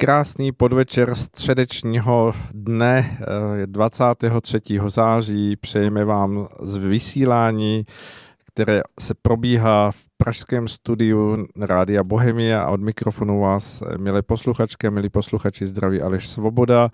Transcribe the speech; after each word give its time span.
Krásný 0.00 0.52
podvečer 0.52 1.14
středečního 1.14 2.32
dne 2.54 3.18
23. 3.66 4.58
Eh, 4.78 4.90
září. 4.90 5.56
Přejeme 5.56 6.04
vám 6.04 6.48
z 6.62 6.76
vysílání, 6.76 7.84
které 8.46 8.80
se 9.00 9.14
probíhá 9.22 9.90
v 9.90 10.04
pražském 10.16 10.68
studiu 10.68 11.46
Rádia 11.60 12.04
Bohemia. 12.04 12.62
A 12.62 12.70
od 12.70 12.80
mikrofonu 12.80 13.40
vás, 13.40 13.82
eh, 13.82 13.98
milé 13.98 14.22
posluchačky, 14.22 14.90
milí 14.90 15.08
posluchači, 15.08 15.66
zdraví 15.66 16.02
Aleš 16.02 16.28
Svoboda. 16.28 16.90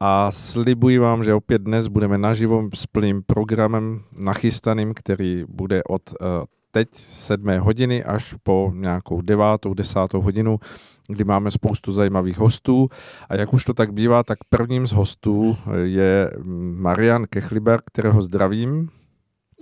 A 0.00 0.32
slibuji 0.32 0.98
vám, 0.98 1.24
že 1.24 1.34
opět 1.34 1.62
dnes 1.62 1.88
budeme 1.88 2.18
naživo 2.18 2.68
s 2.74 2.86
plným 2.86 3.22
programem 3.26 4.00
nachystaným, 4.12 4.94
který 4.94 5.44
bude 5.48 5.82
od 5.84 6.02
uh, 6.10 6.26
teď 6.70 6.88
7 6.94 7.58
hodiny 7.58 8.04
až 8.04 8.34
po 8.42 8.72
nějakou 8.74 9.20
devátou, 9.20 9.74
desátou 9.74 10.20
hodinu 10.20 10.60
kdy 11.08 11.24
máme 11.24 11.50
spoustu 11.50 11.92
zajímavých 11.92 12.38
hostů. 12.38 12.88
A 13.28 13.34
jak 13.36 13.54
už 13.54 13.64
to 13.64 13.74
tak 13.74 13.92
bývá, 13.92 14.22
tak 14.22 14.38
prvním 14.48 14.86
z 14.86 14.92
hostů 14.92 15.56
je 15.82 16.30
Marian 16.76 17.24
Kechliber, 17.30 17.80
kterého 17.84 18.22
zdravím. 18.22 18.88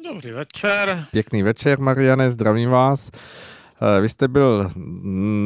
Dobrý 0.04 0.30
večer. 0.30 1.06
Pěkný 1.10 1.42
večer, 1.42 1.80
Mariane, 1.80 2.30
zdravím 2.30 2.70
vás. 2.70 3.10
Eh, 3.82 4.00
vy 4.00 4.08
jste 4.08 4.28
byl 4.28 4.70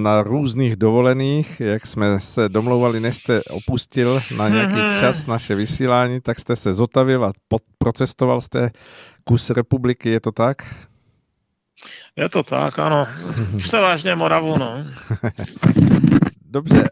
na 0.02 0.23
různých 0.23 0.76
dovolených, 0.76 1.60
jak 1.60 1.87
jsme 1.87 2.20
se 2.20 2.48
domlouvali, 2.48 3.01
než 3.01 3.16
jste 3.16 3.42
opustil 3.42 4.20
na 4.38 4.48
nějaký 4.48 4.76
mhm. 4.76 5.01
čas 5.01 5.26
naše 5.26 5.54
vysílání, 5.54 6.20
tak 6.20 6.40
jste 6.40 6.56
se 6.56 6.74
zotavil 6.74 7.24
a 7.24 7.32
procestoval 7.78 8.40
jste 8.40 8.70
kus 9.24 9.51
republiky, 9.51 10.10
je 10.10 10.20
to 10.20 10.32
tak? 10.32 10.62
Je 12.18 12.28
to 12.28 12.42
tak, 12.42 12.78
ano. 12.78 13.06
Převážně 13.56 14.14
Moravu, 14.14 14.59
no. 14.59 14.84
Dobře, 16.50 16.84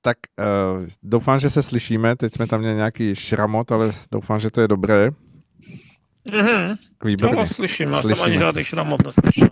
tak 0.00 0.16
uh, 0.38 0.86
doufám, 1.02 1.38
že 1.38 1.50
se 1.50 1.62
slyšíme. 1.62 2.16
Teď 2.16 2.32
jsme 2.32 2.46
tam 2.46 2.60
měli 2.60 2.76
nějaký 2.76 3.14
šramot, 3.14 3.72
ale 3.72 3.92
doufám, 4.12 4.40
že 4.40 4.50
to 4.50 4.60
je 4.60 4.68
dobré. 4.68 5.10
Mm-hmm. 6.30 6.76
Výborně. 7.04 7.36
To 7.36 7.46
slyším, 7.46 7.90
já 7.90 8.02
jsem 8.02 8.22
ani 8.22 8.38
žádný 8.38 8.64
šramot 8.64 9.06
neslyšel. 9.06 9.48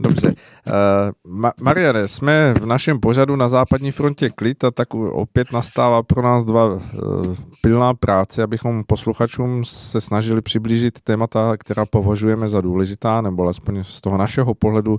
Dobře. 0.00 0.34
Uh, 0.66 1.34
Ma- 1.40 1.52
Mariane, 1.60 2.08
jsme 2.08 2.54
v 2.54 2.66
našem 2.66 3.00
pořadu 3.00 3.36
na 3.36 3.48
západní 3.48 3.92
frontě 3.92 4.30
klid 4.30 4.64
a 4.64 4.70
tak 4.70 4.94
opět 4.94 5.52
nastává 5.52 6.02
pro 6.02 6.22
nás 6.22 6.44
dva 6.44 6.66
uh, 6.66 6.80
pilná 7.62 7.94
práce, 7.94 8.42
abychom 8.42 8.84
posluchačům 8.86 9.64
se 9.64 10.00
snažili 10.00 10.42
přiblížit 10.42 11.00
témata, 11.00 11.56
která 11.56 11.86
považujeme 11.86 12.48
za 12.48 12.60
důležitá, 12.60 13.20
nebo 13.20 13.42
alespoň 13.42 13.84
z 13.84 14.00
toho 14.00 14.16
našeho 14.16 14.54
pohledu 14.54 14.98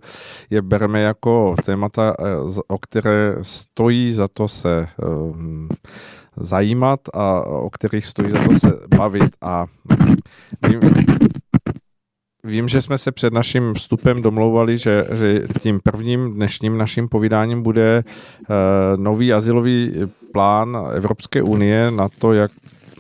je 0.49 0.61
bereme 0.61 1.01
jako 1.01 1.55
témata, 1.65 2.15
uh, 2.19 2.57
o 2.67 2.77
které 2.77 3.35
stojí 3.41 4.13
za 4.13 4.27
to 4.27 4.47
se 4.47 4.87
uh, 5.03 5.37
zajímat 6.37 6.99
a 7.13 7.41
o 7.41 7.69
kterých 7.69 8.05
stojí 8.05 8.31
za 8.31 8.43
to 8.43 8.53
se 8.59 8.79
bavit. 8.97 9.31
A 9.41 9.65
vím, 10.69 10.79
Vím, 12.45 12.67
že 12.67 12.81
jsme 12.81 12.97
se 12.97 13.11
před 13.11 13.33
naším 13.33 13.73
vstupem 13.73 14.21
domlouvali, 14.21 14.77
že, 14.77 15.07
že 15.13 15.43
tím 15.61 15.79
prvním 15.83 16.33
dnešním 16.33 16.77
naším 16.77 17.09
povídáním 17.09 17.63
bude 17.63 18.03
uh, 18.03 18.55
nový 19.03 19.33
asilový 19.33 19.93
plán 20.33 20.77
Evropské 20.93 21.41
unie 21.41 21.91
na 21.91 22.09
to, 22.19 22.33
jak 22.33 22.51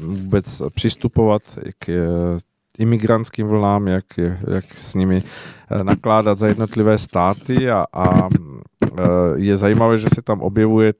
vůbec 0.01 0.61
přistupovat 0.75 1.41
k 1.79 1.89
uh, 1.89 2.39
imigrantským 2.77 3.47
vlnám, 3.47 3.87
jak, 3.87 4.05
jak 4.53 4.65
s 4.75 4.95
nimi 4.95 5.23
uh, 5.71 5.83
nakládat 5.83 6.39
za 6.39 6.47
jednotlivé 6.47 6.97
státy 6.97 7.71
a, 7.71 7.85
a 7.93 8.29
je 9.35 9.57
zajímavé, 9.57 9.99
že 9.99 10.07
se 10.15 10.21
tam 10.21 10.41
objevuje 10.41 10.93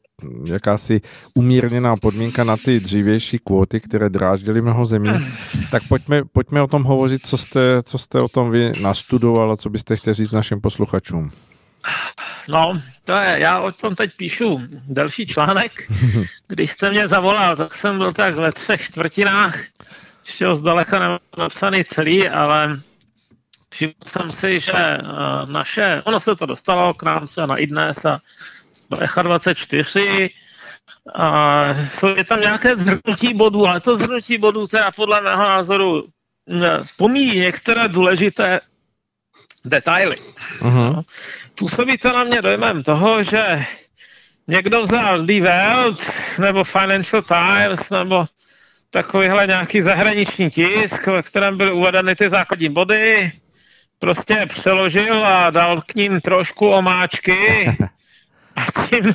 jakási 0.46 1.02
umírněná 1.36 1.96
podmínka 1.96 2.44
na 2.44 2.58
ty 2.58 2.80
dřívější 2.80 3.40
kvóty, 3.40 3.80
které 3.80 4.10
dráždily 4.10 4.62
mnoho 4.62 4.86
zemí. 4.86 5.10
Tak 5.72 5.84
pojďme, 5.90 6.22
pojďme 6.32 6.62
o 6.62 6.68
tom 6.68 6.84
hovořit, 6.84 7.28
co 7.28 7.38
jste, 7.38 7.84
co 7.84 7.98
jste 7.98 8.20
o 8.20 8.28
tom 8.28 8.52
vy 8.52 8.72
nastudoval 8.82 9.52
a 9.52 9.58
co 9.58 9.70
byste 9.70 9.96
chtěli 9.96 10.14
říct 10.14 10.32
našim 10.32 10.62
posluchačům. 10.62 11.32
No, 12.50 12.82
to 13.04 13.12
je, 13.12 13.40
já 13.40 13.60
o 13.60 13.72
tom 13.72 13.96
teď 13.96 14.12
píšu 14.18 14.62
další 14.88 15.28
článek. 15.28 15.72
Když 16.48 16.72
jste 16.72 16.90
mě 16.90 17.08
zavolal, 17.08 17.56
tak 17.56 17.74
jsem 17.74 17.98
byl 17.98 18.12
tak 18.12 18.36
ve 18.36 18.52
třech 18.52 18.82
čtvrtinách, 18.82 19.60
ho 20.46 20.56
zdaleka 20.56 21.20
napsaný 21.38 21.84
celý, 21.84 22.30
ale 22.30 22.80
všiml 23.74 23.94
jsem 24.06 24.32
si, 24.32 24.60
že 24.60 24.72
eh, 24.74 25.00
naše, 25.46 26.02
ono 26.06 26.20
se 26.20 26.36
to 26.36 26.46
dostalo 26.46 26.94
k 26.94 27.04
nám 27.04 27.26
na 27.46 27.58
iDnes 27.58 28.06
a 28.06 28.20
Echa 29.00 29.22
24 29.22 30.30
a 31.16 31.66
jsou 31.74 32.08
je 32.08 32.24
tam 32.24 32.42
nějaké 32.42 32.76
zhrnutí 32.76 33.34
bodů, 33.34 33.68
ale 33.68 33.82
to 33.82 33.98
zhrnutí 33.98 34.38
bodů 34.38 34.68
teda 34.68 34.92
podle 34.92 35.22
mého 35.22 35.44
názoru 35.44 36.04
pomíjí 36.98 37.40
některé 37.40 37.88
důležité 37.88 38.60
detaily. 39.66 40.18
Uh-huh. 40.60 41.04
Působí 41.56 41.98
to 41.98 42.14
na 42.14 42.24
mě 42.24 42.42
dojmem 42.42 42.84
toho, 42.84 43.24
že 43.24 43.66
někdo 44.48 44.82
vzal 44.82 45.26
Die 45.26 45.42
Welt 45.42 46.02
nebo 46.40 46.64
Financial 46.64 47.22
Times 47.22 47.90
nebo 47.90 48.26
takovýhle 48.90 49.48
nějaký 49.48 49.82
zahraniční 49.82 50.50
tisk, 50.50 51.08
ve 51.08 51.24
kterém 51.24 51.58
byly 51.58 51.72
uvedeny 51.72 52.16
ty 52.16 52.30
základní 52.30 52.70
body, 52.70 53.32
prostě 54.04 54.46
přeložil 54.48 55.26
a 55.26 55.50
dal 55.50 55.82
k 55.82 55.96
ním 55.96 56.22
trošku 56.22 56.70
omáčky 56.70 57.38
a 58.56 58.62
tím, 58.88 59.14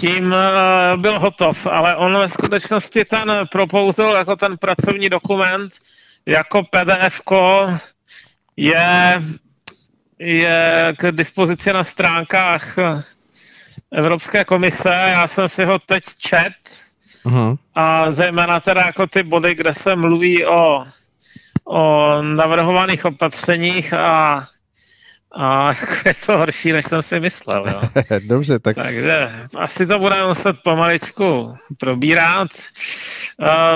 tím 0.00 0.32
uh, 0.32 1.00
byl 1.00 1.18
hotov, 1.18 1.66
ale 1.66 1.96
on 1.96 2.18
ve 2.18 2.28
skutečnosti 2.28 3.04
ten 3.04 3.32
propouzil 3.52 4.10
jako 4.10 4.36
ten 4.36 4.58
pracovní 4.58 5.08
dokument 5.08 5.72
jako 6.26 6.62
pdf 6.62 7.20
je, 8.56 9.22
je 10.18 10.94
k 10.98 11.12
dispozici 11.12 11.72
na 11.72 11.84
stránkách 11.84 12.76
Evropské 13.92 14.44
komise. 14.44 14.88
Já 14.88 15.28
jsem 15.28 15.48
si 15.48 15.64
ho 15.64 15.78
teď 15.78 16.04
čet 16.18 16.56
uh-huh. 17.24 17.58
a 17.74 18.10
zejména 18.10 18.60
teda 18.60 18.82
jako 18.86 19.06
ty 19.06 19.22
body, 19.22 19.54
kde 19.54 19.74
se 19.74 19.96
mluví 19.96 20.46
o, 20.46 20.84
o 21.64 22.22
navrhovaných 22.22 23.04
opatřeních 23.04 23.92
a 23.92 24.44
a 25.36 25.72
je 26.06 26.14
to 26.26 26.38
horší, 26.38 26.72
než 26.72 26.84
jsem 26.84 27.02
si 27.02 27.20
myslel. 27.20 27.64
Jo. 27.68 27.80
Dobře, 28.28 28.58
tak... 28.58 28.76
Takže 28.76 29.30
asi 29.58 29.86
to 29.86 29.98
budeme 29.98 30.26
muset 30.26 30.56
pomaličku 30.64 31.56
probírat. 31.78 32.48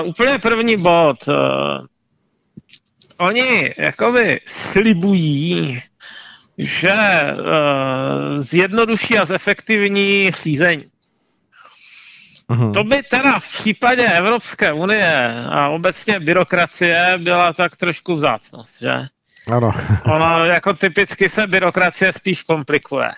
Uh, 0.01 0.09
úplně 0.09 0.39
první 0.39 0.77
bod. 0.77 1.27
Uh, 1.27 1.35
oni 3.17 3.73
jakoby 3.77 4.39
slibují, 4.45 5.81
že 6.57 6.93
uh, 7.33 8.37
zjednoduší 8.37 9.17
a 9.17 9.25
zefektivní 9.25 10.31
řízení. 10.31 10.85
Uhum. 12.47 12.73
To 12.73 12.83
by 12.83 13.03
teda 13.03 13.39
v 13.39 13.51
případě 13.51 14.03
Evropské 14.03 14.73
unie 14.73 15.33
a 15.49 15.67
obecně 15.67 16.19
byrokracie 16.19 17.13
byla 17.17 17.53
tak 17.53 17.75
trošku 17.75 18.15
vzácnost, 18.15 18.81
že? 18.81 18.93
Ano. 19.51 19.71
ono 20.05 20.45
jako 20.45 20.73
typicky 20.73 21.29
se 21.29 21.47
byrokracie 21.47 22.13
spíš 22.13 22.43
komplikuje. 22.43 23.09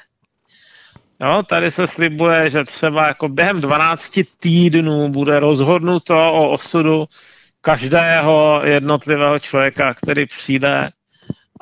Jo, 1.22 1.44
tady 1.44 1.72
se 1.72 1.88
slibuje, 1.88 2.50
že 2.50 2.64
třeba 2.64 3.08
jako 3.08 3.28
během 3.28 3.62
12 3.62 4.20
týdnů 4.40 5.10
bude 5.10 5.40
rozhodnuto 5.40 6.34
o 6.34 6.50
osudu 6.50 7.06
každého 7.62 8.62
jednotlivého 8.64 9.40
člověka, 9.40 9.94
který 9.94 10.26
přijde 10.26 10.90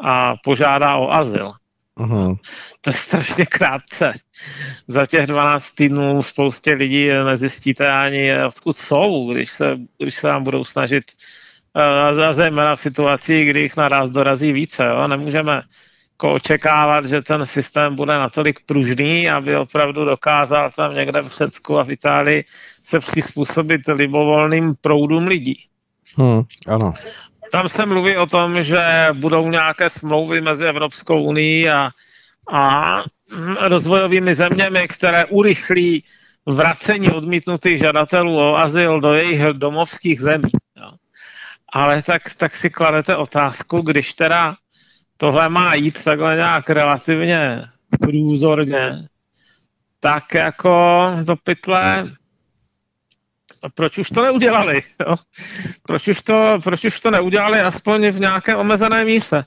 a 0.04 0.34
požádá 0.44 0.96
o 0.96 1.12
azyl. 1.12 1.54
Uh-huh. 1.98 2.38
To 2.82 2.90
je 2.90 2.94
strašně 2.94 3.46
krátce. 3.46 4.14
Za 4.88 5.06
těch 5.06 5.28
12 5.28 5.72
týdnů 5.72 6.22
spoustě 6.22 6.74
lidí 6.74 7.10
nezjistíte 7.10 7.92
ani, 7.92 8.44
odkud 8.46 8.78
jsou, 8.78 9.34
když 9.34 9.50
se, 9.50 9.78
když 9.98 10.16
se 10.16 10.28
vám 10.28 10.44
budou 10.44 10.64
snažit 10.64 11.04
a 11.78 12.34
zejména 12.34 12.76
v 12.76 12.80
situaci, 12.80 13.46
kdy 13.46 13.60
jich 13.60 13.78
naraz 13.78 14.10
dorazí 14.10 14.52
více. 14.52 14.86
Jo? 14.86 15.08
Nemůžeme 15.08 15.62
jako 16.12 16.34
očekávat, 16.34 17.06
že 17.06 17.22
ten 17.22 17.46
systém 17.46 17.96
bude 17.96 18.14
natolik 18.14 18.60
pružný, 18.66 19.30
aby 19.30 19.56
opravdu 19.56 20.06
dokázal 20.06 20.72
tam 20.72 20.96
někde 20.96 21.22
v 21.22 21.28
Řecku 21.28 21.80
a 21.80 21.84
v 21.84 21.92
Itálii 21.92 22.44
se 22.84 23.00
přizpůsobit 23.00 23.82
libovolným 23.88 24.76
proudům 24.82 25.24
lidí. 25.24 25.60
Hmm, 26.16 26.42
ano. 26.68 26.94
Tam 27.52 27.70
se 27.70 27.86
mluví 27.86 28.18
o 28.18 28.26
tom, 28.26 28.64
že 28.64 29.08
budou 29.14 29.50
nějaké 29.50 29.90
smlouvy 29.90 30.42
mezi 30.42 30.66
Evropskou 30.66 31.24
unii 31.24 31.70
a, 31.70 31.90
a 32.52 33.04
rozvojovými 33.60 34.36
zeměmi, 34.36 34.88
které 34.88 35.26
urychlí 35.26 36.04
vracení 36.46 37.12
odmítnutých 37.12 37.78
žadatelů 37.78 38.38
o 38.38 38.58
azyl 38.58 39.02
do 39.02 39.14
jejich 39.14 39.42
domovských 39.54 40.22
zemí. 40.22 40.52
Jo 40.78 40.92
ale 41.74 42.04
tak, 42.04 42.22
tak 42.38 42.56
si 42.56 42.70
kladete 42.70 43.16
otázku, 43.16 43.82
když 43.82 44.14
teda 44.14 44.56
tohle 45.18 45.50
má 45.50 45.74
jít 45.74 46.04
takhle 46.04 46.36
nějak 46.36 46.70
relativně 46.70 47.62
průzorně, 48.02 49.08
tak 50.00 50.34
jako 50.34 51.12
do 51.24 51.36
pytle 51.36 52.08
proč 53.76 53.98
už 53.98 54.10
to 54.10 54.24
neudělali? 54.24 54.82
Jo? 55.08 55.16
Proč, 55.88 56.08
už 56.08 56.22
to, 56.22 56.60
proč 56.64 56.86
už 56.86 57.00
to 57.00 57.12
neudělali 57.12 57.60
aspoň 57.60 58.08
v 58.08 58.20
nějaké 58.20 58.56
omezené 58.56 59.06
míře? 59.06 59.44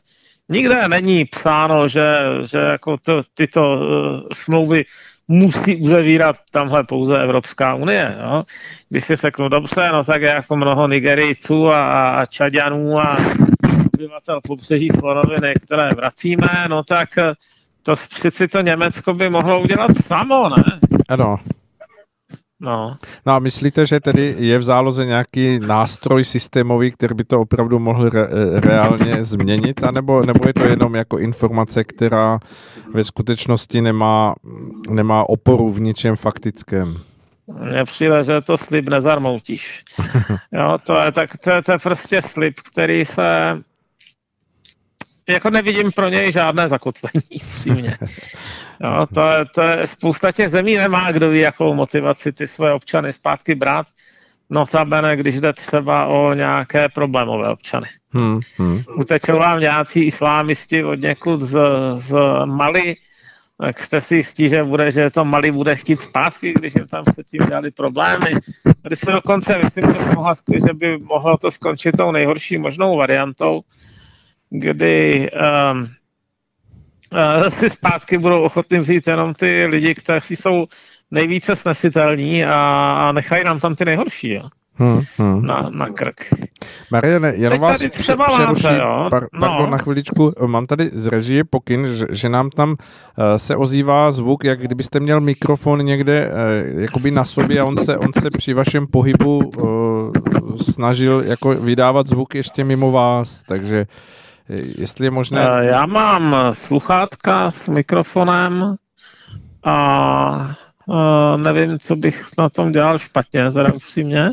Nikde 0.50 0.88
není 0.88 1.24
psáno, 1.24 1.88
že, 1.88 2.16
že 2.50 2.58
jako 2.58 2.96
to, 2.96 3.20
tyto 3.34 3.74
uh, 3.74 4.28
smlouvy 4.32 4.84
musí 5.28 5.76
uzavírat 5.76 6.36
tamhle 6.50 6.84
pouze 6.84 7.22
Evropská 7.22 7.74
unie. 7.74 8.18
Jo? 8.22 8.42
Když 8.88 9.04
si 9.04 9.16
řeknu, 9.16 9.48
dobře, 9.48 9.88
no 9.92 10.04
tak 10.04 10.22
je 10.22 10.28
jako 10.28 10.56
mnoho 10.56 10.88
Nigerijců 10.88 11.68
a, 11.68 12.10
a 12.10 12.26
Čaďanů 12.26 12.98
a 12.98 13.16
obyvatel 14.00 14.40
pobřeží 14.48 14.88
Slonoviny, 14.88 15.54
které 15.62 15.88
vracíme, 15.96 16.48
no 16.68 16.84
tak 16.84 17.18
eh, 17.18 17.32
to 17.82 17.92
přeci 17.92 18.48
to 18.48 18.60
Německo 18.60 19.14
by 19.14 19.30
mohlo 19.30 19.60
udělat 19.60 19.90
samo, 20.04 20.48
ne? 20.48 20.80
Ano, 21.08 21.36
No. 22.60 22.96
no 23.26 23.32
a 23.32 23.38
myslíte, 23.38 23.86
že 23.86 24.00
tedy 24.00 24.34
je 24.38 24.58
v 24.58 24.62
záloze 24.62 25.06
nějaký 25.06 25.60
nástroj 25.60 26.24
systémový, 26.24 26.90
který 26.90 27.14
by 27.14 27.24
to 27.24 27.40
opravdu 27.40 27.78
mohl 27.78 28.08
re, 28.08 28.28
reálně 28.60 29.24
změnit, 29.24 29.84
anebo, 29.84 30.22
nebo 30.22 30.40
je 30.46 30.54
to 30.54 30.64
jenom 30.64 30.94
jako 30.94 31.18
informace, 31.18 31.84
která 31.84 32.38
ve 32.94 33.04
skutečnosti 33.04 33.80
nemá, 33.80 34.34
nemá 34.88 35.28
oporu 35.28 35.70
v 35.70 35.80
ničem 35.80 36.16
faktickém? 36.16 37.00
Mně 37.70 37.84
přijde, 37.84 38.24
že 38.24 38.40
to 38.40 38.58
slib 38.58 38.88
nezarmoutíš. 38.88 39.84
Jo, 40.52 40.78
to 40.84 41.00
je, 41.00 41.12
tak, 41.12 41.30
to, 41.38 41.50
je, 41.50 41.62
to 41.62 41.72
je 41.72 41.78
prostě 41.78 42.22
slib, 42.22 42.54
který 42.72 43.04
se 43.04 43.58
jako 45.32 45.50
nevidím 45.50 45.92
pro 45.92 46.08
něj 46.08 46.32
žádné 46.32 46.68
zakotvení, 46.68 47.38
přímě. 47.54 47.98
Jo, 48.84 49.06
to, 49.14 49.20
je, 49.20 49.44
to 49.54 49.62
je, 49.62 49.86
spousta 49.86 50.32
těch 50.32 50.48
zemí 50.48 50.76
nemá, 50.76 51.12
kdo 51.12 51.30
ví, 51.30 51.40
jakou 51.40 51.74
motivaci 51.74 52.32
ty 52.32 52.46
své 52.46 52.72
občany 52.72 53.12
zpátky 53.12 53.54
brát. 53.54 53.86
Notabene, 54.50 55.16
když 55.16 55.40
jde 55.40 55.52
třeba 55.52 56.06
o 56.06 56.34
nějaké 56.34 56.88
problémové 56.88 57.48
občany. 57.48 57.86
Hmm, 58.12 58.40
hmm. 58.58 58.82
Utečou 58.96 59.38
vám 59.38 59.60
nějací 59.60 60.04
islámisti 60.04 60.84
od 60.84 60.94
někud 60.94 61.40
z, 61.40 61.58
z 61.96 62.18
Mali, 62.44 62.96
tak 63.60 63.78
jste 63.78 64.00
si 64.00 64.16
jistí, 64.16 64.48
že, 64.48 64.64
bude, 64.64 64.92
že 64.92 65.10
to 65.10 65.24
Mali 65.24 65.50
bude 65.50 65.76
chtít 65.76 66.00
zpátky, 66.00 66.52
když 66.52 66.74
jim 66.74 66.86
tam 66.86 67.04
se 67.14 67.24
tím 67.24 67.46
dělali 67.48 67.70
problémy. 67.70 68.26
Tady 68.82 68.96
se 68.96 69.12
dokonce 69.12 69.58
myslím, 69.58 69.94
že, 69.94 70.00
mohla, 70.16 70.32
že 70.66 70.74
by 70.74 70.98
mohlo 70.98 71.36
to 71.36 71.50
skončit 71.50 71.96
tou 71.96 72.12
nejhorší 72.12 72.58
možnou 72.58 72.96
variantou, 72.96 73.60
kdy 74.50 75.30
um, 75.72 75.86
uh, 77.12 77.48
si 77.48 77.70
zpátky 77.70 78.18
budou 78.18 78.42
ochotni 78.42 78.78
vzít 78.78 79.06
jenom 79.06 79.34
ty 79.34 79.66
lidi, 79.66 79.94
kteří 79.94 80.36
jsou 80.36 80.66
nejvíce 81.10 81.56
snesitelní 81.56 82.44
a, 82.44 82.54
a 82.98 83.12
nechají 83.12 83.44
nám 83.44 83.60
tam 83.60 83.74
ty 83.74 83.84
nejhorší. 83.84 84.34
Jo. 84.34 84.42
Hmm, 84.80 85.00
hmm. 85.18 85.46
Na, 85.46 85.70
na 85.72 85.86
krk. 85.88 86.34
Mariane, 86.90 87.32
Teď 87.32 87.60
vás 87.60 87.82
třeba 87.90 88.26
přeruší, 88.26 88.64
máte, 88.64 88.78
jo? 88.78 89.08
Par, 89.10 89.26
no. 89.32 89.66
na 89.66 89.78
chviličku, 89.78 90.32
mám 90.46 90.66
tady 90.66 90.90
z 90.94 91.06
režie 91.06 91.44
pokyn, 91.44 91.86
že, 91.94 92.06
že 92.10 92.28
nám 92.28 92.50
tam 92.50 92.70
uh, 92.70 92.76
se 93.36 93.56
ozývá 93.56 94.10
zvuk, 94.10 94.44
jak 94.44 94.60
kdybyste 94.60 95.00
měl 95.00 95.20
mikrofon 95.20 95.84
někde 95.84 96.30
uh, 96.74 96.80
jakoby 96.80 97.10
na 97.10 97.24
sobě 97.24 97.60
a 97.60 97.64
on 97.64 97.76
se, 97.76 97.96
on 97.98 98.12
se 98.12 98.30
při 98.30 98.54
vašem 98.54 98.86
pohybu 98.86 99.38
uh, 99.38 100.56
snažil 100.56 101.22
jako 101.26 101.54
vydávat 101.54 102.06
zvuk 102.06 102.34
ještě 102.34 102.64
mimo 102.64 102.92
vás, 102.92 103.44
takže 103.44 103.86
Jestli 104.78 105.06
je 105.06 105.10
možné... 105.10 105.48
Eh, 105.50 105.64
já 105.64 105.86
mám 105.86 106.36
sluchátka 106.52 107.50
s 107.50 107.68
mikrofonem 107.68 108.74
a 109.64 110.56
uh, 110.86 111.36
nevím, 111.36 111.78
co 111.78 111.96
bych 111.96 112.24
na 112.38 112.48
tom 112.48 112.72
dělal 112.72 112.98
špatně, 112.98 113.50
teda 113.50 113.72
upřímně. 113.72 114.30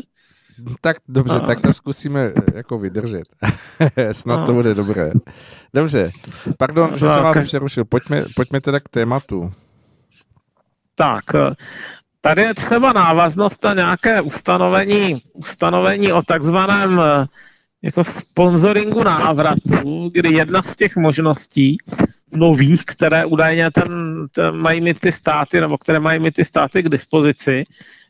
Tak 0.80 0.96
dobře, 1.08 1.36
a... 1.36 1.46
tak 1.46 1.60
to 1.60 1.74
zkusíme 1.74 2.20
eh, 2.24 2.32
jako 2.54 2.78
vydržet. 2.78 3.24
Snad 4.12 4.40
a... 4.40 4.46
to 4.46 4.52
bude 4.52 4.74
dobré. 4.74 5.12
Dobře, 5.74 6.10
pardon, 6.58 6.90
že 6.92 7.08
jsem 7.08 7.22
vás 7.22 7.34
ka... 7.34 7.40
přerušil. 7.40 7.84
Pojďme, 7.84 8.24
pojďme 8.36 8.60
teda 8.60 8.80
k 8.80 8.88
tématu. 8.88 9.52
Tak, 10.94 11.24
tady 12.20 12.42
je 12.42 12.54
třeba 12.54 12.92
návaznost 12.92 13.64
na 13.64 13.74
nějaké 13.74 14.20
ustanovení, 14.20 15.22
ustanovení 15.32 16.12
o 16.12 16.22
takzvaném 16.22 17.02
jako 17.82 18.04
sponsoringu 18.04 19.04
návratu, 19.04 20.10
kdy 20.12 20.34
jedna 20.34 20.62
z 20.62 20.76
těch 20.76 20.96
možností 20.96 21.78
nových, 22.32 22.84
které 22.84 23.24
údajně 23.24 23.70
ten, 23.70 24.26
ten 24.32 24.56
mají 24.56 24.80
mít 24.80 25.00
ty 25.00 25.12
státy, 25.12 25.60
nebo 25.60 25.78
které 25.78 26.00
mají 26.00 26.20
mít 26.20 26.34
ty 26.34 26.44
státy 26.44 26.82
k 26.82 26.88
dispozici, 26.88 27.64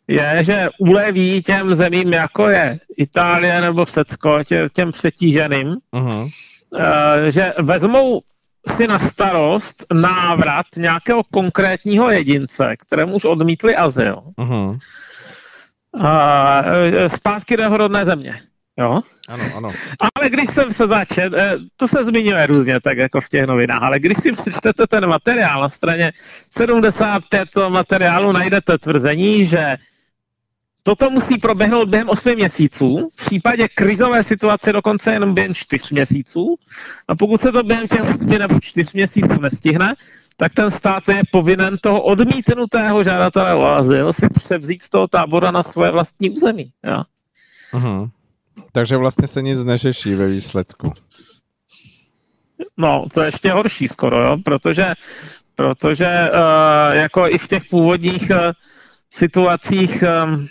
je, 0.08 0.38
že 0.40 0.68
uleví 0.78 1.42
těm 1.42 1.74
zemím, 1.74 2.12
jako 2.12 2.48
je 2.48 2.78
Itálie 2.96 3.60
nebo 3.60 3.84
Řecko, 3.84 4.38
tě, 4.44 4.66
těm 4.72 4.90
přetíženým, 4.90 5.76
uh-huh. 5.92 6.22
uh, 6.22 6.30
že 7.28 7.52
vezmou 7.58 8.20
si 8.68 8.86
na 8.86 8.98
starost 8.98 9.86
návrat 9.92 10.66
nějakého 10.76 11.22
konkrétního 11.32 12.10
jedince, 12.10 12.74
kterému 12.78 13.14
už 13.14 13.24
odmítli 13.24 13.76
azyl, 13.76 14.22
uh-huh. 14.38 14.78
uh, 15.92 17.06
zpátky 17.06 17.56
do 17.56 17.62
jeho 17.62 17.76
rodné 17.76 18.04
země. 18.04 18.40
Jo? 18.78 19.00
Ano, 19.28 19.44
ano. 19.56 19.69
Ale 19.98 20.30
když 20.30 20.50
jsem 20.50 20.72
se 20.72 20.86
začet, 20.86 21.32
eh, 21.34 21.54
to 21.76 21.88
se 21.88 22.04
zmiňuje 22.04 22.46
různě, 22.46 22.80
tak 22.80 22.98
jako 22.98 23.20
v 23.20 23.28
těch 23.28 23.46
novinách, 23.46 23.82
ale 23.82 23.98
když 23.98 24.19
si 24.19 24.32
přečtete 24.32 24.86
ten 24.86 25.06
materiál 25.06 25.62
na 25.62 25.69
straně 25.69 26.12
75 26.50 27.48
toho 27.50 27.70
materiálu 27.70 28.32
najdete 28.32 28.78
tvrzení, 28.78 29.46
že 29.46 29.76
Toto 30.88 31.10
musí 31.10 31.38
proběhnout 31.38 31.88
během 31.88 32.08
8 32.08 32.34
měsíců, 32.34 33.10
v 33.16 33.25
případě 33.25 33.69
krizové 33.69 34.25
situace 34.25 34.72
dokonce 34.72 35.12
jenom 35.12 35.34
během 35.34 35.54
4 35.54 35.94
měsíců. 35.94 36.56
A 37.08 37.14
pokud 37.14 37.40
se 37.40 37.52
to 37.52 37.62
během 37.62 37.88
těch 37.88 38.00
8 38.00 38.38
nebo 38.38 38.60
4 38.60 38.90
měsíců 38.94 39.40
nestihne, 39.40 39.94
tak 40.36 40.54
ten 40.54 40.70
stát 40.70 41.08
je 41.08 41.22
povinen 41.32 41.78
toho 41.78 42.02
odmítnutého 42.02 43.04
žadatele 43.04 43.54
o 43.54 43.62
azyl 43.62 44.12
si 44.12 44.28
převzít 44.28 44.82
z 44.82 44.90
toho 44.90 45.08
tábora 45.08 45.50
na 45.50 45.62
svoje 45.62 45.90
vlastní 45.90 46.30
území. 46.30 46.72
Jo? 46.84 47.02
Uh-huh. 47.72 48.10
Takže 48.72 48.96
vlastně 48.96 49.28
se 49.28 49.43
nic 49.43 49.64
neřeší 49.64 50.14
ve 50.14 50.28
výsledku. 50.28 50.93
No, 52.76 53.05
to 53.14 53.20
je 53.20 53.28
ještě 53.28 53.52
horší 53.52 53.88
skoro, 53.88 54.22
jo? 54.22 54.37
protože, 54.44 54.94
protože 55.55 56.31
uh, 56.32 56.96
jako 56.96 57.28
i 57.28 57.38
v 57.38 57.49
těch 57.49 57.64
původních 57.70 58.30
uh, 58.30 58.37
situacích 59.11 60.04
um, 60.25 60.49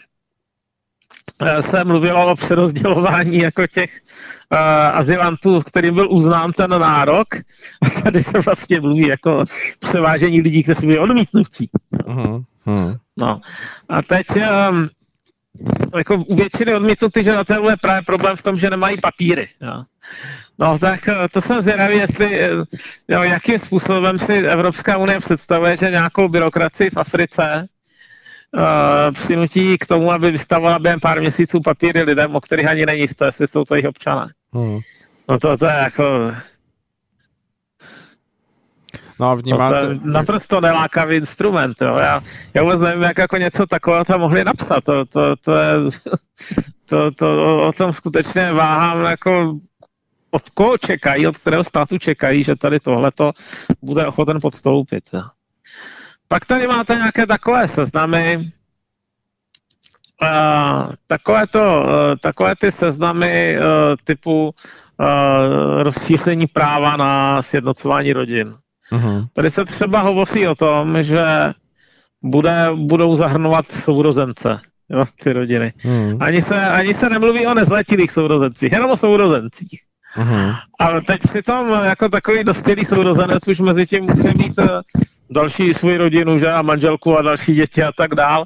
se 1.61 1.83
mluvilo 1.83 2.31
o 2.31 2.35
přerozdělování 2.35 3.37
jako 3.37 3.67
těch 3.67 4.01
uh, 4.51 4.59
azylantů, 4.97 5.61
kterým 5.61 5.93
byl 5.93 6.11
uznán 6.11 6.51
ten 6.51 6.69
nárok. 6.69 7.27
A 7.81 8.01
tady 8.03 8.23
se 8.23 8.39
vlastně 8.39 8.79
mluví 8.79 9.07
jako 9.07 9.43
převážení 9.79 10.41
lidí, 10.41 10.63
kteří 10.63 10.87
byli 10.87 10.99
odmítnutí. 10.99 11.69
Uh-huh. 11.93 12.45
No. 13.17 13.41
A 13.89 14.01
teď 14.01 14.25
um, 14.69 14.89
jako 15.97 16.15
u 16.15 16.35
většiny 16.35 16.75
odmítnutých 16.75 17.23
žadatelů 17.23 17.69
je 17.69 17.77
právě 17.81 18.01
problém 18.01 18.35
v 18.35 18.41
tom, 18.41 18.57
že 18.57 18.69
nemají 18.69 19.01
papíry. 19.01 19.47
Jo. 19.61 19.83
No 20.59 20.79
tak 20.79 21.07
eh, 21.07 21.29
to 21.31 21.41
jsem 21.41 21.61
zvědavý, 21.61 21.97
jestli, 21.97 22.39
eh, 22.39 22.49
jo, 23.07 23.23
jakým 23.23 23.59
způsobem 23.59 24.19
si 24.19 24.33
Evropská 24.33 24.97
unie 24.97 25.19
představuje, 25.19 25.77
že 25.77 25.91
nějakou 25.91 26.27
byrokracii 26.29 26.89
v 26.89 26.97
Africe 26.97 27.67
uh, 28.57 29.13
přinutí 29.13 29.77
k 29.77 29.85
tomu, 29.85 30.11
aby 30.11 30.31
vystavovala 30.31 30.79
během 30.79 30.99
pár 30.99 31.19
měsíců 31.19 31.61
papíry 31.61 32.03
lidem, 32.03 32.35
o 32.35 32.41
kterých 32.41 32.67
ani 32.67 32.85
není 32.85 32.99
jisté, 32.99 33.25
jestli 33.25 33.47
jsou 33.47 33.63
to 33.63 33.75
jejich 33.75 33.87
občané. 33.87 34.27
Hmm. 34.53 34.79
No 35.29 35.39
to, 35.39 35.57
to 35.57 35.65
je 35.65 35.73
jako 35.73 36.31
No 39.19 39.29
a 39.29 39.35
vnímáte... 39.35 39.81
To 39.81 39.91
je 39.91 39.99
naprosto 40.03 40.61
nelákavý 40.61 41.15
instrument. 41.15 41.81
Jo. 41.81 41.97
Já, 41.97 42.21
já 42.53 42.63
vůbec 42.63 42.81
nevím, 42.81 43.03
jak 43.03 43.17
jako 43.17 43.37
něco 43.37 43.67
takového 43.67 44.05
tam 44.05 44.19
mohli 44.19 44.43
napsat. 44.43 44.83
To, 44.83 45.05
to, 45.05 45.35
to 45.35 45.55
je, 45.55 45.73
to, 46.85 47.11
to, 47.11 47.67
o 47.67 47.71
tom 47.71 47.93
skutečně 47.93 48.51
váhám 48.51 49.03
jako 49.03 49.59
od 50.31 50.49
koho 50.49 50.77
čekají, 50.77 51.27
od 51.27 51.37
kterého 51.37 51.63
státu 51.63 51.97
čekají, 51.97 52.43
že 52.43 52.55
tady 52.55 52.79
tohleto 52.79 53.31
bude 53.81 54.07
ochoten 54.07 54.39
podstoupit. 54.41 55.03
Jo. 55.13 55.23
Pak 56.27 56.45
tady 56.45 56.67
máte 56.67 56.95
nějaké 56.95 57.25
takové 57.25 57.67
seznamy, 57.67 58.51
Uh, 60.21 60.91
takové, 61.07 61.47
to, 61.47 61.59
uh, 61.59 62.15
takové 62.21 62.55
ty 62.55 62.71
seznamy 62.71 63.57
uh, 63.57 63.63
typu 64.03 64.45
uh, 64.49 65.83
rozšíření 65.83 66.47
práva 66.47 66.97
na 66.97 67.41
sjednocování 67.41 68.13
rodin. 68.13 68.55
Uh-huh. 68.91 69.27
Tady 69.33 69.51
se 69.51 69.65
třeba 69.65 70.01
hovoří 70.01 70.47
o 70.47 70.55
tom, 70.55 71.03
že 71.03 71.23
bude, 72.21 72.67
budou 72.75 73.15
zahrnovat 73.15 73.71
sourozence, 73.71 74.59
jo, 74.89 75.05
ty 75.23 75.33
rodiny. 75.33 75.73
Uh-huh. 75.83 76.17
Ani, 76.19 76.41
se, 76.41 76.69
ani 76.69 76.93
se 76.93 77.09
nemluví 77.09 77.47
o 77.47 77.53
nezletilých 77.53 78.11
sourozencích, 78.11 78.71
jenom 78.71 78.91
o 78.91 78.97
sourozencích. 78.97 79.81
Uh-huh. 80.17 80.55
Ale 80.79 81.01
teď 81.01 81.21
přitom 81.21 81.69
jako 81.83 82.09
takový 82.09 82.43
dospělý 82.43 82.85
sourozenec 82.85 83.47
už 83.47 83.59
mezi 83.59 83.85
tím 83.85 84.03
může 84.03 84.33
mít 84.37 84.59
další 85.29 85.73
svou 85.73 85.97
rodinu, 85.97 86.37
že 86.37 86.51
a 86.51 86.61
manželku 86.61 87.17
a 87.17 87.21
další 87.21 87.53
děti 87.53 87.83
a 87.83 87.91
tak 87.91 88.15
dál. 88.15 88.45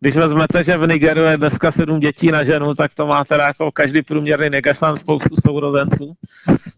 Když 0.00 0.16
vezmete, 0.16 0.64
že 0.64 0.76
v 0.76 0.86
Nigeru 0.88 1.20
je 1.20 1.36
dneska 1.36 1.70
sedm 1.70 2.00
dětí 2.00 2.30
na 2.30 2.44
ženu, 2.44 2.74
tak 2.74 2.94
to 2.94 3.06
má 3.06 3.24
teda 3.24 3.46
jako 3.46 3.72
každý 3.72 4.02
průměrný 4.02 4.50
Negersan 4.50 4.96
spoustu 4.96 5.34
sourozenců. 5.46 6.14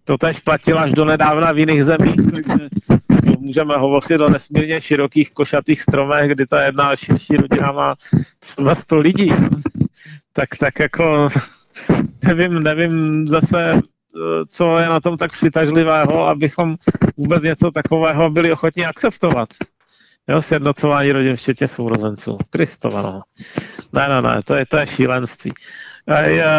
To 0.04 0.18
tež 0.18 0.40
platilo 0.40 0.78
až 0.78 0.92
do 0.92 1.04
nedávna 1.04 1.52
v 1.52 1.58
jiných 1.58 1.84
zemích, 1.84 2.16
takže 2.16 2.68
můžeme 3.38 3.76
hovořit 3.76 4.20
o 4.20 4.28
nesmírně 4.28 4.80
širokých 4.80 5.30
košatých 5.30 5.82
stromech, 5.82 6.30
kdy 6.30 6.46
ta 6.46 6.62
jedna 6.62 6.96
širší 6.96 7.36
rodina 7.36 7.72
má 7.72 7.94
třeba 8.38 8.74
100 8.74 8.98
lidí. 8.98 9.30
Tak, 10.32 10.48
tak 10.60 10.80
jako 10.80 11.28
nevím, 12.24 12.54
nevím 12.54 13.28
zase, 13.28 13.72
co 14.48 14.78
je 14.78 14.88
na 14.88 15.00
tom 15.00 15.16
tak 15.16 15.32
přitažlivého, 15.32 16.26
abychom 16.26 16.76
vůbec 17.16 17.42
něco 17.42 17.70
takového 17.70 18.30
byli 18.30 18.52
ochotni 18.52 18.86
akceptovat. 18.86 19.48
Jo, 20.28 20.42
sjednocování 20.42 21.12
rodin 21.12 21.36
včetně 21.36 21.68
sourozenců. 21.68 22.38
Kristova, 22.50 23.02
no. 23.02 23.22
Ne, 23.92 24.08
ne, 24.08 24.22
ne, 24.22 24.40
to 24.44 24.54
je, 24.54 24.66
to 24.66 24.76
je 24.76 24.86
šílenství. 24.86 25.50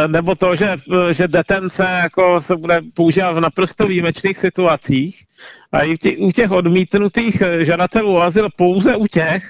Nebo 0.07 0.35
to, 0.35 0.55
že, 0.55 0.75
že 1.11 1.27
detence 1.27 1.83
jako 1.83 2.41
se 2.41 2.55
bude 2.55 2.81
používat 2.93 3.31
v 3.31 3.39
naprosto 3.39 3.87
výjimečných 3.87 4.37
situacích 4.37 5.23
a 5.71 5.81
i 5.81 5.97
těch, 5.97 6.15
u 6.19 6.31
těch 6.31 6.51
odmítnutých 6.51 7.43
žadatelů 7.59 8.21
azyl 8.21 8.49
pouze 8.55 8.95
u 8.95 9.07
těch, 9.07 9.43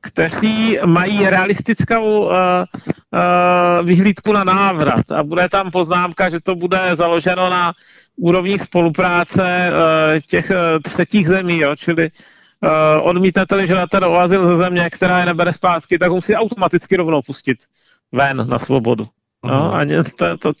kteří 0.00 0.78
mají 0.86 1.26
realistickou 1.26 2.20
uh, 2.20 2.30
uh, 2.30 3.86
vyhlídku 3.86 4.32
na 4.32 4.44
návrat. 4.44 5.12
A 5.12 5.22
bude 5.22 5.48
tam 5.48 5.70
poznámka, 5.70 6.30
že 6.30 6.40
to 6.40 6.54
bude 6.54 6.78
založeno 6.92 7.50
na 7.50 7.72
úrovních 8.16 8.62
spolupráce 8.62 9.70
uh, 9.70 10.20
těch 10.28 10.50
uh, 10.50 10.56
třetích 10.82 11.28
zemí, 11.28 11.58
jo? 11.58 11.76
čili 11.76 12.04
uh, 12.04 12.10
odmítnete-li 13.02 13.66
žadatel 13.66 14.04
o 14.04 14.18
azyl 14.18 14.44
ze 14.44 14.56
země, 14.56 14.90
která 14.90 15.20
je 15.20 15.26
nebere 15.26 15.52
zpátky, 15.52 15.98
tak 15.98 16.10
musí 16.10 16.34
automaticky 16.34 16.96
rovnou 16.96 17.22
pustit 17.22 17.58
ven 18.12 18.48
na 18.48 18.58
svobodu. 18.58 19.08
No, 19.44 19.74
a 19.76 19.84
to, 20.16 20.38
to, 20.38 20.52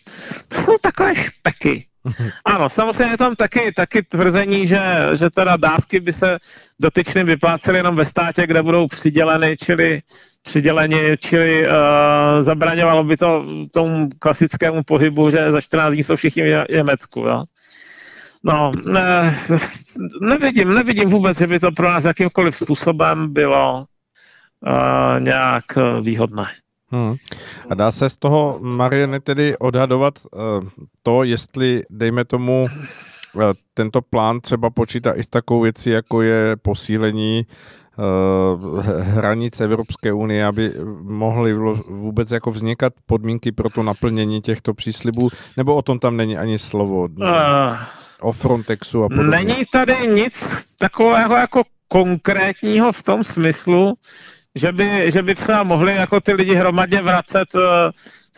to 0.48 0.62
jsou 0.62 0.76
takové 0.82 1.14
špeky. 1.16 1.84
Ano, 2.44 2.68
samozřejmě 2.68 3.12
je 3.12 3.18
tam 3.18 3.36
taky, 3.36 3.72
taky 3.72 4.02
tvrzení, 4.02 4.66
že, 4.66 4.80
že 5.14 5.30
teda 5.30 5.56
dávky 5.56 6.00
by 6.00 6.12
se 6.12 6.38
dotyčným 6.80 7.26
vyplácely 7.26 7.78
jenom 7.78 7.96
ve 7.96 8.04
státě, 8.04 8.46
kde 8.46 8.62
budou 8.62 8.86
přiděleny, 8.86 9.56
čili 9.56 10.02
přiděleni, 10.42 11.16
čili 11.18 11.66
uh, 11.66 11.72
zabraňovalo 12.40 13.04
by 13.04 13.16
to 13.16 13.46
tomu 13.74 14.08
klasickému 14.18 14.82
pohybu, 14.82 15.30
že 15.30 15.52
za 15.52 15.60
14 15.60 15.92
dní 15.92 16.02
jsou 16.02 16.16
všichni 16.16 16.42
v 16.42 16.64
Německu. 16.70 17.20
Jo? 17.20 17.44
No, 18.42 18.70
ne, 18.86 19.34
nevidím, 20.20 20.74
nevidím 20.74 21.08
vůbec, 21.08 21.38
že 21.38 21.46
by 21.46 21.60
to 21.60 21.72
pro 21.72 21.88
nás 21.88 22.04
jakýmkoliv 22.04 22.56
způsobem 22.56 23.32
bylo 23.32 23.78
uh, 23.78 25.20
nějak 25.20 25.64
výhodné. 26.02 26.46
Hmm. 26.90 27.14
A 27.70 27.74
dá 27.74 27.90
se 27.90 28.08
z 28.08 28.16
toho, 28.16 28.58
Mariany, 28.62 29.20
tedy 29.20 29.58
odhadovat 29.58 30.18
uh, 30.32 30.68
to, 31.02 31.22
jestli, 31.22 31.82
dejme 31.90 32.24
tomu, 32.24 32.66
uh, 33.34 33.42
tento 33.74 34.02
plán 34.02 34.40
třeba 34.40 34.70
počítá 34.70 35.12
i 35.12 35.22
s 35.22 35.26
takovou 35.26 35.60
věcí, 35.60 35.90
jako 35.90 36.22
je 36.22 36.56
posílení 36.56 37.46
hranic 39.00 39.60
Evropské 39.60 40.12
unie, 40.12 40.46
aby 40.46 40.72
mohly 41.02 41.54
vůbec 41.88 42.30
jako 42.30 42.50
vznikat 42.50 42.92
podmínky 43.06 43.52
pro 43.52 43.70
to 43.70 43.82
naplnění 43.82 44.40
těchto 44.40 44.74
příslibů, 44.74 45.28
nebo 45.56 45.74
o 45.74 45.82
tom 45.82 45.98
tam 45.98 46.16
není 46.16 46.36
ani 46.36 46.58
slovo? 46.58 47.00
Uh, 47.00 47.76
o 48.20 48.32
Frontexu 48.32 49.04
a 49.04 49.08
podobně. 49.08 49.30
Není 49.30 49.64
tady 49.72 49.96
nic 50.06 50.64
takového 50.78 51.34
jako 51.34 51.62
konkrétního 51.88 52.92
v 52.92 53.02
tom 53.02 53.24
smyslu, 53.24 53.94
že 54.54 54.72
by, 54.72 55.10
že 55.10 55.22
by 55.22 55.34
třeba 55.34 55.62
mohli 55.62 55.94
jako 55.94 56.20
ty 56.20 56.32
lidi 56.32 56.54
hromadě 56.54 57.02
vracet 57.02 57.54
uh, 57.54 57.62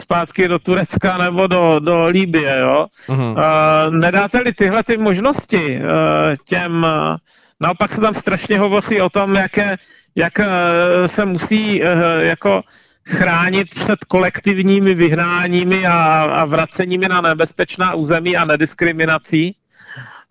zpátky 0.01 0.49
do 0.49 0.59
Turecka 0.59 1.19
nebo 1.19 1.47
do, 1.47 1.79
do 1.79 2.07
Líbie, 2.07 2.59
jo. 2.61 2.87
Uh-huh. 3.09 3.33
Uh, 3.33 3.95
nedáte-li 3.95 4.53
tyhle 4.53 4.83
ty 4.83 4.97
možnosti 4.97 5.79
uh, 5.79 6.35
těm, 6.45 6.83
uh, 6.85 7.17
naopak 7.61 7.91
se 7.91 8.01
tam 8.01 8.15
strašně 8.15 8.59
hovoří 8.59 9.01
o 9.01 9.11
tom, 9.11 9.35
jaké, 9.35 9.77
jak 10.15 10.39
uh, 10.39 10.45
se 11.07 11.25
musí 11.25 11.83
uh, 11.83 11.89
jako 12.21 12.63
chránit 13.09 13.75
před 13.75 14.05
kolektivními 14.05 14.95
vyhnáními 14.95 15.87
a, 15.87 16.23
a 16.23 16.45
vraceními 16.45 17.09
na 17.09 17.21
nebezpečná 17.21 17.95
území 17.95 18.37
a 18.37 18.45
nediskriminací. 18.45 19.57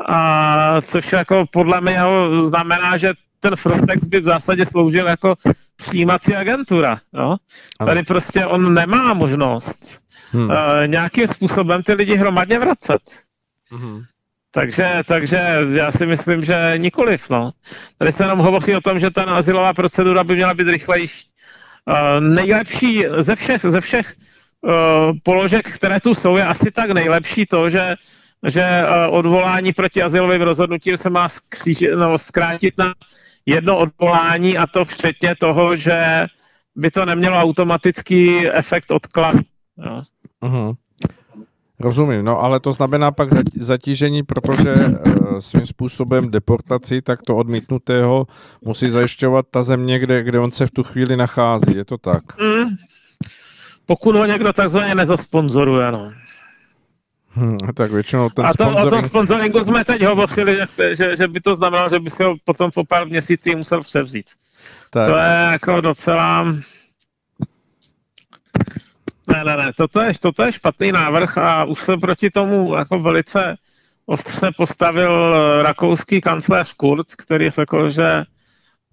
A 0.10 0.82
což 0.82 1.12
jako 1.12 1.46
podle 1.52 1.82
mě 1.82 2.00
znamená, 2.40 2.98
že 2.98 3.14
ten 3.40 3.56
Frontex 3.56 4.08
by 4.08 4.20
v 4.20 4.24
zásadě 4.24 4.66
sloužil 4.66 5.08
jako 5.08 5.36
přijímací 5.76 6.36
agentura. 6.36 7.00
Jo? 7.14 7.36
Tady 7.86 8.04
prostě 8.04 8.46
on 8.46 8.74
nemá 8.74 9.14
možnost 9.14 10.04
hmm. 10.32 10.50
uh, 10.50 10.56
nějakým 10.88 11.28
způsobem 11.28 11.84
ty 11.84 11.94
lidi 11.94 12.16
hromadně 12.16 12.60
vracet. 12.60 13.02
Hmm. 13.72 14.02
Takže, 14.52 15.04
takže 15.08 15.40
já 15.74 15.92
si 15.92 16.06
myslím, 16.06 16.46
že 16.46 16.74
nikoliv. 16.78 17.30
No. 17.30 17.52
Tady 17.98 18.12
se 18.12 18.24
jenom 18.24 18.40
hovoří 18.40 18.76
o 18.76 18.82
tom, 18.82 19.00
že 19.00 19.12
ta 19.12 19.24
azylová 19.24 19.74
procedura 19.74 20.24
by 20.24 20.36
měla 20.36 20.54
být 20.54 20.68
rychlejší. 20.68 21.28
Uh, 21.86 22.20
nejlepší 22.20 23.06
ze 23.18 23.36
všech, 23.36 23.62
ze 23.62 23.82
všech 23.82 24.16
uh, 24.62 24.72
položek, 25.24 25.76
které 25.76 26.00
tu 26.00 26.16
jsou, 26.16 26.38
je 26.38 26.46
asi 26.46 26.72
tak 26.72 26.92
nejlepší 26.92 27.46
to, 27.46 27.70
že, 27.70 27.96
že 28.48 28.84
uh, 28.84 29.18
odvolání 29.18 29.74
proti 29.74 30.04
azylovým 30.04 30.42
rozhodnutím 30.42 30.98
se 30.98 31.10
má 31.10 31.30
skříž, 31.30 31.84
no, 31.96 32.18
zkrátit 32.18 32.78
na 32.78 32.94
jedno 33.46 33.78
odvolání 33.78 34.58
a 34.58 34.68
to 34.68 34.86
včetně 34.86 35.36
toho, 35.36 35.76
že 35.76 36.26
by 36.76 36.92
to 36.92 37.06
nemělo 37.06 37.38
automatický 37.38 38.50
efekt 38.50 38.92
odkladu. 38.92 39.40
Jo. 39.86 40.02
Uh-huh. 40.44 40.76
Rozumím, 41.80 42.26
no 42.26 42.42
ale 42.42 42.60
to 42.60 42.74
znamená 42.74 43.12
pak 43.12 43.30
zatížení, 43.56 44.24
protože 44.24 44.74
uh, 44.74 45.40
svým 45.40 45.66
způsobem 45.66 46.32
deportaci 46.32 47.02
tak 47.02 47.22
to 47.22 47.36
odmítnutého 47.36 48.28
musí 48.62 48.90
zajišťovat 48.90 49.46
ta 49.52 49.64
země, 49.64 50.00
kde, 50.00 50.24
kde 50.24 50.40
on 50.40 50.52
se 50.52 50.68
v 50.68 50.72
tu 50.72 50.84
chvíli 50.84 51.18
nachází, 51.18 51.76
je 51.76 51.86
to 51.86 51.98
tak? 51.98 52.24
Mm. 52.40 52.76
Pokud 53.86 54.16
ho 54.16 54.26
někdo 54.26 54.54
takzvaně 54.54 54.96
nezasponzoruje, 54.96 55.92
no. 55.92 56.12
Hmm, 57.30 57.58
tak 57.74 57.92
většinou 57.92 58.30
ten 58.30 58.46
A 58.46 58.50
to, 58.50 58.54
sponsoring... 58.54 58.88
o 58.88 58.90
tom 58.90 59.04
sponsoringu 59.04 59.64
jsme 59.64 59.86
teď 59.86 60.02
hovořili, 60.02 60.60
že, 60.78 60.96
že, 60.96 61.16
že 61.16 61.28
by 61.28 61.42
to 61.42 61.56
znamenalo, 61.56 61.90
že 61.90 62.00
by 62.00 62.10
si 62.10 62.24
ho 62.24 62.36
potom 62.46 62.72
po 62.72 62.86
pár 62.86 63.08
měsících 63.08 63.56
musel 63.56 63.82
převzít. 63.82 64.26
Tak. 64.90 65.08
To 65.08 65.16
je 65.16 65.48
jako 65.52 65.82
docela... 65.82 66.56
Ne, 69.32 69.44
ne, 69.44 69.58
ne, 69.58 69.74
toto 69.74 70.02
je, 70.02 70.14
toto 70.20 70.44
je 70.44 70.52
špatný 70.52 70.92
návrh 70.92 71.38
a 71.38 71.64
už 71.64 71.82
se 71.82 71.98
proti 71.98 72.30
tomu 72.30 72.76
jako 72.76 73.00
velice 73.00 73.56
ostře 74.06 74.52
postavil 74.58 75.34
rakouský 75.62 76.22
kancléř 76.22 76.74
Kurz, 76.74 77.16
který 77.16 77.50
řekl, 77.50 77.90
že 77.90 78.24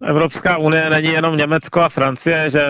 Evropská 0.03 0.57
unie 0.57 0.91
není 0.91 1.09
jenom 1.09 1.37
Německo 1.37 1.81
a 1.81 1.89
Francie, 1.89 2.51
že 2.51 2.67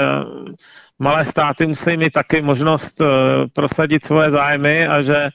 malé 0.98 1.24
státy 1.24 1.66
musí 1.66 1.96
mít 1.96 2.12
taky 2.12 2.42
možnost 2.42 3.00
uh, 3.00 3.06
prosadit 3.52 4.04
svoje 4.04 4.30
zájmy 4.30 4.86
a 4.86 5.00
že 5.02 5.28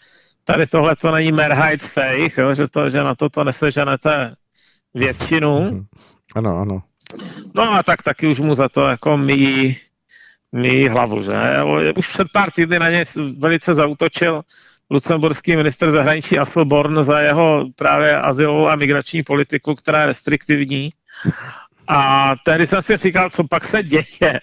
tady 0.44 0.68
tohle 0.68 0.96
to 0.96 1.12
není 1.12 1.32
Mehrheitsfähig, 1.32 2.38
jo, 2.38 2.56
že, 2.56 2.68
to, 2.68 2.90
že 2.90 3.04
na 3.04 3.16
toto 3.16 3.44
neseženete 3.44 4.36
většinu. 4.94 5.62
Mhm. 5.62 5.86
Ano, 6.36 6.58
ano. 6.58 6.84
No 7.54 7.74
a 7.74 7.84
tak 7.84 8.02
taky 8.02 8.28
už 8.28 8.40
mu 8.40 8.56
za 8.56 8.70
to 8.70 8.82
jako 8.88 9.18
míjí, 9.18 9.78
míjí 10.52 10.88
hlavu, 10.88 11.22
že? 11.22 11.34
Už 11.98 12.08
před 12.08 12.28
pár 12.34 12.52
týdny 12.52 12.80
na 12.80 12.90
něj 12.90 13.06
velice 13.38 13.74
zautočil 13.74 14.42
lucemburský 14.90 15.56
minister 15.56 15.92
zahraničí 15.92 16.40
Asselborn 16.40 17.04
za 17.04 17.20
jeho 17.20 17.66
právě 17.76 18.22
asilovou 18.22 18.70
a 18.70 18.76
migrační 18.76 19.24
politiku, 19.24 19.76
která 19.76 20.00
je 20.00 20.06
restriktivní. 20.06 20.94
A 21.88 22.34
tehdy 22.46 22.68
jsem 22.68 22.82
si 22.82 22.98
říkal, 22.98 23.30
co 23.30 23.48
pak 23.48 23.64
se 23.64 23.84
děje. 23.84 24.40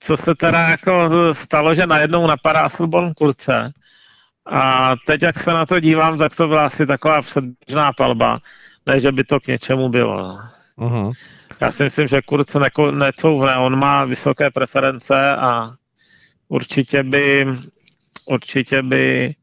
Co 0.00 0.16
se 0.16 0.34
teda 0.34 0.68
jako 0.68 1.08
stalo, 1.32 1.74
že 1.74 1.86
najednou 1.86 2.26
napadá 2.26 2.60
Asselborn 2.60 3.14
Kurce 3.14 3.72
a 4.46 4.94
teď, 5.06 5.22
jak 5.22 5.38
se 5.38 5.50
na 5.50 5.66
to 5.66 5.80
dívám, 5.80 6.18
tak 6.18 6.36
to 6.36 6.48
byla 6.48 6.66
asi 6.66 6.86
taková 6.86 7.22
předběžná 7.22 7.92
palba, 7.92 8.40
ne, 8.86 9.00
že 9.00 9.12
by 9.12 9.24
to 9.24 9.40
k 9.40 9.46
něčemu 9.46 9.88
bylo. 9.88 10.38
Uh-huh. 10.78 11.12
Já 11.64 11.72
si 11.72 11.82
myslím, 11.82 12.08
že 12.08 12.22
Kurz 12.22 12.54
neko, 12.54 12.90
necouvne, 12.90 13.56
on 13.56 13.78
má 13.78 14.04
vysoké 14.04 14.50
preference 14.50 15.36
a 15.36 15.70
určitě 16.48 17.02
by, 17.02 17.46
určitě 18.26 18.82
by 18.82 19.34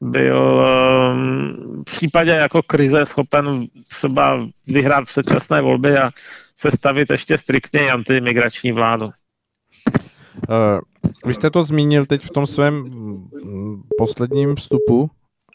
byl 0.00 0.64
um, 1.12 1.82
v 1.82 1.84
případě 1.84 2.30
jako 2.30 2.62
krize 2.62 3.06
schopen 3.06 3.66
třeba 3.88 4.48
vyhrát 4.66 5.04
předčasné 5.04 5.60
volby 5.60 5.98
a 5.98 6.10
sestavit 6.56 7.10
ještě 7.10 7.38
striktně 7.38 7.90
antimigrační 7.90 8.72
vládu. 8.72 9.06
Uh, 9.06 9.12
vy 11.26 11.34
jste 11.34 11.50
to 11.50 11.62
zmínil 11.62 12.06
teď 12.06 12.22
v 12.22 12.30
tom 12.30 12.46
svém 12.46 12.74
mm, 12.74 13.82
posledním 13.98 14.56
vstupu 14.56 15.10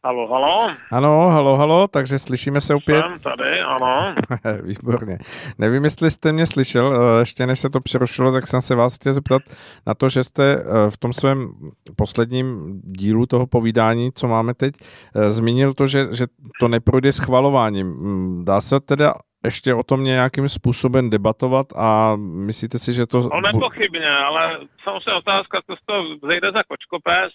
Halo, 0.06 0.28
halo. 0.28 0.72
Ano, 0.92 1.30
halo, 1.30 1.58
halo, 1.58 1.88
takže 1.88 2.20
slyšíme 2.20 2.62
se 2.62 2.76
opět. 2.76 3.02
Jsem 3.02 3.20
tady, 3.20 3.62
ano. 3.62 4.16
Výborně. 4.64 5.18
Nevím, 5.58 5.84
jestli 5.84 6.12
jste 6.12 6.32
mě 6.32 6.46
slyšel, 6.46 6.94
eh, 6.94 7.20
ještě 7.20 7.46
než 7.46 7.60
se 7.60 7.70
to 7.70 7.82
přerušilo, 7.82 8.32
tak 8.32 8.48
jsem 8.48 8.62
se 8.62 8.76
vás 8.76 8.96
chtěl 8.96 9.14
zeptat 9.14 9.42
na 9.88 9.94
to, 9.94 10.10
že 10.10 10.24
jste 10.24 10.54
eh, 10.54 10.90
v 10.90 10.98
tom 10.98 11.14
svém 11.14 11.54
posledním 11.96 12.80
dílu 12.84 13.26
toho 13.26 13.48
povídání, 13.48 14.12
co 14.16 14.28
máme 14.28 14.54
teď, 14.54 14.74
eh, 15.16 15.30
zmínil 15.30 15.74
to, 15.74 15.88
že, 15.88 16.08
že 16.12 16.26
to 16.60 16.68
neprojde 16.68 17.12
schvalováním. 17.12 17.88
Mm, 17.88 18.46
dá 18.46 18.62
se 18.62 18.80
teda 18.80 19.14
ještě 19.44 19.74
o 19.74 19.84
tom 19.84 20.04
nějakým 20.04 20.50
způsobem 20.50 21.10
debatovat 21.10 21.68
a 21.76 22.16
myslíte 22.16 22.80
si, 22.80 22.94
že 22.94 23.06
to... 23.06 23.20
No 23.20 23.42
nepochybně, 23.42 24.10
ale 24.10 24.60
samozřejmě 24.84 25.14
otázka, 25.14 25.62
co 25.70 25.76
z 25.76 25.86
toho 25.86 26.04
zejde 26.28 26.52
za 26.52 26.64
kočkopes, 26.64 27.34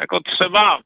jako 0.00 0.18
třeba 0.20 0.80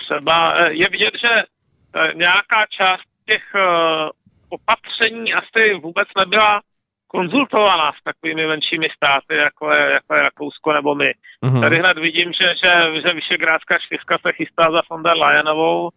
třeba 0.00 0.54
eh, 0.54 0.72
je 0.72 0.88
vidět, 0.88 1.14
že 1.20 1.28
eh, 1.30 2.14
nějaká 2.14 2.66
část 2.66 3.06
těch 3.26 3.44
eh, 3.54 4.08
opatření 4.48 5.34
asi 5.34 5.74
vůbec 5.74 6.08
nebyla 6.18 6.60
konzultovaná 7.06 7.92
s 7.92 8.04
takovými 8.04 8.46
menšími 8.46 8.88
státy, 8.96 9.34
jako 9.36 9.72
je, 9.72 9.90
jako 9.90 10.14
je 10.14 10.22
Rakousko 10.22 10.72
nebo 10.72 10.94
my. 10.94 11.12
Uh-huh. 11.44 11.60
Tady 11.60 11.76
hned 11.76 11.98
vidím, 11.98 12.32
že, 12.32 12.54
že, 12.62 13.00
že 13.02 13.14
Vyšegrádská 13.14 13.78
čtyřka 13.78 14.18
se 14.18 14.32
chystá 14.32 14.70
za 14.70 14.82
von 14.90 15.02
der 15.02 15.16
Leyenovou, 15.16 15.88
uh, 15.88 15.90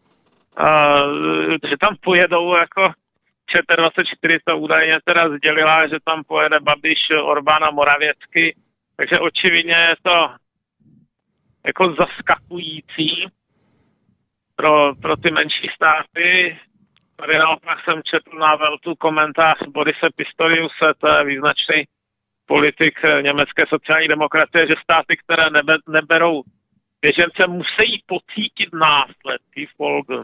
že 1.69 1.75
tam 1.79 1.95
pojedou 2.01 2.55
jako 2.55 2.93
ČT24 3.51 4.39
to 4.45 4.57
údajně 4.57 4.99
teda 5.05 5.29
sdělila, 5.29 5.87
že 5.87 5.97
tam 6.05 6.23
pojede 6.23 6.59
Babiš, 6.59 6.99
Orbán 7.23 7.63
a 7.63 7.71
Moravěcky, 7.71 8.55
takže 8.97 9.19
očividně 9.19 9.73
je 9.89 9.95
to 10.03 10.29
jako 11.65 11.95
zaskakující 11.99 13.27
pro, 14.55 14.95
pro 14.95 15.17
ty 15.17 15.31
menší 15.31 15.67
státy. 15.75 16.57
Tady 17.15 17.37
naopak 17.37 17.77
jsem 17.83 18.01
četl 18.03 18.37
na 18.37 18.55
Veltu 18.55 18.95
komentář 18.95 19.57
Borise 19.67 20.07
Pistoriuse, 20.15 20.93
to 20.97 21.07
je 21.07 21.25
význačný 21.25 21.83
politik 22.45 22.99
německé 23.21 23.63
sociální 23.69 24.07
demokracie, 24.07 24.67
že 24.67 24.83
státy, 24.83 25.17
které 25.17 25.49
nebe, 25.49 25.77
neberou 25.87 26.43
běžence, 27.01 27.47
musí 27.47 28.03
pocítit 28.05 28.69
následky 28.73 29.65
v 29.65 29.77
Polgu. 29.77 30.23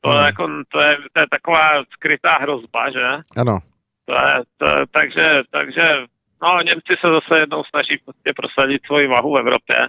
To, 0.00 0.10
hmm. 0.10 0.18
je 0.18 0.24
jako, 0.24 0.48
to, 0.68 0.78
je, 0.86 0.96
to 1.12 1.20
je 1.20 1.26
taková 1.30 1.84
skrytá 1.92 2.30
hrozba, 2.40 2.90
že? 2.90 3.06
Ano. 3.36 3.58
To 4.04 4.12
je, 4.12 4.42
to, 4.56 4.66
takže, 4.90 5.42
takže 5.50 6.04
no, 6.42 6.60
Němci 6.62 6.94
se 7.00 7.08
zase 7.08 7.40
jednou 7.40 7.64
snaží 7.64 7.98
prostě 8.04 8.32
prosadit 8.36 8.86
svoji 8.86 9.06
vahu 9.06 9.34
v 9.34 9.38
Evropě. 9.38 9.88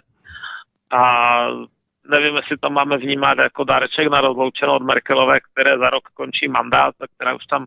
A 0.92 1.02
nevím, 2.10 2.36
jestli 2.36 2.58
to 2.58 2.70
máme 2.70 2.98
vnímat 2.98 3.38
jako 3.38 3.64
dáreček 3.64 4.08
na 4.08 4.22
rozloučenou 4.22 4.76
od 4.76 4.84
Merkelové, 4.84 5.40
které 5.40 5.78
za 5.78 5.90
rok 5.90 6.04
končí 6.14 6.48
mandát, 6.48 6.96
a 7.02 7.06
která 7.16 7.34
už 7.34 7.46
tam 7.46 7.66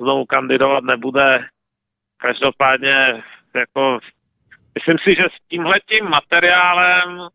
znovu 0.00 0.24
kandidovat 0.24 0.84
nebude. 0.84 1.46
Každopádně, 2.16 3.22
jako, 3.54 3.98
myslím 4.74 4.96
si, 4.98 5.14
že 5.14 5.24
s 5.24 5.48
tímhletím 5.48 6.04
materiálem 6.08 7.28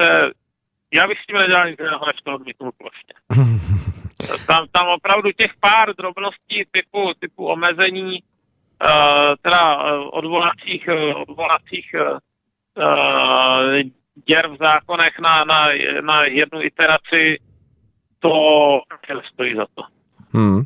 se, 0.00 0.30
já 0.92 1.08
bych 1.08 1.18
s 1.20 1.26
tím 1.26 1.36
nedělal 1.36 1.70
nic 1.70 1.78
jiného, 1.78 2.06
než 2.06 2.16
to 2.24 2.34
odmítnul 2.34 2.72
plošně. 2.78 3.44
Tam, 4.46 4.66
tam 4.72 4.88
opravdu 4.88 5.32
těch 5.32 5.52
pár 5.60 5.96
drobností 5.96 6.64
typu, 6.70 7.12
typu 7.18 7.46
omezení, 7.46 8.22
uh, 8.22 9.34
teda 9.42 9.76
uh, 9.76 10.08
odvolacích, 10.12 10.88
uh, 10.88 11.20
odvolacích 11.20 11.94
uh, 11.94 12.18
děr 14.28 14.48
v 14.48 14.56
zákonech 14.58 15.18
na, 15.18 15.44
na, 15.44 15.66
na 16.00 16.24
jednu 16.24 16.62
iteraci, 16.62 17.38
to 18.18 18.80
stojí 19.32 19.54
za 19.54 19.66
to. 19.74 19.82
Hmm. 20.32 20.64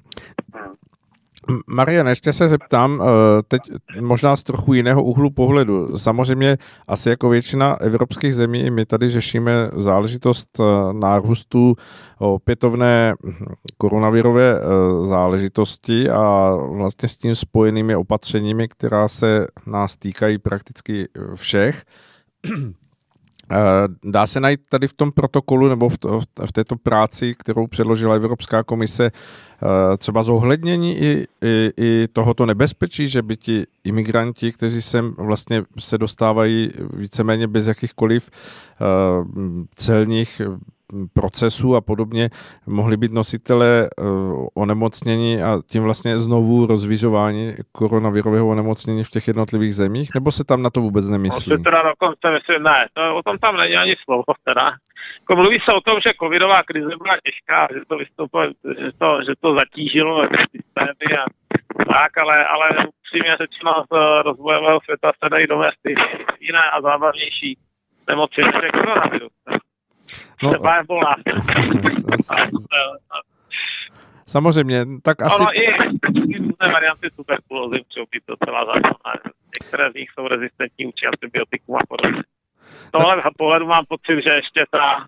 Marian, 1.67 2.09
ještě 2.09 2.33
se 2.33 2.49
zeptám, 2.49 3.03
eh, 3.03 3.43
teď 3.49 3.63
možná 4.01 4.37
z 4.37 4.43
trochu 4.43 4.75
jiného 4.75 5.03
úhlu 5.03 5.31
pohledu. 5.31 5.99
Samozřejmě 5.99 6.57
asi 6.89 7.09
jako 7.09 7.29
většina 7.29 7.81
evropských 7.81 8.35
zemí 8.35 8.71
my 8.71 8.87
tady 8.87 9.11
řešíme 9.11 9.71
záležitost 9.77 10.61
eh, 10.61 10.65
nárůstu 10.93 11.75
opětovné 12.19 13.15
koronavirové 13.79 14.61
eh, 14.61 15.07
záležitosti 15.07 16.11
a 16.11 16.55
vlastně 16.55 17.09
s 17.09 17.19
tím 17.19 17.35
spojenými 17.35 17.97
opatřeními, 17.97 18.69
která 18.69 19.09
se 19.09 19.47
nás 19.67 19.97
týkají 19.97 20.39
prakticky 20.39 21.09
všech. 21.35 21.85
Eh, 23.53 23.57
dá 24.05 24.27
se 24.27 24.41
najít 24.41 24.61
tady 24.69 24.89
v 24.89 24.93
tom 24.93 25.13
protokolu 25.13 25.69
nebo 25.69 25.89
v, 25.89 25.99
v 26.47 26.53
této 26.53 26.77
práci, 26.77 27.35
kterou 27.39 27.67
předložila 27.67 28.15
Evropská 28.15 28.63
komise, 28.63 29.11
třeba 29.99 30.23
zohlednění 30.23 30.99
i, 30.99 31.27
i, 31.45 31.71
i 31.77 32.09
tohoto 32.09 32.47
nebezpečí, 32.47 33.09
že 33.09 33.23
by 33.23 33.37
ti 33.37 33.67
imigranti, 33.85 34.53
kteří 34.53 34.83
sem 34.83 35.15
vlastně 35.19 35.63
se 35.79 35.99
dostávají 35.99 36.73
víceméně 36.93 37.47
bez 37.47 37.67
jakýchkoliv 37.67 38.31
eh, 38.31 38.85
celních 39.75 40.43
procesů 41.13 41.77
a 41.77 41.81
podobně 41.81 42.29
mohli 42.67 42.97
být 42.97 43.13
nositele 43.13 43.83
eh, 43.85 44.03
onemocnění 44.55 45.43
a 45.43 45.59
tím 45.71 45.83
vlastně 45.83 46.19
znovu 46.19 46.67
rozvířování 46.67 47.55
koronavirového 47.73 48.49
onemocnění 48.49 49.05
v 49.05 49.11
těch 49.11 49.29
jednotlivých 49.29 49.75
zemích, 49.75 50.11
nebo 50.15 50.33
se 50.33 50.45
tam 50.45 50.63
na 50.63 50.71
to 50.71 50.81
vůbec 50.81 51.09
nemyslí? 51.09 51.53
No, 51.53 51.59
teda 51.59 51.83
dokonce 51.83 52.31
myslím, 52.31 52.63
ne, 52.63 52.87
to, 52.93 53.17
o 53.17 53.23
tom 53.23 53.39
tam 53.39 53.57
není 53.57 53.77
ani 53.77 53.95
slovo 54.05 54.25
teda. 54.45 54.73
Jako 55.21 55.37
mluví 55.37 55.59
se 55.65 55.73
o 55.73 55.81
tom, 55.81 56.01
že 56.07 56.13
covidová 56.23 56.63
krize 56.63 56.89
byla 57.03 57.17
těžká, 57.25 57.69
že 57.75 57.81
to, 57.89 57.97
vystupuje, 57.97 58.49
že 58.79 58.91
to, 58.99 59.19
že 59.27 59.33
to 59.41 59.50
zatížilo 59.55 60.29
systémy 60.51 61.17
a 61.19 61.25
tak, 61.95 62.19
ale, 62.19 62.47
ale 62.47 62.69
upřímně 62.71 63.37
řečeno 63.37 63.85
z 63.93 64.23
rozvojového 64.23 64.81
světa 64.85 65.13
se 65.23 65.29
dají 65.29 65.47
dovést 65.47 65.79
jiné 66.41 66.71
a 66.73 66.81
zábavnější 66.81 67.59
nemoci 68.09 68.41
než 68.43 68.55
je 68.63 68.71
koronavirus. 68.71 69.33
No, 70.43 70.51
třeba 70.51 70.75
Ebola. 70.75 71.17
Samozřejmě, 74.27 74.85
tak 75.03 75.23
asi... 75.23 75.35
Ono 75.35 75.55
i 75.55 75.67
různé 76.39 76.73
varianty 76.73 77.11
tuberkulózy 77.17 77.77
můžou 77.77 78.07
být 78.11 78.23
docela 78.29 78.65
zákonné. 78.65 79.15
Některé 79.63 79.91
z 79.91 79.95
nich 79.95 80.09
jsou 80.11 80.29
rezistentní 80.29 80.85
vůči 80.85 81.07
antibiotikům 81.07 81.77
a 81.77 81.87
podobně. 81.89 82.23
Tohle 82.93 83.23
tak... 83.23 83.33
pohledu 83.37 83.67
mám 83.67 83.85
pocit, 83.89 84.23
že 84.25 84.31
ještě 84.31 84.65
ta, 84.71 85.07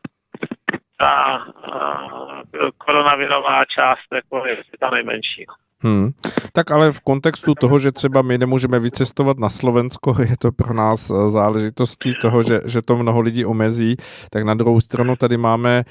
ta 1.02 1.44
uh, 1.46 2.70
koronavirová 2.78 3.64
část 3.64 4.06
jako 4.14 4.46
je 4.46 4.56
ta 4.80 4.90
nejmenší. 4.90 5.44
No. 5.48 5.54
Hmm. 5.84 6.10
Tak 6.52 6.70
ale 6.70 6.92
v 6.92 7.00
kontextu 7.00 7.54
toho, 7.54 7.78
že 7.78 7.92
třeba 7.92 8.22
my 8.22 8.38
nemůžeme 8.38 8.78
vycestovat 8.78 9.38
na 9.38 9.48
Slovensko, 9.48 10.14
je 10.30 10.36
to 10.38 10.52
pro 10.52 10.74
nás 10.74 11.10
eh, 11.10 11.28
záležitostí 11.28 12.14
toho, 12.20 12.42
že, 12.42 12.60
že 12.64 12.82
to 12.82 12.96
mnoho 12.96 13.20
lidí 13.20 13.44
omezí, 13.44 13.96
tak 14.30 14.44
na 14.44 14.54
druhou 14.54 14.80
stranu 14.80 15.16
tady 15.16 15.36
máme 15.36 15.84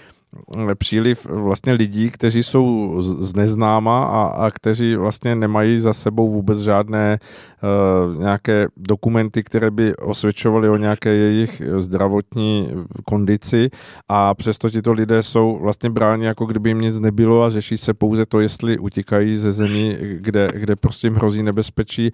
příliv 0.75 1.25
vlastně 1.25 1.73
lidí, 1.73 2.09
kteří 2.11 2.43
jsou 2.43 2.95
z 3.01 3.35
neznáma 3.35 4.05
a, 4.05 4.45
a 4.45 4.51
kteří 4.51 4.95
vlastně 4.95 5.35
nemají 5.35 5.79
za 5.79 5.93
sebou 5.93 6.29
vůbec 6.29 6.59
žádné 6.59 7.19
uh, 7.19 8.19
nějaké 8.19 8.67
dokumenty, 8.77 9.43
které 9.43 9.71
by 9.71 9.95
osvědčovaly 9.95 10.69
o 10.69 10.77
nějaké 10.77 11.09
jejich 11.09 11.61
zdravotní 11.79 12.69
kondici. 13.05 13.69
A 14.09 14.33
přesto 14.33 14.69
tito 14.69 14.91
lidé 14.91 15.23
jsou 15.23 15.59
vlastně 15.61 15.89
bráni, 15.89 16.25
jako 16.25 16.45
kdyby 16.45 16.69
jim 16.69 16.81
nic 16.81 16.99
nebylo 16.99 17.43
a 17.43 17.49
řeší 17.49 17.77
se 17.77 17.93
pouze 17.93 18.25
to, 18.25 18.39
jestli 18.39 18.77
utíkají 18.77 19.35
ze 19.35 19.51
zemí, 19.51 19.97
kde, 19.99 20.51
kde 20.53 20.75
prostě 20.75 21.07
jim 21.07 21.15
hrozí 21.15 21.43
nebezpečí. 21.43 22.11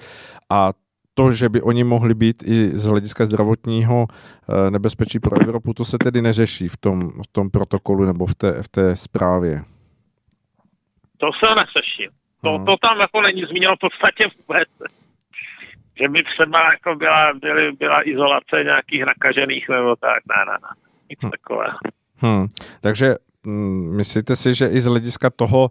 A 0.49 0.73
to, 1.17 1.31
že 1.31 1.49
by 1.49 1.61
oni 1.61 1.83
mohli 1.83 2.13
být 2.13 2.43
i 2.45 2.77
z 2.77 2.85
hlediska 2.85 3.25
zdravotního 3.25 4.05
eh, 4.09 4.71
nebezpečí 4.71 5.19
pro 5.19 5.41
Evropu, 5.41 5.73
to 5.73 5.85
se 5.85 5.97
tedy 5.97 6.21
neřeší 6.21 6.67
v 6.67 6.77
tom, 6.77 7.09
v 7.09 7.27
tom 7.31 7.49
protokolu 7.49 8.05
nebo 8.05 8.25
v 8.25 8.35
té, 8.35 8.63
v 8.63 8.67
té 8.67 8.95
zprávě. 8.95 9.63
To 11.17 11.27
se 11.39 11.55
neřeší. 11.55 12.07
To, 12.43 12.63
to 12.65 12.75
tam 12.81 12.99
jako 12.99 13.21
není 13.21 13.41
zmíněno 13.49 13.75
v 13.75 13.79
podstatě 13.79 14.27
vůbec. 14.37 14.69
Že 15.99 16.09
by 16.09 16.23
třeba 16.23 16.59
jako 16.71 16.95
byla, 16.95 17.33
byly, 17.33 17.71
byla 17.71 18.09
izolace 18.09 18.63
nějakých 18.63 19.05
nakažených 19.05 19.69
nebo 19.69 19.95
tak. 19.95 20.19
Ne, 20.29 20.45
ne, 20.51 20.57
ne. 20.61 20.69
Nic 21.09 21.19
hmm. 21.21 21.31
takového. 21.31 21.77
Hmm. 22.17 22.47
Takže 22.81 23.15
mm, 23.43 23.95
myslíte 23.97 24.35
si, 24.35 24.53
že 24.53 24.67
i 24.67 24.81
z 24.81 24.85
hlediska 24.85 25.29
toho, 25.29 25.69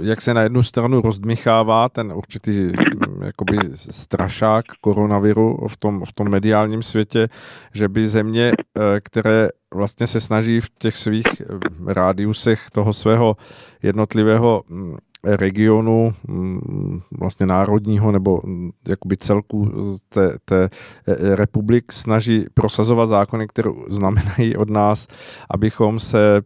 jak 0.00 0.20
se 0.20 0.34
na 0.34 0.42
jednu 0.42 0.62
stranu 0.62 1.00
rozdmychává 1.00 1.88
ten 1.88 2.12
určitý 2.12 2.60
mm, 2.60 3.22
jakoby 3.22 3.58
strašák 3.74 4.64
koronaviru 4.80 5.66
v 5.68 5.76
tom, 5.76 6.04
v 6.04 6.12
tom 6.12 6.28
mediálním 6.28 6.82
světě, 6.82 7.28
že 7.74 7.88
by 7.88 8.08
země, 8.08 8.52
e, 8.52 9.00
které 9.00 9.48
vlastně 9.74 10.06
se 10.06 10.20
snaží 10.20 10.60
v 10.60 10.70
těch 10.78 10.96
svých 10.96 11.26
e, 11.40 11.44
rádiusech 11.94 12.70
toho 12.72 12.92
svého 12.92 13.36
jednotlivého 13.82 14.62
mm, 14.68 14.96
regionu 15.36 16.14
mm, 16.28 17.00
vlastně 17.18 17.46
národního 17.46 18.12
nebo 18.12 18.40
mm, 18.44 18.70
jakoby 18.88 19.16
celku 19.16 19.70
té, 20.08 20.38
té 20.44 20.68
republik 21.34 21.92
snaží 21.92 22.46
prosazovat 22.54 23.08
zákony, 23.08 23.46
které 23.46 23.70
znamenají 23.88 24.56
od 24.56 24.70
nás, 24.70 25.06
abychom 25.50 26.00
se 26.00 26.42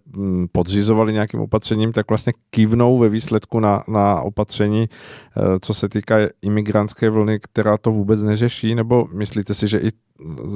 podřizovali 0.52 1.12
nějakým 1.12 1.40
opatřením, 1.40 1.92
tak 1.92 2.08
vlastně 2.08 2.32
kývnou 2.50 2.98
ve 2.98 3.08
výsledku 3.08 3.60
na, 3.60 3.84
na 3.88 4.20
opatření, 4.20 4.88
co 5.60 5.74
se 5.74 5.88
týká 5.88 6.16
imigrantské 6.42 7.10
vlny, 7.10 7.38
která 7.38 7.78
to 7.78 7.90
vůbec 7.90 8.22
neřeší, 8.22 8.74
nebo 8.74 9.08
myslíte 9.12 9.54
si, 9.54 9.68
že 9.68 9.78
i 9.78 9.90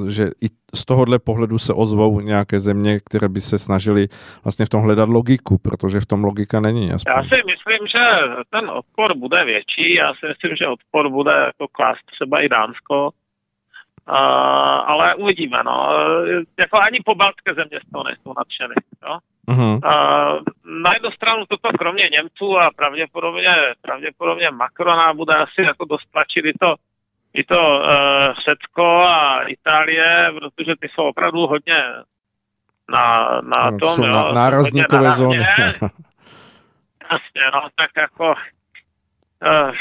že 0.09 0.23
i 0.23 0.47
z 0.75 0.85
tohohle 0.85 1.19
pohledu 1.19 1.59
se 1.59 1.73
ozvou 1.73 2.19
nějaké 2.19 2.59
země, 2.59 2.99
které 2.99 3.29
by 3.29 3.41
se 3.41 3.59
snažili 3.59 4.07
vlastně 4.43 4.65
v 4.65 4.69
tom 4.69 4.81
hledat 4.81 5.09
logiku, 5.09 5.57
protože 5.57 5.99
v 5.99 6.05
tom 6.05 6.23
logika 6.23 6.59
není. 6.59 6.91
Aspoň. 6.91 7.13
Já 7.15 7.23
si 7.23 7.41
myslím, 7.45 7.87
že 7.87 8.03
ten 8.49 8.69
odpor 8.69 9.17
bude 9.17 9.45
větší, 9.45 9.95
já 9.95 10.13
si 10.13 10.25
myslím, 10.27 10.55
že 10.55 10.67
odpor 10.67 11.09
bude 11.09 11.31
jako 11.31 11.67
klást 11.71 11.99
třeba 12.11 12.41
i 12.41 12.49
Dánsko, 12.49 13.09
Uh, 14.09 14.15
ale 14.91 15.15
uvidíme, 15.15 15.57
no. 15.65 15.89
Jako 16.59 16.77
ani 16.87 16.99
pobaltské 17.05 17.53
země 17.53 17.79
z 17.87 17.91
toho 17.91 18.03
nejsou 18.03 18.33
nadšeny, 18.37 18.75
jo. 19.03 19.17
Uh-huh. 19.47 19.73
Uh, 19.75 20.41
na 20.83 20.93
jednu 20.93 21.11
stranu 21.11 21.43
toto 21.49 21.77
kromě 21.77 22.09
Němců 22.11 22.57
a 22.57 22.71
pravděpodobně, 22.75 23.55
pravděpodobně 23.81 24.49
Macrona 24.51 25.13
bude 25.13 25.35
asi 25.35 25.61
jako 25.61 25.85
dost 25.85 26.11
tlačit 26.11 26.45
i 26.45 26.53
to 26.59 26.75
i 27.37 27.43
to 27.43 27.79
uh, 27.79 27.85
Řecko 28.49 28.85
a 28.85 29.41
Itálie, 29.47 30.31
protože 30.39 30.73
ty 30.79 30.89
jsou 30.89 31.03
opravdu 31.03 31.47
hodně 31.47 31.83
na, 32.89 33.27
na 33.41 33.69
no, 33.69 33.77
tom, 33.79 33.89
jsou 33.89 34.05
jo, 34.05 34.13
na, 34.13 34.31
nárazníkové 34.31 35.11
zóny. 35.11 35.37
Jasně, 37.11 37.41
no, 37.53 37.67
tak 37.75 37.91
jako 37.97 38.35
uh, 39.45 39.75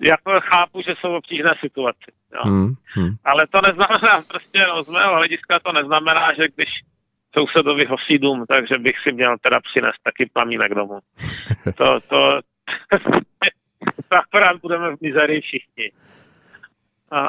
jako 0.00 0.40
chápu, 0.40 0.82
že 0.82 0.94
jsou 1.00 1.12
v 1.12 1.14
obtížné 1.14 1.54
situaci. 1.60 2.10
Jo. 2.34 2.40
Hmm, 2.44 2.74
hmm. 2.94 3.14
Ale 3.24 3.46
to 3.46 3.60
neznamená, 3.60 4.22
prostě 4.28 4.58
no, 4.68 4.82
z 4.82 4.88
mého 4.88 5.14
hlediska 5.14 5.60
to 5.60 5.72
neznamená, 5.72 6.34
že 6.34 6.48
když 6.54 6.68
sousedovi 7.34 7.84
hosí 7.84 8.18
dům, 8.18 8.44
takže 8.48 8.78
bych 8.78 8.96
si 9.02 9.12
měl 9.12 9.36
teda 9.38 9.60
přinést 9.60 10.02
taky 10.02 10.30
plamínek 10.32 10.74
domů. 10.74 10.98
To, 11.76 12.00
to 12.00 12.40
akorát 14.18 14.60
budeme 14.60 14.96
v 14.96 15.00
mizerii 15.00 15.40
všichni. 15.40 15.92
A, 17.10 17.20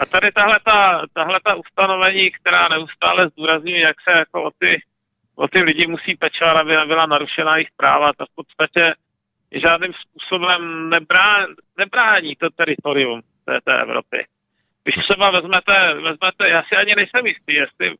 a 0.00 0.06
tady 0.10 0.32
tahle 0.32 0.60
ta, 0.64 1.02
tahle 1.12 1.40
ta 1.44 1.54
ustanovení, 1.54 2.30
která 2.30 2.68
neustále 2.68 3.28
zdůrazňuje, 3.28 3.80
jak 3.80 3.96
se 4.00 4.18
jako 4.18 4.42
o 4.42 4.50
ty, 4.58 4.82
o 5.36 5.48
ty 5.48 5.62
lidi 5.62 5.86
musí 5.86 6.16
pečovat, 6.16 6.56
aby 6.56 6.76
nebyla 6.76 7.06
narušena 7.06 7.56
jejich 7.56 7.70
práva, 7.76 8.12
to 8.16 8.26
v 8.26 8.34
podstatě 8.34 8.94
žádným 9.52 9.92
způsobem 9.92 10.90
nebrá, 10.90 11.46
nebrání 11.78 12.36
to 12.36 12.50
teritorium 12.50 13.20
té, 13.44 13.58
té 13.64 13.80
Evropy. 13.80 14.26
Když 14.84 15.04
třeba 15.04 15.30
vezmete, 15.30 15.94
vezmete, 15.94 16.48
já 16.48 16.62
si 16.62 16.76
ani 16.76 16.94
nejsem 16.94 17.26
jistý, 17.26 17.54
jestli 17.54 17.94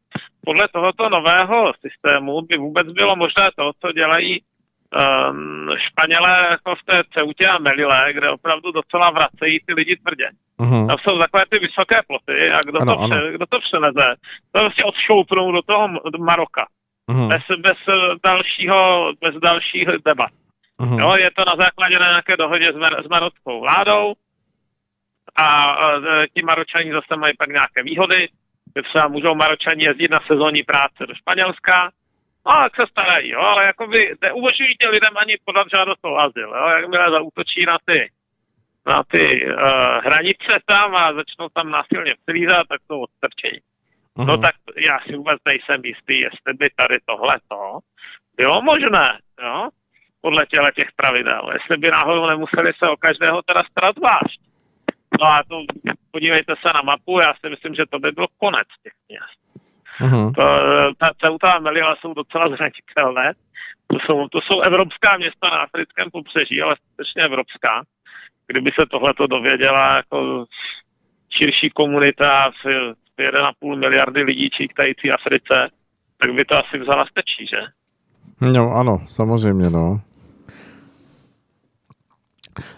podle 0.44 0.68
tohoto 0.68 1.08
nového 1.08 1.72
systému 1.80 2.42
by 2.42 2.56
vůbec 2.56 2.86
bylo 2.86 3.16
možné 3.16 3.50
to, 3.56 3.70
co 3.80 3.92
dělají 3.92 4.42
um, 4.92 5.68
Španělé 5.78 6.46
jako 6.50 6.74
v 6.76 6.82
té 6.84 7.02
Ceutě 7.12 7.46
a 7.46 7.58
Melile, 7.58 8.12
kde 8.12 8.30
opravdu 8.30 8.72
docela 8.72 9.10
vracejí 9.10 9.60
ty 9.66 9.74
lidi 9.74 9.96
tvrdě. 9.96 10.28
Uh-huh. 10.58 10.86
Tam 10.86 10.96
jsou 10.98 11.18
takové 11.18 11.44
ty 11.50 11.58
vysoké 11.58 12.00
ploty 12.06 12.50
a 12.50 12.60
kdo, 12.66 12.82
ano, 12.82 12.94
to, 12.94 13.00
ano. 13.00 13.16
Pře, 13.16 13.32
kdo 13.32 13.46
to 13.46 13.60
přeneze, 13.60 14.14
to 14.52 14.60
prostě 14.60 14.84
odšoupnou 14.84 15.52
do 15.52 15.62
toho 15.62 15.88
Maroka. 16.18 16.66
Uh-huh. 17.10 17.28
Bez, 17.28 17.42
bez, 17.58 17.78
dalšího, 18.24 19.12
bez 19.20 19.34
dalších 19.34 19.86
debat. 20.04 20.30
Uh-huh. 20.80 21.00
Jo, 21.00 21.16
je 21.16 21.30
to 21.30 21.44
na 21.44 21.56
základě 21.56 21.98
na 21.98 22.08
nějaké 22.08 22.36
dohodě 22.36 22.72
s, 22.72 22.76
mar- 22.76 23.04
s 23.04 23.08
marockou 23.08 23.60
vládou 23.60 24.14
a, 25.36 25.46
a 25.72 26.00
ti 26.34 26.42
maročani 26.42 26.92
zase 26.92 27.16
mají 27.16 27.36
pak 27.36 27.48
nějaké 27.48 27.82
výhody, 27.82 28.28
že 28.76 28.82
třeba 28.82 29.08
můžou 29.08 29.34
maročani 29.34 29.84
jezdit 29.84 30.10
na 30.10 30.20
sezónní 30.26 30.62
práce 30.62 31.06
do 31.08 31.14
Španělska, 31.14 31.90
Jak 32.46 32.76
se 32.76 32.86
starají, 32.90 33.30
jo, 33.30 33.40
ale 33.40 33.64
jakoby 33.64 34.14
neumožňují 34.22 34.76
těm 34.76 34.90
lidem 34.90 35.16
ani 35.16 35.36
podat 35.44 35.66
žádost 35.70 36.04
o 36.04 36.18
azyl, 36.18 36.48
jo, 36.48 36.66
jakmile 36.68 37.10
zautočí 37.10 37.64
na 37.66 37.78
ty, 37.84 38.10
na 38.86 39.02
ty 39.02 39.46
uh, 39.46 39.52
hranice 40.04 40.58
tam 40.66 40.96
a 40.96 41.12
začnou 41.12 41.48
tam 41.48 41.70
násilně 41.70 42.14
přilízat, 42.22 42.68
tak 42.68 42.80
to 42.88 43.00
odstrčejí. 43.00 43.60
Uh-huh. 44.18 44.26
No 44.26 44.38
tak 44.38 44.54
já 44.76 45.00
si 45.00 45.16
vůbec 45.16 45.38
nejsem 45.44 45.80
jistý, 45.84 46.20
jestli 46.20 46.52
by 46.54 46.70
tady 46.76 46.98
tohleto 47.06 47.78
bylo 48.36 48.62
možné, 48.62 49.18
jo, 49.42 49.68
podle 50.20 50.46
těle 50.46 50.72
těch 50.72 50.88
pravidel. 50.96 51.50
Jestli 51.52 51.76
by 51.76 51.90
náhodou 51.90 52.26
nemuseli 52.26 52.72
se 52.78 52.88
o 52.88 52.96
každého 52.96 53.42
teda 53.42 53.62
starat 53.70 53.96
zvlášť. 53.96 54.40
No 55.20 55.26
a 55.26 55.42
to 55.48 55.64
podívejte 56.10 56.54
se 56.62 56.68
na 56.74 56.82
mapu, 56.82 57.20
já 57.20 57.34
si 57.34 57.50
myslím, 57.50 57.74
že 57.74 57.84
to 57.90 57.98
by 57.98 58.12
byl 58.12 58.26
konec 58.38 58.68
těch 58.82 58.92
měst. 59.08 59.41
Uh-huh. 60.00 60.34
To, 60.34 60.42
ta 60.98 61.10
Ceuta 61.20 61.52
a 61.52 61.60
Melilla 61.60 61.96
jsou 62.00 62.14
docela 62.14 62.48
zranitelné. 62.48 63.32
To 63.86 63.96
jsou, 64.06 64.28
to 64.28 64.38
jsou 64.40 64.60
evropská 64.60 65.16
města 65.16 65.46
na 65.50 65.58
africkém 65.62 66.10
pobřeží, 66.10 66.62
ale 66.62 66.76
skutečně 66.76 67.22
evropská. 67.22 67.82
Kdyby 68.46 68.70
se 68.80 68.86
tohleto 68.86 69.26
dověděla 69.26 69.96
jako 69.96 70.44
širší 71.38 71.70
komunita 71.70 72.50
v, 72.50 72.92
v 73.16 73.18
1,5 73.18 73.78
miliardy 73.78 74.22
lidí 74.22 74.50
čítající 74.50 75.10
Africe, 75.10 75.68
tak 76.18 76.32
by 76.34 76.44
to 76.44 76.54
asi 76.56 76.78
vzala 76.78 77.06
stečí, 77.06 77.46
že? 77.46 77.60
No 78.52 78.72
ano, 78.72 78.98
samozřejmě, 79.06 79.70
no. 79.70 80.00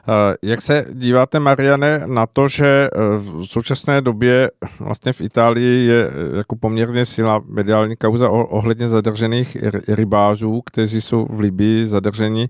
Eh, 0.08 0.36
jak 0.42 0.62
se 0.62 0.86
díváte, 0.92 1.40
Mariane, 1.40 2.02
na 2.06 2.26
to, 2.26 2.48
že 2.48 2.66
eh, 2.66 2.98
v 3.16 3.44
současné 3.44 4.00
době 4.00 4.50
vlastně 4.80 5.12
v 5.12 5.20
Itálii 5.20 5.86
je 5.86 6.08
eh, 6.08 6.36
jako 6.36 6.56
poměrně 6.56 7.06
silná 7.06 7.40
mediální 7.46 7.96
kauza 7.96 8.30
ohledně 8.30 8.88
zadržených 8.88 9.56
rybářů, 9.88 10.62
kteří 10.66 11.00
jsou 11.00 11.26
v 11.30 11.40
Libii 11.40 11.86
zadrženi 11.86 12.48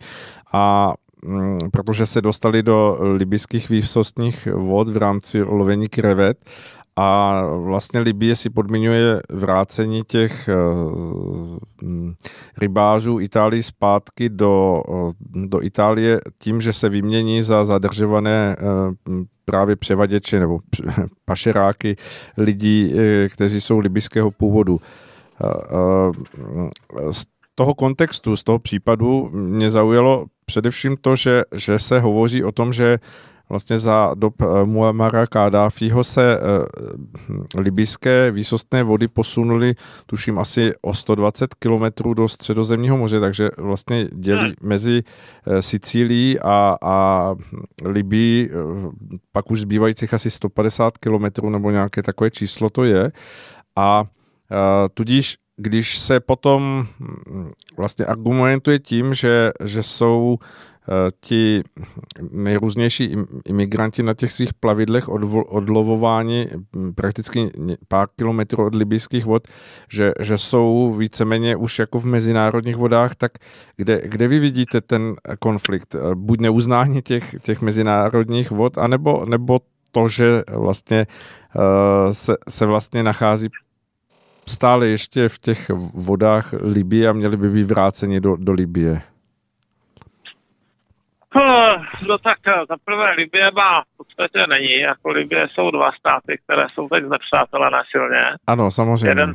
a 0.52 0.94
mm, 1.24 1.58
protože 1.70 2.06
se 2.06 2.20
dostali 2.20 2.62
do 2.62 2.98
libyských 3.00 3.68
výsostních 3.68 4.48
vod 4.54 4.88
v 4.88 4.96
rámci 4.96 5.42
lovení 5.42 5.88
krevet 5.88 6.38
a 6.96 7.40
vlastně 7.46 8.00
Libie 8.00 8.36
si 8.36 8.50
podmiňuje 8.50 9.20
vrácení 9.30 10.02
těch 10.06 10.48
eh, 10.48 10.54
mm, 11.82 12.14
rybářů 12.58 13.20
Itálii 13.20 13.62
zpátky 13.62 14.28
do, 14.28 14.82
eh, 14.88 15.12
do 15.46 15.62
Itálie 15.62 16.20
tím, 16.38 16.60
že 16.60 16.72
se 16.72 16.88
vymění 16.88 17.42
za 17.42 17.64
zadržované 17.64 18.56
eh, 18.58 18.64
právě 19.44 19.76
převaděče 19.76 20.40
nebo 20.40 20.58
pašeráky 21.24 21.96
lidí, 22.36 22.94
kteří 23.28 23.60
jsou 23.60 23.78
libyského 23.78 24.30
původu. 24.30 24.80
Z 27.10 27.24
toho 27.54 27.74
kontextu, 27.74 28.36
z 28.36 28.44
toho 28.44 28.58
případu 28.58 29.30
mě 29.32 29.70
zaujalo 29.70 30.26
především 30.46 30.96
to, 31.00 31.16
že, 31.16 31.42
že 31.54 31.78
se 31.78 32.00
hovoří 32.00 32.44
o 32.44 32.52
tom, 32.52 32.72
že 32.72 32.98
vlastně 33.48 33.78
za 33.78 34.14
dob 34.14 34.42
eh, 34.42 34.64
Muammara 34.64 35.26
Kadáfího 35.26 36.04
se 36.04 36.38
eh, 36.38 36.40
libyské 37.60 38.30
výsostné 38.30 38.82
vody 38.82 39.08
posunuly, 39.08 39.74
tuším, 40.06 40.38
asi 40.38 40.72
o 40.82 40.94
120 40.94 41.54
kilometrů 41.54 42.14
do 42.14 42.28
středozemního 42.28 42.96
moře, 42.96 43.20
takže 43.20 43.50
vlastně 43.58 44.08
dělí 44.12 44.44
hmm. 44.44 44.54
mezi 44.62 45.02
eh, 45.46 45.62
Sicílií 45.62 46.40
a, 46.40 46.76
a 46.82 47.34
Libii 47.84 48.50
pak 49.32 49.50
už 49.50 49.60
zbývajících 49.60 50.14
asi 50.14 50.30
150 50.30 50.98
kilometrů 50.98 51.50
nebo 51.50 51.70
nějaké 51.70 52.02
takové 52.02 52.30
číslo 52.30 52.70
to 52.70 52.84
je. 52.84 53.12
A 53.76 54.04
tudíž 54.94 55.36
když 55.56 55.98
se 55.98 56.20
potom 56.20 56.86
hm, 57.00 57.52
vlastně 57.76 58.06
argumentuje 58.06 58.78
tím, 58.78 59.14
že, 59.14 59.52
že 59.64 59.82
jsou 59.82 60.38
ti 61.20 61.62
nejrůznější 62.30 63.16
imigranti 63.44 64.02
na 64.02 64.14
těch 64.14 64.32
svých 64.32 64.54
plavidlech 64.54 65.08
odlovováni 65.48 66.48
hm, 66.76 66.92
prakticky 66.94 67.50
pár 67.88 68.08
kilometrů 68.16 68.66
od 68.66 68.74
libijských 68.74 69.24
vod, 69.24 69.48
že, 69.88 70.12
že 70.20 70.38
jsou 70.38 70.92
víceméně 70.92 71.56
už 71.56 71.78
jako 71.78 71.98
v 71.98 72.04
mezinárodních 72.04 72.76
vodách, 72.76 73.14
tak 73.14 73.32
kde, 73.76 74.02
kde 74.04 74.28
vy 74.28 74.38
vidíte 74.38 74.80
ten 74.80 75.14
konflikt? 75.38 75.94
Eh, 75.94 76.14
buď 76.14 76.40
neuznání 76.40 77.02
těch, 77.02 77.34
těch 77.42 77.62
mezinárodních 77.62 78.50
vod, 78.50 78.78
anebo 78.78 79.24
nebo 79.26 79.58
to, 79.92 80.08
že 80.08 80.42
vlastně 80.50 81.06
uh, 81.56 82.10
se, 82.12 82.34
se 82.48 82.66
vlastně 82.66 83.02
nachází 83.02 83.48
stále 84.46 84.86
ještě 84.86 85.28
v 85.28 85.38
těch 85.38 85.70
vodách 85.94 86.54
Libie 86.60 87.08
a 87.08 87.12
měli 87.12 87.36
by 87.36 87.50
být 87.50 87.64
vráceni 87.64 88.20
do, 88.20 88.36
do 88.36 88.52
Libie. 88.52 89.02
No 92.08 92.18
tak 92.18 92.38
eh, 92.46 92.66
za 92.68 92.76
prvé 92.84 93.10
Libie 93.10 93.50
má 93.50 93.82
v 93.82 93.96
podstatě 93.96 94.46
není, 94.46 94.78
jako 94.80 95.10
Libie 95.10 95.48
jsou 95.48 95.70
dva 95.70 95.92
státy, 95.92 96.38
které 96.44 96.66
jsou 96.74 96.88
teď 96.88 97.04
znepřátelené 97.04 97.82
silně. 97.90 98.24
Ano, 98.46 98.70
samozřejmě. 98.70 99.08
Jeden, 99.08 99.34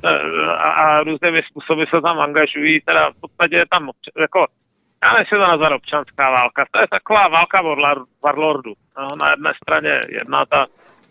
a, 0.49 0.69
a 0.71 1.03
různými 1.03 1.41
způsoby 1.49 1.83
se 1.89 2.01
tam 2.01 2.19
angažují, 2.19 2.81
teda 2.81 3.09
v 3.09 3.21
podstatě 3.21 3.55
je 3.55 3.65
tam 3.69 3.89
jako 4.19 4.45
já 5.03 5.13
nechci 5.13 5.35
to 5.35 5.41
nazvat 5.41 5.71
občanská 5.71 6.29
válka, 6.31 6.65
to 6.71 6.79
je 6.79 6.87
taková 6.87 7.27
válka 7.27 7.61
warlordu. 8.23 8.73
No, 8.97 9.07
na 9.23 9.31
jedné 9.31 9.53
straně 9.63 10.01
jedna 10.09 10.45
ta 10.45 10.65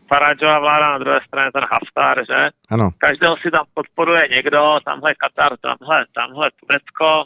Faradžová 0.08 0.58
vláda, 0.58 0.90
na 0.90 0.98
druhé 0.98 1.20
straně 1.26 1.52
ten 1.52 1.64
Haftar, 1.70 2.24
že? 2.26 2.50
Ano. 2.70 2.90
Každého 2.98 3.36
si 3.36 3.50
tam 3.50 3.64
podporuje 3.74 4.28
někdo, 4.34 4.78
tamhle 4.84 5.14
Katar, 5.14 5.56
tamhle, 5.56 6.04
tamhle 6.14 6.50
Turecko, 6.60 7.24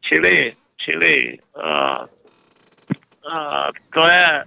čili, 0.00 0.52
čili 0.76 1.38
uh, 1.56 2.06
to 3.94 4.06
je 4.06 4.44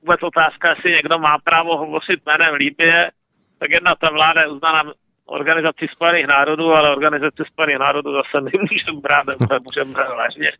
vůbec 0.00 0.22
otázka, 0.22 0.70
jestli 0.70 0.90
někdo 0.90 1.18
má 1.18 1.38
právo 1.38 1.76
hovořit 1.76 2.20
jménem 2.26 2.54
Líbě, 2.54 3.10
tak 3.58 3.70
jedna 3.70 3.94
ta 3.94 4.10
vláda 4.10 4.40
je 4.40 4.48
uznaná 4.48 4.82
organizaci 5.26 5.86
Spojených 5.92 6.26
národů, 6.26 6.72
ale 6.72 6.90
organizaci 6.90 7.42
Spojených 7.52 7.78
národů 7.78 8.12
zase 8.12 8.40
nemůžeme 8.52 9.00
brát, 9.00 9.24
můžeme 9.62 9.92
brát 9.94 10.16
vážně. 10.16 10.52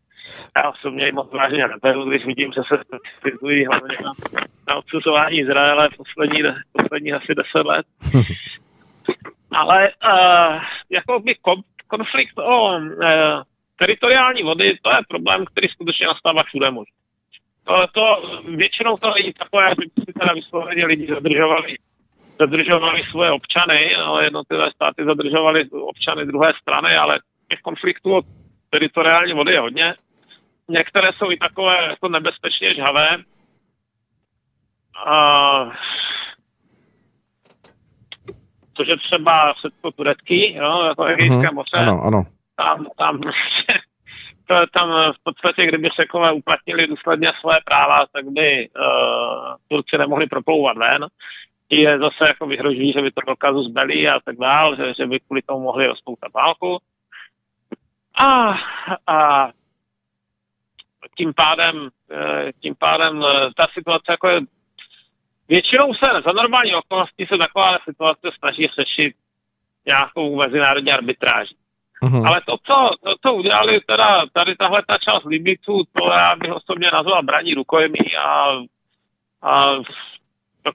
Já 0.57 0.70
osobně 0.70 1.12
moc 1.12 1.33
vážně 1.33 1.68
neberu, 1.68 2.04
když 2.04 2.26
vidím, 2.26 2.52
že 2.52 2.61
se 2.68 2.83
specializují 2.85 3.66
hlavně 3.66 3.96
na, 4.04 4.11
na 4.68 4.74
odsuzování 4.74 5.38
Izraele 5.38 5.88
v 5.88 5.96
poslední, 5.96 6.42
poslední 6.72 7.12
asi 7.12 7.35
deset 7.35 7.66
let. 7.66 7.87
Ale 9.50 9.90
uh, 9.90 10.62
jako 10.90 11.20
by 11.20 11.35
konflikt 11.88 12.38
o 12.38 12.76
uh, 12.76 12.83
teritoriální 13.78 14.42
vody, 14.42 14.78
to 14.83 14.90
je 14.90 14.96
problém, 15.09 15.44
který 15.44 15.68
skutečně 15.68 16.07
nastává 16.07 16.42
všude 16.42 16.70
možná. 16.70 17.03
To, 17.64 17.87
to, 17.92 18.22
většinou 18.57 18.96
to 18.96 19.11
není 19.14 19.33
takové, 19.33 19.66
aby 19.66 19.87
si 20.05 20.12
teda 20.12 20.33
vysloveně 20.35 20.87
lidi 20.87 21.07
zadržovali 21.07 21.77
zadržovali 22.38 23.03
svoje 23.03 23.31
občany, 23.31 23.96
no, 23.98 24.20
jednotlivé 24.20 24.70
státy 24.70 25.05
zadržovali 25.05 25.70
občany 25.70 26.27
druhé 26.27 26.53
strany, 26.62 26.96
ale 26.96 27.18
těch 27.50 27.61
konfliktů 27.61 28.16
o 28.16 28.22
teritoriální 28.70 29.33
vody 29.33 29.53
je 29.53 29.61
hodně. 29.61 29.94
Některé 30.68 31.11
jsou 31.12 31.31
i 31.31 31.37
takové 31.37 31.87
jako 31.87 32.09
nebezpečně 32.09 32.74
žhavé. 32.74 33.09
A, 35.07 35.70
což 38.77 38.88
je 38.88 38.96
třeba 38.96 39.55
všetko 39.55 39.90
Turecký, 39.90 40.55
jo, 40.55 40.85
jako 40.85 41.05
Egejské 41.05 41.37
uh-huh. 41.37 41.55
moře. 41.55 41.77
Ano, 41.77 42.03
ano. 42.03 42.24
Tam, 42.57 42.87
tam, 42.98 43.20
to, 44.46 44.54
tam 44.72 45.12
v 45.12 45.22
podstatě, 45.22 45.66
kdyby 45.66 45.88
Řekové 45.96 46.33
uplatnili 46.33 46.87
důsledně 46.87 47.33
své 47.40 47.57
práva, 47.64 48.07
tak 48.12 48.24
by 48.24 48.68
uh, 48.68 49.54
Turci 49.68 49.98
nemohli 49.98 50.26
proplouvat 50.26 50.76
ven 50.76 51.07
je 51.70 51.98
zase 51.98 52.24
jako 52.28 52.46
vyhrožují, 52.46 52.92
že 52.92 53.02
by 53.02 53.11
to 53.11 53.20
dokazu 53.26 53.62
zbeli 53.62 54.09
a 54.09 54.20
tak 54.20 54.37
dál, 54.37 54.76
že, 54.76 54.94
že 54.94 55.07
by 55.07 55.20
kvůli 55.20 55.42
tomu 55.42 55.61
mohli 55.61 55.87
rozpoutat 55.87 56.33
válku. 56.33 56.78
A, 58.18 58.54
a 59.07 59.48
tím 61.16 61.35
pádem, 61.35 61.88
eh, 62.11 62.52
tím 62.62 62.74
pádem 62.78 63.24
eh, 63.24 63.50
ta 63.57 63.66
situace 63.74 64.04
jako 64.12 64.28
je, 64.28 64.40
většinou 65.48 65.94
se 65.94 66.07
za 66.24 66.33
normální 66.33 66.74
okolnosti 66.74 67.26
se 67.26 67.38
taková 67.38 67.78
situace 67.85 68.30
snaží 68.38 68.66
řešit 68.66 69.14
nějakou 69.87 70.37
mezinárodní 70.37 70.92
arbitráži. 70.92 71.54
Uhum. 72.04 72.26
Ale 72.26 72.40
to 72.46 72.56
co, 72.66 72.90
to, 73.04 73.14
co 73.22 73.34
udělali 73.34 73.80
teda 73.80 74.24
tady 74.32 74.56
tahle 74.56 74.82
ta 74.88 74.98
část 74.98 75.24
Libiců, 75.24 75.82
to 75.92 76.10
já 76.10 76.36
bych 76.36 76.52
osobně 76.52 76.90
nazval 76.92 77.22
braní 77.22 77.54
rukojmí 77.54 78.16
a, 78.16 78.60
a 79.42 79.70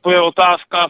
to 0.02 0.12
je 0.12 0.22
otázka. 0.22 0.90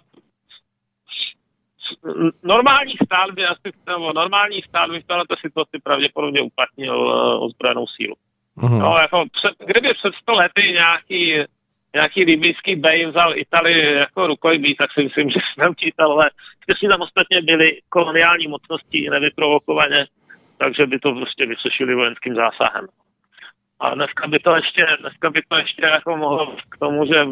Normální 2.44 2.94
stát 3.06 3.32
by 3.32 3.46
asi, 3.46 3.72
nebo 3.88 4.14
normální 4.14 4.62
stát 4.62 4.92
by 4.92 5.00
v 5.00 5.08
této 5.08 5.36
situaci 5.42 5.78
pravděpodobně 5.84 6.42
uplatnil 6.42 7.00
uh, 7.00 7.44
ozbrojenou 7.44 7.88
sílu. 7.88 8.16
Uh-huh. 8.58 8.80
No, 8.80 8.98
jako 8.98 9.26
před, 9.32 9.68
kdyby 9.68 9.94
před 9.94 10.14
100 10.22 10.34
lety 10.34 10.62
nějaký, 10.72 11.34
nějaký 11.94 12.24
libijský 12.24 12.76
bej 12.76 13.06
vzal 13.06 13.38
Italii 13.38 13.94
jako 13.94 14.28
rukojmí, 14.28 14.76
tak 14.76 14.94
si 14.94 15.04
myslím, 15.04 15.30
že 15.30 15.40
jsme 15.54 15.70
učitelé, 15.70 16.30
kteří 16.60 16.88
tam 16.88 17.02
ostatně 17.02 17.42
byli 17.42 17.80
koloniální 17.90 18.48
mocnosti 18.48 19.10
nevyprovokovaně, 19.10 20.06
takže 20.60 20.88
by 20.88 21.00
to 21.00 21.12
prostě 21.12 21.46
vysušili 21.46 21.96
vojenským 21.96 22.36
zásahem. 22.36 22.88
A 23.82 23.96
dneska 23.96 24.28
by 24.28 24.40
to 24.40 24.56
ještě, 24.56 24.88
dneska 25.00 25.30
by 25.30 25.42
to 25.48 25.58
ještě 25.58 25.86
jako 25.86 26.18
mohlo 26.18 26.56
k 26.70 26.78
tomu, 26.78 27.06
že 27.06 27.28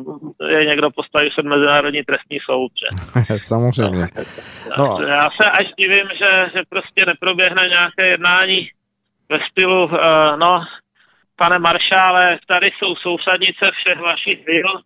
je 0.47 0.65
někdo 0.65 0.91
postaví 0.91 1.29
před 1.29 1.45
Mezinárodní 1.45 2.03
trestní 2.03 2.39
soud. 2.45 2.71
Že? 2.81 3.39
Samozřejmě. 3.39 4.07
No. 4.77 5.01
Já 5.01 5.29
se 5.29 5.51
až 5.51 5.67
divím, 5.77 6.07
že, 6.19 6.49
že 6.53 6.61
prostě 6.69 7.05
neproběhne 7.05 7.67
nějaké 7.69 8.07
jednání 8.07 8.69
ve 9.29 9.39
stylu, 9.51 9.83
uh, 9.83 9.91
no, 10.37 10.65
pane 11.35 11.59
maršále, 11.59 12.39
tady 12.47 12.71
jsou 12.71 12.95
sousadnice 12.95 13.71
všech 13.73 13.99
vašich 13.99 14.45
vil, 14.45 14.81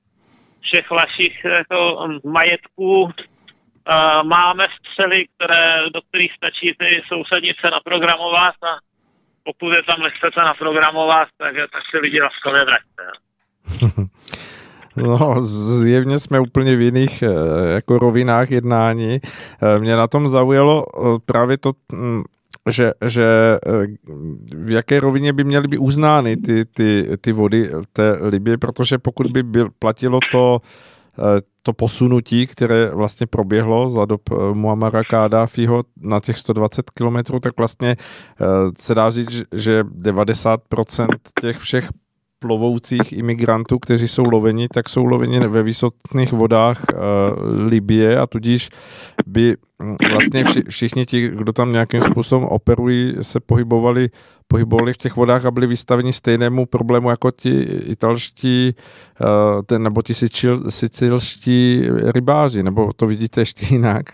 všech 0.62 0.89
vašich 0.89 1.45
jako, 1.45 2.08
majetků, 2.25 3.12
máme 4.23 4.67
střely, 4.80 5.25
které, 5.36 5.89
do 5.93 6.01
kterých 6.01 6.34
stačí 6.34 6.73
ty 6.80 7.01
sousadnice 7.08 7.69
naprogramovat 7.71 8.56
a 8.63 8.77
pokud 9.43 9.71
je 9.71 9.84
tam 9.84 9.99
nechcete 10.01 10.41
naprogramovat, 10.41 11.27
tak, 11.38 11.56
tak 11.56 11.84
se 11.91 11.97
lidi 11.97 12.21
laskavě 12.21 12.65
vraťte. 12.65 13.04
No, 14.95 15.41
zjevně 15.82 16.19
jsme 16.19 16.39
úplně 16.39 16.75
v 16.75 16.82
jiných 16.82 17.21
eh, 17.23 17.27
jako 17.73 17.97
rovinách 17.97 18.51
jednání. 18.51 19.19
Eh, 19.23 19.80
mě 19.80 19.95
na 19.95 20.08
tom 20.08 20.30
zaujalo 20.30 20.86
eh, 20.86 21.19
právě 21.25 21.58
to, 21.58 21.71
mm, 21.91 22.23
že, 22.69 22.91
že 23.06 23.58
v 24.56 24.69
jaké 24.69 24.99
rovině 24.99 25.34
by 25.34 25.43
měly 25.43 25.67
být 25.67 25.77
uznány 25.77 26.38
ty, 26.38 26.65
ty, 26.65 27.10
ty 27.21 27.32
vody 27.32 27.71
té 27.93 28.17
Libie, 28.21 28.58
protože 28.58 28.97
pokud 28.97 29.27
by 29.27 29.43
byl, 29.43 29.69
platilo 29.80 30.19
to 30.32 30.60
to 31.63 31.74
posunutí, 31.74 32.47
které 32.47 32.89
vlastně 32.89 33.28
proběhlo 33.28 33.89
za 33.89 34.06
dob 34.06 34.21
eh, 34.32 34.54
Muamara 34.54 35.04
Kadáfiho 35.04 35.84
na 36.02 36.19
těch 36.19 36.38
120 36.38 36.89
km, 36.89 37.39
tak 37.39 37.58
vlastně 37.58 37.95
eh, 38.00 38.45
se 38.78 38.95
dá 38.95 39.10
říct, 39.10 39.43
že 39.52 39.84
90% 39.84 41.08
těch 41.41 41.58
všech 41.58 41.89
plovoucích 42.39 43.13
imigrantů, 43.13 43.80
kteří 43.80 44.08
jsou 44.08 44.24
loveni, 44.24 44.67
tak 44.74 44.89
jsou 44.89 45.06
loveni 45.06 45.39
ve 45.39 45.63
vysokých 45.63 46.32
vodách 46.32 46.82
Libie 47.67 48.19
a 48.19 48.28
tudíž 48.28 48.69
by 49.28 49.56
hm, 49.84 49.95
vlastně 50.12 50.43
vši, 50.43 50.63
všichni 50.69 51.06
ti, 51.06 51.30
kdo 51.30 51.54
tam 51.54 51.71
nějakým 51.71 52.02
způsobem 52.02 52.45
operují, 52.45 53.15
se 53.21 53.39
pohybovali, 53.39 54.10
pohybovali 54.51 54.93
v 54.93 54.97
těch 54.97 55.15
vodách 55.15 55.45
a 55.45 55.51
byli 55.51 55.67
vystaveni 55.67 56.13
stejnému 56.13 56.65
problému 56.65 57.09
jako 57.09 57.31
ti 57.31 57.61
italští 57.95 58.75
uh, 58.75 59.61
ten, 59.65 59.83
nebo 59.83 60.01
ti 60.01 60.13
sicilští 60.69 61.83
rybáři, 62.15 62.63
nebo 62.63 62.93
to 62.93 63.07
vidíte 63.07 63.41
ještě 63.41 63.65
jinak? 63.69 64.05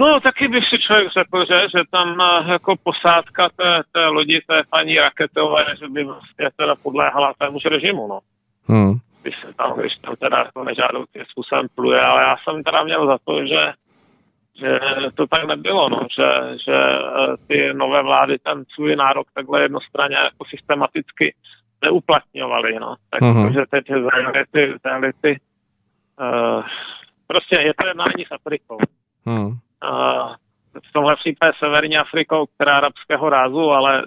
No, 0.00 0.20
taky 0.20 0.48
bych 0.48 0.64
si 0.68 0.78
člověk 0.78 1.08
řekl, 1.12 1.44
že, 1.50 1.58
že 1.74 1.80
tam 1.90 2.20
eh, 2.20 2.52
jako 2.52 2.74
posádka 2.82 3.48
té, 3.56 3.82
té 3.92 4.06
lodi, 4.06 4.40
té 4.46 4.62
paní 4.70 4.98
raketové, 4.98 5.64
že 5.80 5.88
by 5.88 6.04
vlastně 6.04 6.48
teda 6.56 6.74
podléhala 6.82 7.34
tému 7.38 7.58
režimu, 7.64 8.08
no. 8.08 8.20
Hmm. 8.68 8.94
Když 9.22 9.34
se 9.40 9.52
tam, 9.56 9.78
když 9.78 9.94
tam 9.94 10.16
teda 10.16 10.38
jako 10.38 10.64
nežádoucím 10.64 11.22
způsobem 11.30 11.66
pluje, 11.74 12.00
ale 12.00 12.22
já 12.22 12.36
jsem 12.36 12.62
teda 12.62 12.84
měl 12.84 13.06
za 13.06 13.18
to, 13.24 13.46
že, 13.46 13.72
že 14.58 14.80
to 15.14 15.26
tak 15.26 15.44
nebylo, 15.44 15.88
no, 15.88 16.06
že, 16.16 16.58
že 16.64 16.76
eh, 16.76 17.36
ty 17.48 17.74
nové 17.74 18.02
vlády 18.02 18.38
ten 18.38 18.64
svůj 18.74 18.96
nárok 18.96 19.26
takhle 19.34 19.62
jednostranně 19.62 20.16
jako 20.16 20.44
systematicky 20.44 21.34
neuplatňovaly, 21.84 22.78
no. 22.80 22.94
Tak 23.10 23.20
uh-huh. 23.20 23.52
že 23.52 23.60
teď 23.70 23.86
zájmy 23.88 24.44
ty, 24.52 24.74
ty, 24.82 25.12
ty 25.20 25.40
uh, 26.20 26.62
prostě 27.26 27.56
je 27.60 27.72
to 27.74 27.86
jednání 27.86 28.24
s 28.28 28.32
Afrikou. 28.32 28.78
Uh-huh 29.26 29.56
v 30.74 30.92
tomhle 30.92 31.16
případě 31.16 31.52
Severní 31.58 31.98
Afrikou, 31.98 32.46
která 32.46 32.76
arabského 32.76 33.28
rázu, 33.28 33.70
ale 33.70 34.02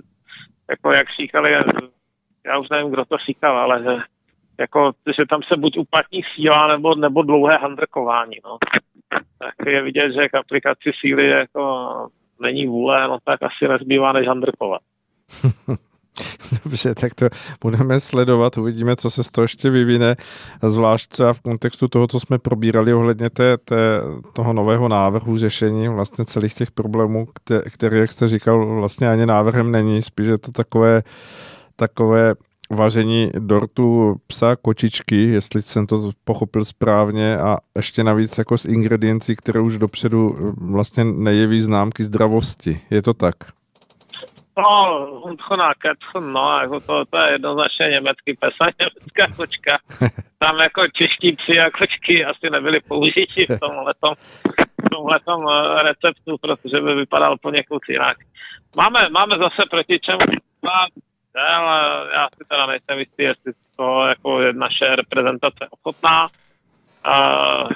jako 0.69 0.91
jak 0.91 1.07
říkali, 1.19 1.51
já 2.45 2.57
už 2.57 2.69
nevím, 2.69 2.91
kdo 2.91 3.05
to 3.05 3.17
říkal, 3.17 3.57
ale 3.57 3.83
že, 3.83 4.03
jako, 4.59 4.91
že 5.17 5.25
tam 5.29 5.41
se 5.43 5.57
buď 5.57 5.77
uplatní 5.77 6.21
síla 6.35 6.67
nebo, 6.67 6.95
nebo 6.95 7.21
dlouhé 7.21 7.57
handrkování. 7.57 8.35
No. 8.45 8.57
Tak 9.39 9.67
je 9.67 9.81
vidět, 9.81 10.11
že 10.13 10.29
k 10.29 10.35
aplikaci 10.35 10.91
síly 11.01 11.29
jako 11.29 11.89
není 12.41 12.67
vůle, 12.67 13.07
no 13.07 13.17
tak 13.25 13.39
asi 13.43 13.67
nezbývá 13.67 14.13
než 14.13 14.27
handrkovat. 14.27 14.81
Dobře, 16.63 16.95
tak 16.95 17.13
to 17.13 17.25
budeme 17.61 17.99
sledovat, 17.99 18.57
uvidíme, 18.57 18.95
co 18.95 19.09
se 19.09 19.23
z 19.23 19.31
toho 19.31 19.43
ještě 19.43 19.69
vyvine, 19.69 20.15
zvlášť 20.63 21.09
třeba 21.09 21.33
v 21.33 21.41
kontextu 21.41 21.87
toho, 21.87 22.07
co 22.07 22.19
jsme 22.19 22.39
probírali 22.39 22.93
ohledně 22.93 23.29
té, 23.29 23.57
té, 23.57 24.01
toho 24.35 24.53
nového 24.53 24.87
návrhu 24.87 25.37
řešení 25.37 25.87
vlastně 25.87 26.25
celých 26.25 26.53
těch 26.53 26.71
problémů, 26.71 27.27
který, 27.73 27.99
jak 27.99 28.11
jste 28.11 28.27
říkal, 28.27 28.75
vlastně 28.75 29.09
ani 29.09 29.25
návrhem 29.25 29.71
není, 29.71 30.01
spíš 30.01 30.27
je 30.27 30.37
to 30.37 30.51
takové, 30.51 31.01
takové 31.75 32.33
vaření 32.73 33.31
dortu 33.39 34.15
psa 34.27 34.55
kočičky, 34.55 35.15
jestli 35.15 35.61
jsem 35.61 35.87
to 35.87 36.11
pochopil 36.23 36.65
správně 36.65 37.37
a 37.37 37.57
ještě 37.75 38.03
navíc 38.03 38.37
jako 38.37 38.57
s 38.57 38.65
ingrediencí, 38.65 39.35
které 39.35 39.59
už 39.59 39.77
dopředu 39.77 40.35
vlastně 40.71 41.03
nejeví 41.03 41.61
známky 41.61 42.03
zdravosti. 42.03 42.81
Je 42.89 43.01
to 43.01 43.13
tak? 43.13 43.35
No, 44.57 45.07
Hundchona 45.23 45.73
Ketchon, 45.73 46.33
no, 46.33 46.59
jako 46.59 46.79
to, 46.79 47.05
to 47.05 47.17
je 47.17 47.31
jednoznačně 47.31 47.85
německý 47.89 48.33
pes 48.33 48.53
a 48.61 48.65
německá 48.79 49.35
kočka. 49.37 49.77
Tam 50.39 50.59
jako 50.59 50.81
čeští 50.87 51.35
psi 51.35 51.59
a 51.59 51.71
kočky 51.71 52.25
asi 52.25 52.49
nebyly 52.49 52.79
použiti 52.79 53.45
v 53.45 53.59
tomhletom, 53.59 54.13
v 54.85 54.89
tomhletom 54.89 55.45
eh, 55.49 55.83
receptu, 55.83 56.37
protože 56.41 56.81
by 56.81 56.95
vypadal 56.95 57.37
poněkud 57.41 57.81
jinak. 57.89 58.17
Máme, 58.75 59.09
máme 59.09 59.37
zase 59.37 59.63
proti 59.69 59.99
čemu 59.99 60.19
ale 61.41 62.09
já 62.13 62.27
si 62.37 62.43
teda 62.49 62.65
nejsem 62.65 62.99
jistý, 62.99 63.23
jestli 63.23 63.53
to 63.75 64.07
jako 64.07 64.41
je 64.41 64.53
naše 64.53 64.95
reprezentace 64.95 65.67
ochotná. 65.69 66.29
Uh, 67.07 67.69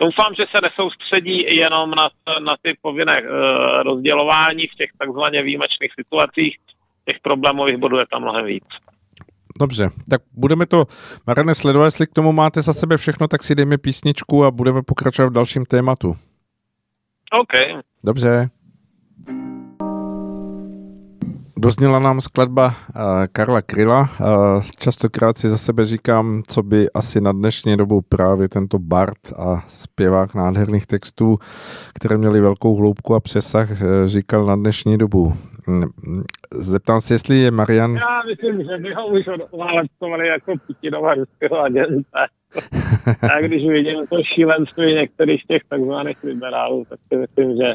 Doufám, 0.00 0.34
že 0.34 0.44
se 0.50 0.60
nesoustředí 0.62 1.56
jenom 1.56 1.90
na, 1.90 2.08
na 2.38 2.56
ty 2.62 2.78
povinné 2.82 3.22
uh, 3.22 3.28
rozdělování 3.82 4.66
v 4.66 4.74
těch 4.74 4.90
takzvaně 4.98 5.42
výjimečných 5.42 5.92
situacích. 5.94 6.56
Těch 7.04 7.16
problémových 7.22 7.76
bodů 7.76 7.98
je 7.98 8.06
tam 8.12 8.22
mnohem 8.22 8.44
víc. 8.44 8.64
Dobře, 9.60 9.88
tak 10.10 10.20
budeme 10.32 10.66
to, 10.66 10.84
Marane, 11.26 11.54
sledovat, 11.54 11.84
jestli 11.84 12.06
k 12.06 12.12
tomu 12.12 12.32
máte 12.32 12.62
za 12.62 12.72
sebe 12.72 12.96
všechno, 12.96 13.28
tak 13.28 13.42
si 13.42 13.54
dejme 13.54 13.78
písničku 13.78 14.44
a 14.44 14.50
budeme 14.50 14.82
pokračovat 14.82 15.28
v 15.28 15.32
dalším 15.32 15.64
tématu. 15.64 16.08
OK. 17.32 17.82
Dobře. 18.04 18.48
Dozněla 21.60 21.98
nám 21.98 22.20
skladba 22.20 22.66
uh, 22.66 22.72
Karla 23.32 23.62
Kryla. 23.62 24.00
Uh, 24.00 24.62
častokrát 24.80 25.36
si 25.36 25.48
za 25.48 25.58
sebe 25.58 25.84
říkám, 25.84 26.42
co 26.48 26.62
by 26.62 26.90
asi 26.94 27.20
na 27.20 27.32
dnešní 27.32 27.76
dobu 27.76 28.00
právě 28.08 28.48
tento 28.48 28.78
Bart 28.78 29.32
a 29.38 29.64
zpěvák 29.66 30.34
nádherných 30.34 30.86
textů, 30.86 31.36
které 31.94 32.18
měly 32.18 32.40
velkou 32.40 32.76
hloubku 32.76 33.14
a 33.14 33.20
přesah, 33.20 33.70
uh, 33.70 33.76
říkal 34.06 34.46
na 34.46 34.56
dnešní 34.56 34.98
dobu. 34.98 35.32
Mm, 35.66 35.84
zeptám 36.54 37.00
se, 37.00 37.14
jestli 37.14 37.38
je 37.38 37.50
Marian... 37.50 37.94
Já 37.94 38.22
myslím, 38.30 38.64
že 38.64 38.78
by 38.78 38.94
ho 38.94 39.06
už 39.06 39.26
odválecovali 39.50 40.28
jako 40.28 40.54
Putinova 40.66 41.14
ruského 41.14 41.60
agenta. 41.60 42.26
a 43.34 43.40
když 43.40 43.68
vidím 43.68 44.06
to 44.06 44.16
šílenství 44.34 44.94
některých 44.94 45.44
těch 45.48 45.62
takzvaných 45.68 46.16
liberálů, 46.24 46.84
tak 46.88 46.98
si 47.12 47.16
myslím, 47.16 47.56
že 47.56 47.74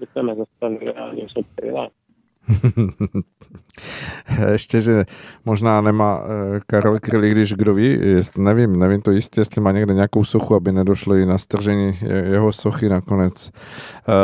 by 0.00 0.06
se 0.12 0.22
nezastavili 0.22 0.94
a 0.94 1.14
něco. 1.14 1.40
Ještě, 4.52 4.80
že 4.80 5.04
možná 5.44 5.80
nemá 5.80 6.22
eh, 6.24 6.60
Karel 6.66 6.98
Kryli, 6.98 7.30
když 7.30 7.52
kdo 7.52 7.74
ví, 7.74 7.98
jest, 8.00 8.38
nevím, 8.38 8.78
nevím 8.78 9.02
to 9.02 9.10
jistě, 9.10 9.40
jestli 9.40 9.60
má 9.60 9.72
někde 9.72 9.94
nějakou 9.94 10.24
sochu, 10.24 10.54
aby 10.54 10.72
nedošlo 10.72 11.14
i 11.14 11.26
na 11.26 11.38
stržení 11.38 11.98
jeho 12.30 12.52
sochy 12.52 12.88
nakonec. 12.88 13.50
Uh, 14.08 14.14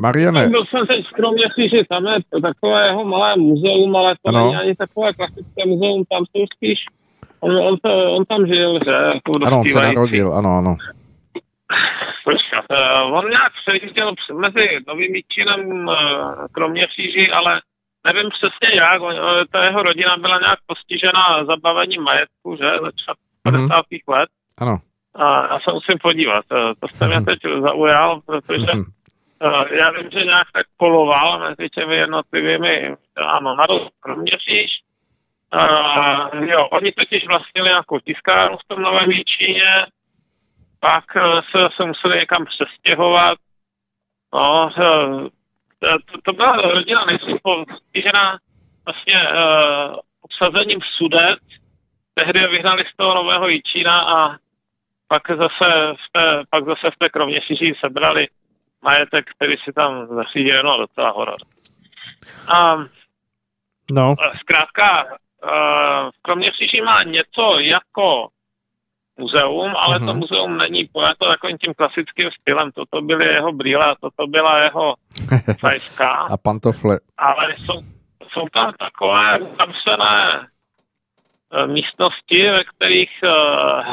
Mariane. 0.00 0.48
Byl 0.48 0.64
jsem 0.64 0.86
teď 0.86 1.06
skromně 1.06 1.44
že 1.56 1.82
tam 1.88 2.06
je 2.06 2.40
takové 2.42 2.86
jeho 2.86 3.04
malé 3.04 3.36
muzeum, 3.36 3.96
ale 3.96 4.14
to 4.22 4.28
ano. 4.28 4.44
není 4.44 4.56
ani 4.56 4.74
takové 4.74 5.12
klasické 5.12 5.66
muzeum, 5.66 6.04
tam 6.10 6.24
jsou 6.24 6.44
spíš, 6.56 6.78
on, 7.40 7.56
on, 7.56 7.76
to, 7.82 8.16
on 8.16 8.24
tam 8.24 8.46
žil, 8.46 8.78
že? 8.84 8.90
Jako 8.90 9.32
ano, 9.46 9.60
on 9.60 9.68
se 9.68 9.80
narodil, 9.80 10.34
ano, 10.34 10.58
ano. 10.58 10.76
Počkat, 12.24 12.64
uh, 12.70 13.14
on 13.18 13.30
nějak 13.30 13.52
přejížděl 13.62 14.14
mezi 14.32 14.68
Novým 14.86 15.14
Jíčinem, 15.14 15.88
uh, 15.88 15.94
kromě 16.52 16.86
kříží, 16.86 17.30
ale 17.30 17.60
nevím 18.04 18.30
přesně 18.30 18.76
jak. 18.78 19.02
Uh, 19.02 19.12
ta 19.52 19.64
jeho 19.64 19.82
rodina 19.82 20.16
byla 20.16 20.38
nějak 20.38 20.58
postižena 20.66 21.44
zabavením 21.44 22.02
majetku, 22.02 22.56
že, 22.56 22.70
začát 22.82 23.16
50. 23.42 23.60
Mm-hmm. 23.60 23.98
let. 24.08 24.28
Ano. 24.58 24.78
A 25.14 25.46
já 25.46 25.60
se 25.60 25.72
musím 25.72 25.98
podívat. 26.02 26.44
To 26.80 26.88
jste 26.88 27.06
mě 27.06 27.16
mhm. 27.16 27.24
teď 27.24 27.38
zaujal, 27.62 28.20
protože 28.26 28.72
mm-hmm. 28.72 29.72
já 29.72 29.90
vím, 29.90 30.10
že 30.10 30.24
nějak 30.24 30.46
tak 30.52 30.66
poloval 30.76 31.38
mezi 31.38 31.68
těmi 31.68 31.96
jednotlivými, 31.96 32.96
ano, 33.16 33.56
na 33.56 33.66
kromě 34.00 34.32
kříž. 34.36 34.70
Uh, 35.54 36.44
jo, 36.48 36.68
oni 36.72 36.92
totiž 36.92 37.26
vlastnili 37.26 37.68
nějakou 37.68 37.98
tiskárnu 37.98 38.56
v 38.56 38.68
tom 38.68 38.82
Novém 38.82 39.10
Jíčíně, 39.10 39.86
pak 40.80 41.04
eh, 41.16 41.20
se, 41.50 41.68
se 41.76 41.84
museli 41.84 42.18
někam 42.18 42.44
přestěhovat. 42.44 43.38
No, 44.34 44.70
eh, 44.78 45.28
to, 45.80 46.20
to 46.24 46.32
byla 46.32 46.56
rodina 46.56 47.04
nejdřív 47.04 47.36
postižená 47.42 48.38
vlastně 48.84 49.14
uh, 49.14 49.96
obsazením 50.20 50.80
sudet. 50.96 51.38
Tehdy 52.14 52.46
vyhnali 52.46 52.84
z 52.92 52.96
toho 52.96 53.14
nového 53.14 53.48
Jičína 53.48 54.00
a 54.00 54.36
pak 55.08 55.22
zase 55.28 55.94
v 55.94 56.12
té, 56.12 56.42
pak 56.50 56.64
zase 56.64 56.90
v 56.90 56.98
té 56.98 57.08
Kroměříži 57.08 57.74
sebrali 57.80 58.28
majetek, 58.82 59.30
který 59.36 59.56
si 59.64 59.72
tam 59.72 60.06
zařídil, 60.06 60.62
no 60.62 60.78
docela 60.78 61.10
horor. 61.10 61.36
A, 62.48 62.76
no. 63.90 64.14
Zkrátka, 64.40 65.04
uh, 65.04 65.10
v 66.10 66.22
Kroměříži 66.22 66.80
má 66.80 67.02
něco 67.02 67.58
jako 67.58 68.28
muzeum, 69.20 69.72
ale 69.76 69.96
uh-huh. 69.96 70.06
to 70.06 70.12
mhm. 70.12 70.18
muzeum 70.18 70.56
není 70.56 70.84
pojato 70.92 71.24
takovým 71.28 71.58
tím 71.58 71.74
klasickým 71.74 72.28
stylem. 72.40 72.72
Toto 72.72 73.02
byly 73.02 73.24
jeho 73.26 73.52
brýle, 73.52 73.96
toto 74.00 74.26
byla 74.26 74.58
jeho 74.58 74.94
sajska. 75.60 76.10
a 76.10 76.36
pantofle. 76.36 77.00
Ale 77.18 77.54
jsou, 77.58 77.78
jsou 78.32 78.44
tam 78.54 78.72
takové 78.78 79.38
zamsené 79.58 80.18
uh, 80.40 81.66
místnosti, 81.72 82.50
ve 82.50 82.64
kterých 82.64 83.10
uh, 83.22 83.30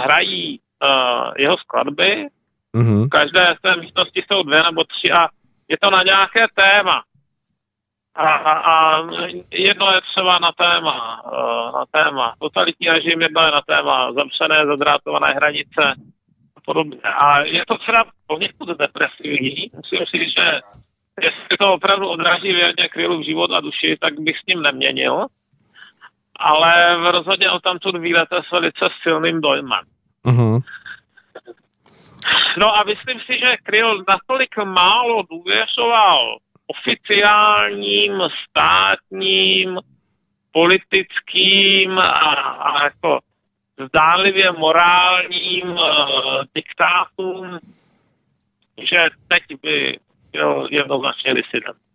hrají 0.04 0.60
uh, 0.60 1.32
jeho 1.38 1.58
skladby. 1.58 2.28
Uh-huh. 2.76 3.06
V 3.06 3.10
každé 3.10 3.56
z 3.60 3.62
té 3.62 3.76
místnosti 3.76 4.24
jsou 4.28 4.44
dvě 4.44 4.64
nebo 4.64 4.84
tři 4.84 5.12
a 5.12 5.28
je 5.68 5.78
to 5.82 5.90
na 5.90 6.04
nějaké 6.04 6.46
téma. 6.56 7.04
A, 8.18 8.30
a, 8.30 8.54
a 8.74 9.04
jedno 9.52 9.92
je 9.92 10.02
třeba 10.02 10.40
na 10.40 10.52
téma, 10.52 11.22
eh, 11.26 11.72
na 11.72 11.86
téma 11.92 12.34
totalitní 12.40 12.88
režim, 12.90 13.22
jedno 13.22 13.42
je 13.42 13.52
na 13.52 13.62
téma 13.62 14.14
zamřené, 14.14 14.66
zadrátované 14.66 15.34
hranice 15.34 15.84
a 16.58 16.60
podobně. 16.66 16.98
A 17.04 17.40
je 17.40 17.64
to 17.68 17.78
třeba 17.78 18.06
poněkud 18.28 18.70
depresivní. 18.70 19.72
Musím 19.76 20.06
si 20.06 20.18
říct, 20.18 20.34
že 20.38 20.62
jestli 21.22 21.58
to 21.60 21.74
opravdu 21.74 22.08
odráží 22.08 22.54
věrně 22.54 22.90
krylu 22.90 23.20
v 23.20 23.26
život 23.26 23.52
a 23.52 23.62
duši, 23.62 23.98
tak 24.02 24.20
bych 24.20 24.38
s 24.38 24.46
ním 24.48 24.62
neměnil. 24.62 25.26
Ale 26.40 26.98
v 26.98 27.12
rozhodně 27.12 27.52
o 27.52 27.60
tamtud 27.60 27.98
výlete 27.98 28.36
s 28.48 28.52
velice 28.52 28.90
silným 29.04 29.42
dojmem. 29.42 29.84
Uh-huh. 30.26 30.62
No 32.58 32.76
a 32.78 32.84
myslím 32.84 33.20
si, 33.20 33.40
že 33.40 33.58
Kryl 33.64 34.04
natolik 34.08 34.58
málo 34.58 35.24
důvěřoval 35.32 36.38
oficiálním, 36.68 38.14
státním, 38.50 39.80
politickým 40.52 42.00
a, 42.00 42.34
a 42.42 42.84
jako 42.84 43.20
zdánlivě 43.90 44.52
morálním 44.52 45.70
uh, 45.70 46.44
diktátům, 46.56 47.60
že 48.78 49.08
teď 49.28 49.44
by 49.62 50.00
byl 50.32 50.68
jednoznačně 50.72 51.34
disident 51.34 51.87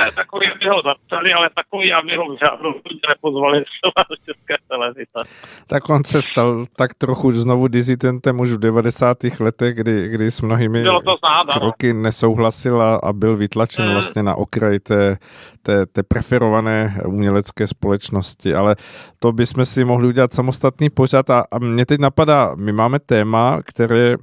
ne 0.00 0.10
takový, 0.14 0.46
aby 0.46 0.66
ho 0.68 0.82
zapsali, 0.84 1.32
ale 1.32 1.50
takový, 1.54 1.92
aby 1.92 2.16
ho 2.16 2.36
žádnou 2.36 2.74
nepozvali 3.08 3.58
do 3.58 4.16
České 4.26 4.54
televize. 4.68 5.20
Tak 5.66 5.88
on 5.88 6.04
se 6.04 6.22
stal 6.22 6.66
tak 6.76 6.94
trochu 6.94 7.32
znovu 7.32 7.68
dizitentem 7.68 8.40
už 8.40 8.50
v 8.52 8.58
90. 8.58 9.18
letech, 9.40 9.74
kdy, 9.74 10.08
kdy 10.08 10.30
s 10.30 10.40
mnohými 10.40 10.84
znát, 11.18 11.58
kroky 11.58 11.90
ano. 11.90 12.00
nesouhlasil 12.00 12.82
a, 12.82 12.96
a 12.96 13.12
byl 13.12 13.36
vytlačen 13.36 13.84
hmm. 13.84 13.94
vlastně 13.94 14.22
na 14.22 14.34
okraj 14.34 14.78
té, 14.78 15.16
té, 15.62 15.86
té 15.86 16.02
preferované 16.02 17.00
umělecké 17.06 17.66
společnosti, 17.66 18.54
ale 18.54 18.76
to 19.18 19.32
bychom 19.32 19.64
si 19.64 19.84
mohli 19.84 20.08
udělat 20.08 20.32
samostatný 20.32 20.90
pořad 20.90 21.30
a, 21.30 21.44
a 21.50 21.58
mě 21.58 21.86
teď 21.86 22.00
napadá, 22.00 22.54
my 22.54 22.72
máme 22.72 22.98
téma, 22.98 23.60
které 23.64 24.14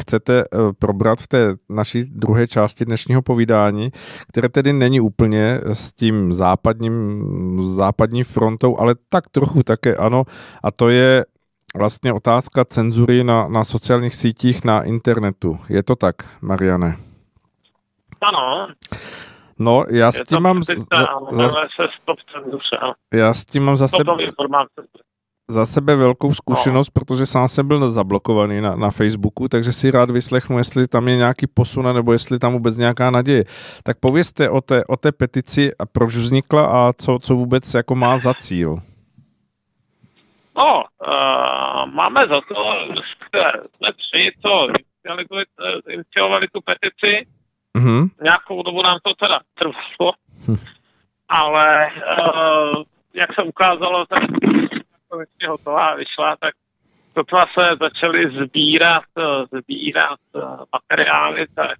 chcete 0.00 0.40
eh, 0.40 0.58
probrat 0.78 1.18
v 1.18 1.28
té 1.28 1.54
naší 1.70 2.04
druhé 2.04 2.46
části 2.46 2.84
dnešního 2.84 3.22
povídání, 3.22 3.90
které 4.28 4.48
tedy 4.54 4.72
není 4.72 5.00
úplně 5.00 5.60
s 5.72 5.92
tím 5.92 6.32
západním, 6.32 6.96
západní 7.64 8.22
frontou, 8.22 8.78
ale 8.78 8.94
tak 9.08 9.28
trochu 9.28 9.62
také 9.62 9.96
ano, 9.96 10.24
a 10.62 10.70
to 10.70 10.88
je 10.88 11.24
vlastně 11.76 12.12
otázka 12.12 12.64
cenzury 12.64 13.24
na, 13.24 13.48
na 13.48 13.64
sociálních 13.64 14.14
sítích, 14.14 14.64
na 14.64 14.82
internetu. 14.82 15.58
Je 15.68 15.82
to 15.82 15.96
tak, 15.96 16.16
Mariane? 16.42 16.96
Ano. 18.20 18.68
No, 19.58 19.84
já 19.90 20.12
s 20.12 20.22
tím 20.22 20.40
mám... 20.40 20.62
Za, 20.62 20.74
za, 21.30 21.48
já 23.14 23.34
s 23.34 23.44
tím 23.44 23.64
mám 23.64 23.76
zase 23.76 23.96
za 25.48 25.66
sebe 25.66 25.96
velkou 25.96 26.34
zkušenost, 26.34 26.88
no. 26.88 27.00
protože 27.00 27.26
sám 27.26 27.48
jsem 27.48 27.68
byl 27.68 27.90
zablokovaný 27.90 28.60
na, 28.60 28.76
na 28.76 28.90
Facebooku, 28.90 29.48
takže 29.48 29.72
si 29.72 29.90
rád 29.90 30.10
vyslechnu, 30.10 30.58
jestli 30.58 30.88
tam 30.88 31.08
je 31.08 31.16
nějaký 31.16 31.46
posun, 31.46 31.94
nebo 31.94 32.12
jestli 32.12 32.38
tam 32.38 32.52
vůbec 32.52 32.76
nějaká 32.76 33.10
naděje. 33.10 33.44
Tak 33.82 34.00
povězte 34.00 34.50
o 34.50 34.60
té, 34.60 34.84
o 34.84 34.96
té 34.96 35.12
petici 35.12 35.70
a 35.78 35.86
proč 35.86 36.16
vznikla 36.16 36.66
a 36.66 36.92
co, 36.92 37.18
co 37.22 37.34
vůbec 37.34 37.74
jako 37.74 37.94
má 37.94 38.18
za 38.18 38.34
cíl. 38.34 38.76
No, 40.56 40.84
uh, 41.06 41.94
máme 41.94 42.20
za 42.28 42.40
to, 42.48 42.54
že 42.94 43.02
jsme 43.76 43.88
tři, 43.92 44.32
co 44.42 44.68
iniciovali 45.88 46.46
tu 46.52 46.60
petici, 46.60 47.26
Mm-hmm. 47.78 48.08
Nějakou 48.22 48.62
dobu 48.62 48.82
nám 48.82 48.98
to 49.02 49.14
teda 49.14 49.40
trvalo, 49.54 50.12
hm. 50.48 50.56
ale 51.28 51.90
uh, 51.96 52.82
jak 53.14 53.34
se 53.34 53.42
ukázalo, 53.42 54.06
tak 54.06 54.22
konečně 55.14 55.48
hotová 55.48 55.94
vyšla, 55.94 56.36
tak 56.40 56.54
sotva 57.12 57.46
se 57.54 57.76
začaly 57.80 58.30
sbírat, 58.30 59.04
sbírat 59.52 60.20
materiály, 60.72 61.46
tak, 61.54 61.78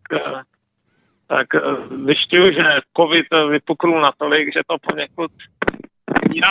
tak 1.29 1.47
zjišťuju, 1.91 2.53
že 2.53 2.81
covid 2.97 3.27
vypuknul 3.51 4.01
natolik, 4.01 4.55
že 4.55 4.61
to 4.67 4.77
poněkud 4.89 5.31
sbírá 6.25 6.49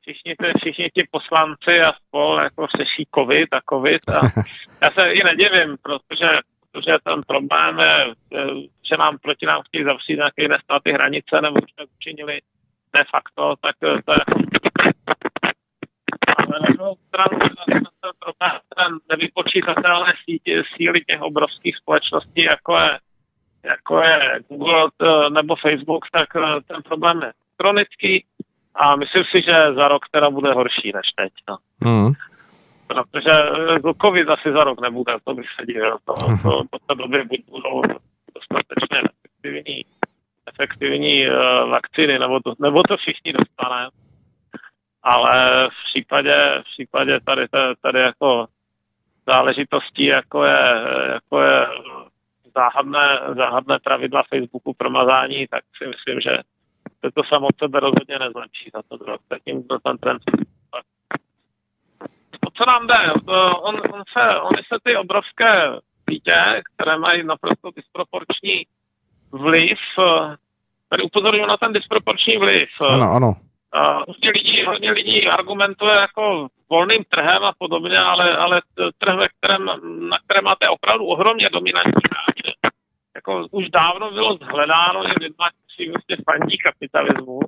všichni, 0.00 0.34
všichni 0.58 0.90
ti 0.94 1.02
poslanci 1.10 1.80
a 1.80 1.92
spol 1.92 2.40
jako 2.42 2.66
řeší 2.76 3.08
covid 3.14 3.48
a 3.54 3.60
covid 3.70 4.08
a 4.08 4.20
já 4.82 4.90
se 4.90 5.12
i 5.12 5.24
nedivím, 5.24 5.76
protože, 5.82 6.28
protože 6.72 6.92
ten 7.04 7.20
problém 7.26 7.78
je, 7.78 8.14
že 8.88 8.96
nám 8.98 9.18
proti 9.18 9.46
nám 9.46 9.62
chtějí 9.62 9.84
zavřít 9.84 10.16
nějaké 10.16 10.42
jiné 10.42 10.58
státy 10.64 10.92
hranice, 10.92 11.40
nebo 11.40 11.54
už 11.54 11.72
tak 11.72 11.88
učinili 11.96 12.40
de 12.96 13.04
facto, 13.10 13.54
tak 13.60 13.76
to 13.80 14.12
je 14.12 14.20
ale 16.36 16.60
na 16.60 16.74
druhou 16.74 16.96
stranu 17.08 17.38
ten 17.68 18.12
problém, 18.18 18.98
nevypočítatelné 19.10 20.12
síly 20.76 21.00
těch 21.00 21.20
obrovských 21.22 21.76
společností, 21.76 22.42
jako 22.42 22.76
je, 22.76 22.98
jako 23.64 24.00
je 24.00 24.40
Google 24.48 24.90
nebo 25.30 25.56
Facebook, 25.56 26.04
tak 26.12 26.28
ten 26.66 26.82
problém 26.82 27.22
je 27.22 27.32
chronický 27.60 28.24
a 28.74 28.96
myslím 28.96 29.24
si, 29.24 29.42
že 29.42 29.74
za 29.74 29.88
rok 29.88 30.02
teda 30.10 30.30
bude 30.30 30.52
horší 30.52 30.92
než 30.94 31.06
teď. 31.16 31.32
No. 31.48 31.56
Mm. 31.80 32.12
Protože 32.86 33.30
eh, 33.30 33.94
COVID 34.02 34.28
asi 34.28 34.52
za 34.52 34.64
rok 34.64 34.80
nebude, 34.80 35.12
to 35.24 35.34
bych 35.34 35.46
se 35.60 35.66
divil. 35.66 35.98
To, 36.04 36.14
to, 36.42 36.62
to 36.70 36.78
té 36.86 36.94
době 36.94 37.24
buď 37.24 37.40
budou 37.50 37.82
dostatečně 38.34 38.98
efektivní, 39.00 39.84
efektivní 40.46 41.28
uh, 41.28 41.70
vakcíny, 41.70 42.18
nebo 42.18 42.40
to, 42.40 42.54
nebo 42.58 42.82
to 42.82 42.96
všichni 42.96 43.32
dostaneme. 43.32 43.88
Ale 45.04 45.68
v 45.68 45.92
případě, 45.92 46.34
v 46.60 46.64
případě 46.64 47.20
tady, 47.20 47.46
tady 47.80 48.00
jako 48.00 48.46
záležitostí, 49.26 50.04
jako 50.04 50.44
je, 50.44 50.84
jako 51.12 51.42
je 51.42 51.66
záhadné, 52.54 53.20
záhadné 53.36 53.78
pravidla 53.78 54.22
Facebooku 54.28 54.74
promazání, 54.74 55.46
tak 55.46 55.64
si 55.78 55.86
myslím, 55.86 56.20
že 56.20 56.38
se 57.04 57.10
to 57.14 57.22
samo 57.24 57.48
sebe 57.58 57.80
rozhodně 57.80 58.18
nezlepší 58.18 58.70
za 58.74 58.82
to 58.82 59.04
rok. 59.04 59.20
Tak 59.28 59.42
jim 59.46 59.62
to 59.62 59.78
ten 59.78 59.98
trend. 59.98 60.22
O 62.46 62.50
co 62.50 62.64
nám 62.66 62.86
jde? 62.86 63.12
On, 63.62 63.74
on 63.94 64.02
se, 64.12 64.40
oni 64.40 64.62
se 64.72 64.76
ty 64.84 64.96
obrovské 64.96 65.70
sítě, 66.10 66.62
které 66.74 66.98
mají 66.98 67.24
naprosto 67.26 67.70
disproporční 67.76 68.66
vliv, 69.32 69.78
tady 70.88 71.02
upozorňuji 71.02 71.46
na 71.46 71.56
ten 71.56 71.72
disproporční 71.72 72.36
vliv. 72.36 72.68
Ano, 72.88 73.12
ano. 73.12 73.34
Hodně 74.08 74.30
lidí, 74.30 74.64
hodně 74.64 74.90
lidí 74.90 75.26
argumentuje 75.28 75.94
jako 75.94 76.48
volným 76.70 77.04
trhem 77.08 77.44
a 77.44 77.52
podobně, 77.58 77.98
ale, 77.98 78.36
ale 78.36 78.62
trh, 78.98 79.16
ve 79.16 79.28
kterém, 79.28 79.64
na 80.08 80.18
kterém 80.24 80.44
máte 80.44 80.68
opravdu 80.68 81.04
ohromně 81.04 81.48
dominantní. 81.52 82.02
Jako 83.14 83.46
už 83.50 83.70
dávno 83.70 84.10
bylo 84.10 84.36
zhledáno, 84.36 85.02
že 85.08 85.14
lidma 85.20 85.50
si 85.76 85.90
vlastně 85.90 86.16
fandí 86.24 86.58
kapitalismu, 86.58 87.40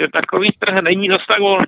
že 0.00 0.08
takový 0.08 0.52
trh 0.58 0.82
není 0.82 1.08
zase 1.08 1.24
tak 1.28 1.40
volný. 1.40 1.66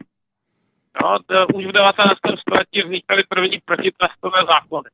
No, 1.03 1.19
to, 1.27 1.47
už 1.55 1.67
v 1.67 1.73
19. 1.73 2.19
století 2.41 2.83
vznikaly 2.83 3.23
první 3.29 3.59
protitrastové 3.65 4.45
zákony. 4.47 4.91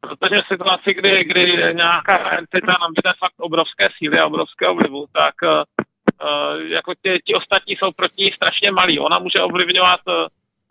Protože 0.00 0.42
v 0.42 0.46
situaci, 0.46 0.94
kdy, 0.94 1.24
kdy 1.24 1.74
nějaká 1.74 2.30
entita 2.30 2.76
nabíde 2.80 3.12
fakt 3.18 3.40
obrovské 3.40 3.88
síly 3.98 4.18
a 4.18 4.26
obrovského 4.26 4.74
vlivu, 4.74 5.06
tak 5.12 5.34
uh, 5.42 5.62
jako 6.64 6.94
tě, 6.94 7.18
ti 7.24 7.34
ostatní 7.34 7.76
jsou 7.76 7.92
proti 7.92 8.24
ní 8.24 8.30
strašně 8.30 8.70
malí. 8.70 8.98
Ona 8.98 9.18
může 9.18 9.40
ovlivňovat 9.40 10.00
uh, 10.06 10.14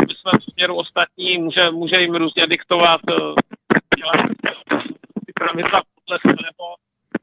v 0.08 0.14
svém 0.14 0.42
směru 0.42 0.76
ostatní, 0.76 1.38
může, 1.38 1.72
může 1.72 2.02
jim 2.02 2.16
různě 2.16 2.48
diktovat 2.48 3.02
uh, 3.10 3.36
dělat 3.98 4.34
pravidla 5.44 5.82
podle 5.96 6.20
svého 6.20 6.76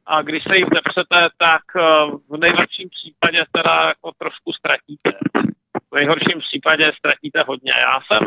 a 0.06 0.22
když 0.22 0.42
se 0.42 0.56
jim 0.56 0.68
nepřete, 0.74 1.28
tak 1.38 1.62
eh, 1.76 1.82
v 2.28 2.36
nejlepším 2.36 2.88
případě 2.88 3.44
teda 3.52 3.74
jako 3.88 4.10
trošku 4.18 4.52
ztratíte. 4.52 5.10
V 5.90 5.94
nejhorším 5.94 6.38
případě 6.48 6.92
ztratíte 6.98 7.44
hodně. 7.46 7.72
Já 7.88 7.96
jsem 8.06 8.26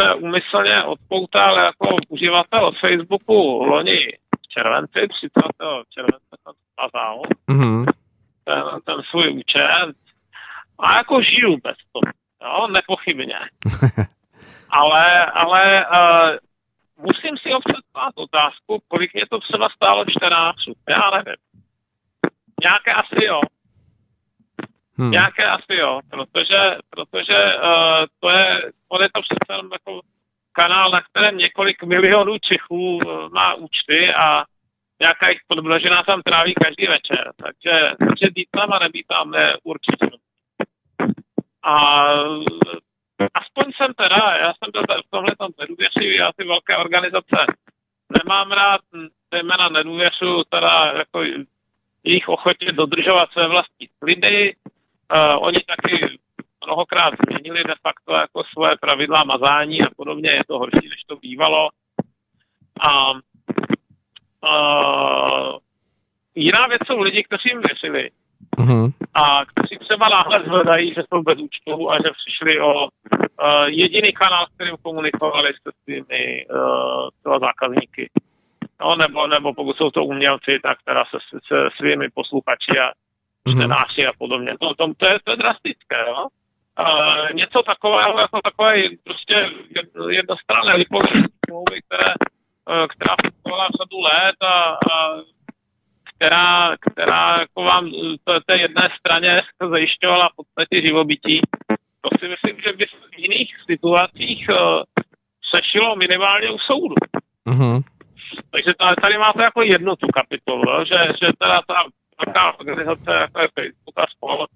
se 0.00 0.14
umyslně 0.14 0.84
odpoutal 0.84 1.58
jako 1.58 1.96
uživatel 2.08 2.72
Facebooku 2.80 3.64
loni 3.64 3.98
v 4.42 4.48
červenci, 4.48 5.00
30. 5.08 5.30
července 5.90 6.34
jsem 6.42 6.54
mm-hmm. 7.48 7.84
Ten, 8.46 8.62
ten 8.84 9.02
svůj 9.10 9.28
účet 9.38 9.94
a 10.78 10.96
jako 10.96 11.22
žiju 11.22 11.56
bez 11.64 11.76
toho, 11.92 12.12
jo, 12.42 12.68
nepochybně. 12.68 13.38
ale 14.70 15.26
ale 15.26 15.86
uh, 15.86 16.36
musím 17.06 17.38
si 17.38 17.54
občas 17.54 17.82
dát 17.94 18.12
otázku, 18.14 18.82
kolik 18.88 19.14
mě 19.14 19.26
to 19.30 19.38
třeba 19.38 19.68
stálo 19.68 20.04
čtenářů. 20.04 20.72
Já 20.88 21.10
nevím. 21.10 21.40
Nějaké 22.62 22.92
asi 22.92 23.24
jo. 23.24 23.40
Hmm. 24.98 25.10
Nějaké 25.10 25.44
asi 25.44 25.74
jo, 25.74 26.00
protože, 26.10 26.76
protože 26.90 27.38
uh, 27.56 28.04
to 28.20 28.30
je, 28.30 28.62
to 28.88 29.02
je 29.02 29.08
to 29.14 29.20
přece 29.22 29.52
jenom 29.52 29.72
jako 29.72 30.00
kanál, 30.52 30.90
na 30.90 31.00
kterém 31.00 31.36
několik 31.36 31.82
milionů 31.82 32.38
Čechů 32.38 32.96
uh, 32.96 33.28
má 33.32 33.54
účty 33.54 34.14
a 34.14 34.44
nějaká 35.00 35.28
jich 35.28 35.40
podmnožená 35.46 36.02
tam 36.02 36.22
tráví 36.22 36.54
každý 36.54 36.86
večer. 36.86 37.32
Takže, 37.36 37.94
takže 37.98 38.26
být 38.34 38.48
tam 38.50 38.72
a 38.72 38.78
nebýt 38.78 39.06
tam 39.06 39.34
je 39.34 39.56
určitě. 39.62 40.06
A 41.62 42.02
aspoň 43.34 43.72
jsem 43.76 43.94
teda, 43.94 44.36
já 44.36 44.52
jsem 44.54 44.70
byl 44.72 44.82
v 44.82 45.10
tomhle 45.10 45.36
tom 45.38 45.50
nedůvěřivý, 45.60 46.16
já 46.16 46.32
ty 46.36 46.44
velké 46.44 46.76
organizace 46.76 47.36
nemám 48.24 48.52
rád, 48.52 48.80
zejména 49.32 49.68
nedůvěřuju 49.68 50.44
teda 50.44 50.92
jako 50.96 51.22
jejich 52.04 52.28
ochotě 52.28 52.72
dodržovat 52.72 53.30
své 53.32 53.48
vlastní 53.48 53.88
sliby. 53.98 54.54
Uh, 55.14 55.46
oni 55.46 55.58
taky 55.60 56.18
mnohokrát 56.66 57.14
změnili 57.26 57.64
de 57.64 57.74
facto 57.82 58.12
jako 58.12 58.44
svoje 58.44 58.76
pravidla 58.80 59.24
mazání 59.24 59.82
a 59.82 59.86
podobně, 59.96 60.30
je 60.30 60.44
to 60.48 60.58
horší, 60.58 60.88
než 60.88 61.04
to 61.06 61.16
bývalo. 61.16 61.68
A 62.80 63.10
uh, 64.42 65.58
věc 66.76 66.86
jsou 66.86 67.00
lidi, 67.00 67.24
kteří 67.24 67.48
jim 67.48 67.62
věřili 67.62 68.10
uh-huh. 68.56 68.92
a 69.14 69.44
kteří 69.44 69.78
třeba 69.78 70.08
náhle 70.08 70.42
zvedají, 70.44 70.94
že 70.94 71.02
jsou 71.08 71.22
bez 71.22 71.38
účtu 71.38 71.90
a 71.90 71.96
že 71.96 72.10
přišli 72.20 72.60
o 72.60 72.72
uh, 72.84 72.88
jediný 73.66 74.12
kanál, 74.12 74.46
s 74.46 74.54
kterým 74.54 74.76
komunikovali 74.82 75.52
se 75.52 75.70
svými 75.82 76.46
uh, 77.26 77.38
zákazníky. 77.38 78.10
No, 78.80 78.94
nebo, 78.98 79.26
nebo 79.26 79.54
pokud 79.54 79.76
jsou 79.76 79.90
to 79.90 80.04
umělci, 80.04 80.58
tak 80.62 80.78
teda 80.84 81.04
se, 81.04 81.38
se 81.48 81.68
svými 81.76 82.08
posluchači 82.14 82.78
a 82.78 82.92
čtenáři 83.50 84.02
uh-huh. 84.02 84.08
a 84.08 84.12
podobně. 84.18 84.52
To, 84.60 84.74
to, 84.74 84.94
to, 84.96 85.06
je, 85.06 85.18
to 85.24 85.30
je 85.30 85.36
drastické, 85.36 86.04
jo? 86.08 86.26
Uh, 86.80 87.32
něco 87.32 87.62
takového, 87.62 88.18
jako 88.18 88.40
takové 88.42 88.82
prostě 89.04 89.50
jednostranné 90.10 90.76
vypovědní 90.76 91.24
smlouvy, 91.46 91.82
které, 91.86 92.14
uh, 92.14 92.86
která 92.86 93.14
fungovala 93.22 93.68
řadu 93.78 94.00
let 94.00 94.36
a, 94.40 94.54
a 94.92 94.96
která, 96.16 96.76
která 96.80 97.38
jako 97.40 97.62
vám 97.62 97.90
to, 98.24 98.40
té 98.46 98.56
jedné 98.56 98.88
straně 98.98 99.42
zajišťovala 99.70 100.28
v 100.28 100.36
podstatě 100.36 100.86
živobytí. 100.86 101.40
To 102.00 102.08
si 102.20 102.28
myslím, 102.28 102.62
že 102.62 102.72
by 102.72 102.86
v 102.86 103.18
jiných 103.18 103.50
situacích 103.70 104.46
uh, 104.48 104.56
sešilo 105.54 105.96
minimálně 105.96 106.50
u 106.50 106.58
soudu. 106.58 106.94
Uh-huh. 107.46 107.82
Takže 108.50 108.72
tady 109.02 109.18
máte 109.18 109.42
jako 109.42 109.62
jednu 109.62 109.96
tu 109.96 110.06
kapitolu, 110.06 110.84
že, 110.84 110.98
že 111.22 111.28
teda 111.38 111.60
ta 111.66 111.84
velká 112.24 112.58
organizace 112.58 113.12
jako 113.20 113.40
je 113.40 113.48
Facebook 113.54 113.96
a 113.96 114.06
spol, 114.06 114.46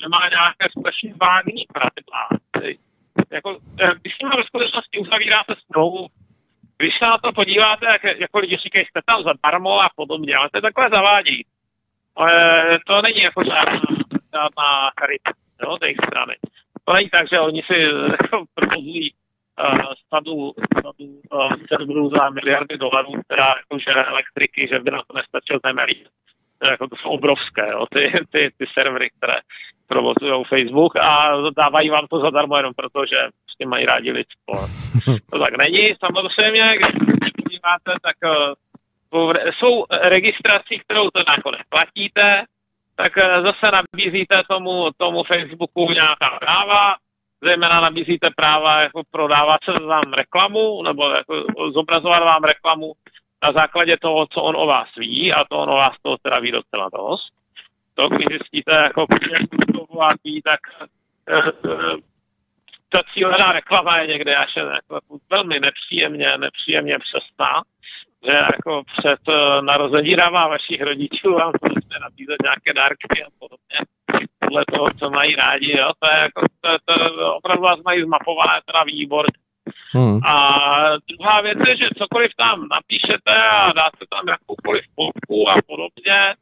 že 0.00 0.08
má 0.08 0.20
nějaké 0.28 0.64
vágní 1.20 1.64
pravidla. 1.72 2.22
Jako, 3.30 3.58
eh, 3.80 3.90
když 4.00 4.14
s 4.14 4.18
nimi 4.18 4.36
ve 4.36 4.44
skutečnosti 4.44 4.98
uzavíráte 4.98 5.54
smlouvu, 5.66 6.06
když 6.78 6.98
se 6.98 7.04
na 7.04 7.18
to 7.18 7.32
podíváte, 7.32 7.86
jak, 7.86 8.04
jako 8.04 8.38
lidi 8.38 8.56
říkají, 8.56 8.84
jste 8.86 9.00
tam 9.06 9.22
zadarmo 9.22 9.80
a 9.80 9.88
podobně, 9.96 10.36
ale 10.36 10.50
to 10.50 10.58
je 10.58 10.62
takové 10.62 10.88
zavádí. 10.88 11.46
Ale 12.16 12.32
to 12.86 13.02
není 13.02 13.22
jako 13.22 13.44
žádná, 13.44 13.80
žádná 14.34 14.90
charita 15.00 15.30
jo, 15.62 15.76
té 15.76 15.92
strany. 16.06 16.34
To 16.84 16.92
není 16.92 17.10
tak, 17.10 17.28
že 17.28 17.40
oni 17.40 17.62
si 17.62 17.80
jako, 18.22 18.44
provozují 18.54 19.12
uh, 19.12 19.92
sadu, 20.14 20.52
sadu 20.74 21.20
uh, 21.32 21.52
serverů 21.68 22.10
za 22.10 22.30
miliardy 22.30 22.78
dolarů, 22.78 23.12
která 23.22 23.46
jako 23.46 23.78
žere 23.78 24.04
elektriky, 24.04 24.68
že 24.72 24.78
by 24.78 24.90
na 24.90 25.02
to 25.06 25.16
nestačil 25.16 25.60
nemelí. 25.64 26.04
Jako 26.70 26.88
to 26.88 26.96
jsou 26.96 27.08
obrovské, 27.08 27.70
jo, 27.70 27.86
ty, 27.86 28.12
ty, 28.30 28.50
ty 28.58 28.66
servery, 28.74 29.10
které 29.18 29.34
provozují 29.88 30.44
Facebook 30.44 30.96
a 30.96 31.32
dávají 31.56 31.90
vám 31.90 32.06
to 32.06 32.20
zadarmo 32.20 32.56
jenom 32.56 32.74
proto, 32.74 33.06
že 33.06 33.16
prostě 33.44 33.66
mají 33.66 33.86
rádi 33.86 34.12
lidstvo. 34.12 34.54
To 35.30 35.38
tak 35.38 35.56
není, 35.56 35.94
samozřejmě, 36.04 36.74
když 36.76 36.94
se 37.24 37.30
podíváte, 37.42 37.92
tak 38.02 38.16
uh, 39.12 39.32
jsou 39.58 39.84
registrací, 40.02 40.78
kterou 40.78 41.10
to 41.10 41.20
nakonec 41.28 41.60
platíte, 41.68 42.44
tak 42.96 43.12
zase 43.42 43.72
nabízíte 43.72 44.42
tomu, 44.48 44.90
tomu 44.96 45.24
Facebooku 45.24 45.90
nějaká 45.92 46.38
práva, 46.40 46.94
zejména 47.42 47.80
nabízíte 47.80 48.28
práva 48.36 48.80
jako 48.80 49.02
prodávat 49.10 49.60
se 49.64 49.72
vám 49.72 50.12
reklamu 50.12 50.82
nebo 50.82 51.10
jako 51.10 51.44
zobrazovat 51.72 52.22
vám 52.22 52.44
reklamu 52.44 52.92
na 53.42 53.52
základě 53.52 53.96
toho, 53.96 54.26
co 54.26 54.42
on 54.42 54.56
o 54.56 54.66
vás 54.66 54.88
ví 54.96 55.32
a 55.32 55.44
to 55.44 55.58
on 55.58 55.70
o 55.70 55.76
vás 55.76 55.94
toho 56.02 56.16
teda 56.22 56.38
ví 56.38 56.52
docela 56.52 56.88
dost. 56.92 57.37
To, 57.98 58.08
když 58.08 58.26
zjistíte, 58.28 58.72
jako 58.72 59.06
ví, 60.24 60.42
tak 60.42 60.60
eh, 61.28 61.50
ta 62.88 63.00
cílená 63.14 63.52
reklama 63.52 63.98
je 63.98 64.06
někde 64.06 64.36
až 64.36 64.56
jako 64.56 65.00
velmi 65.30 65.60
nepříjemně, 65.60 66.38
nepříjemně 66.38 66.98
přesná, 66.98 67.62
že 68.24 68.32
jako 68.32 68.82
před 68.98 69.20
narozeninama 69.60 70.48
vašich 70.48 70.82
rodičů 70.82 71.32
vám 71.32 71.52
začne 71.62 71.98
nabízet 72.00 72.42
nějaké 72.42 72.72
dárky 72.72 73.24
a 73.24 73.28
podobně 73.38 73.78
podle 74.40 74.64
toho, 74.72 74.90
co 74.98 75.10
mají 75.10 75.34
rádi, 75.34 75.78
jo, 75.78 75.90
to 75.98 76.10
je 76.12 76.18
jako, 76.18 76.40
to, 76.60 76.70
to, 76.84 77.34
opravdu 77.36 77.62
vás 77.62 77.78
mají 77.84 78.02
zmapované 78.02 78.60
teda 78.66 78.82
výbor. 78.84 79.26
Hmm. 79.92 80.20
A 80.24 80.34
druhá 81.08 81.40
věc 81.40 81.58
je, 81.66 81.76
že 81.76 81.98
cokoliv 81.98 82.30
tam 82.36 82.68
napíšete 82.68 83.34
a 83.50 83.72
dáte 83.72 84.04
tam 84.10 84.28
jakoukoliv 84.28 84.84
fotku 84.94 85.50
a 85.50 85.54
podobně, 85.66 86.34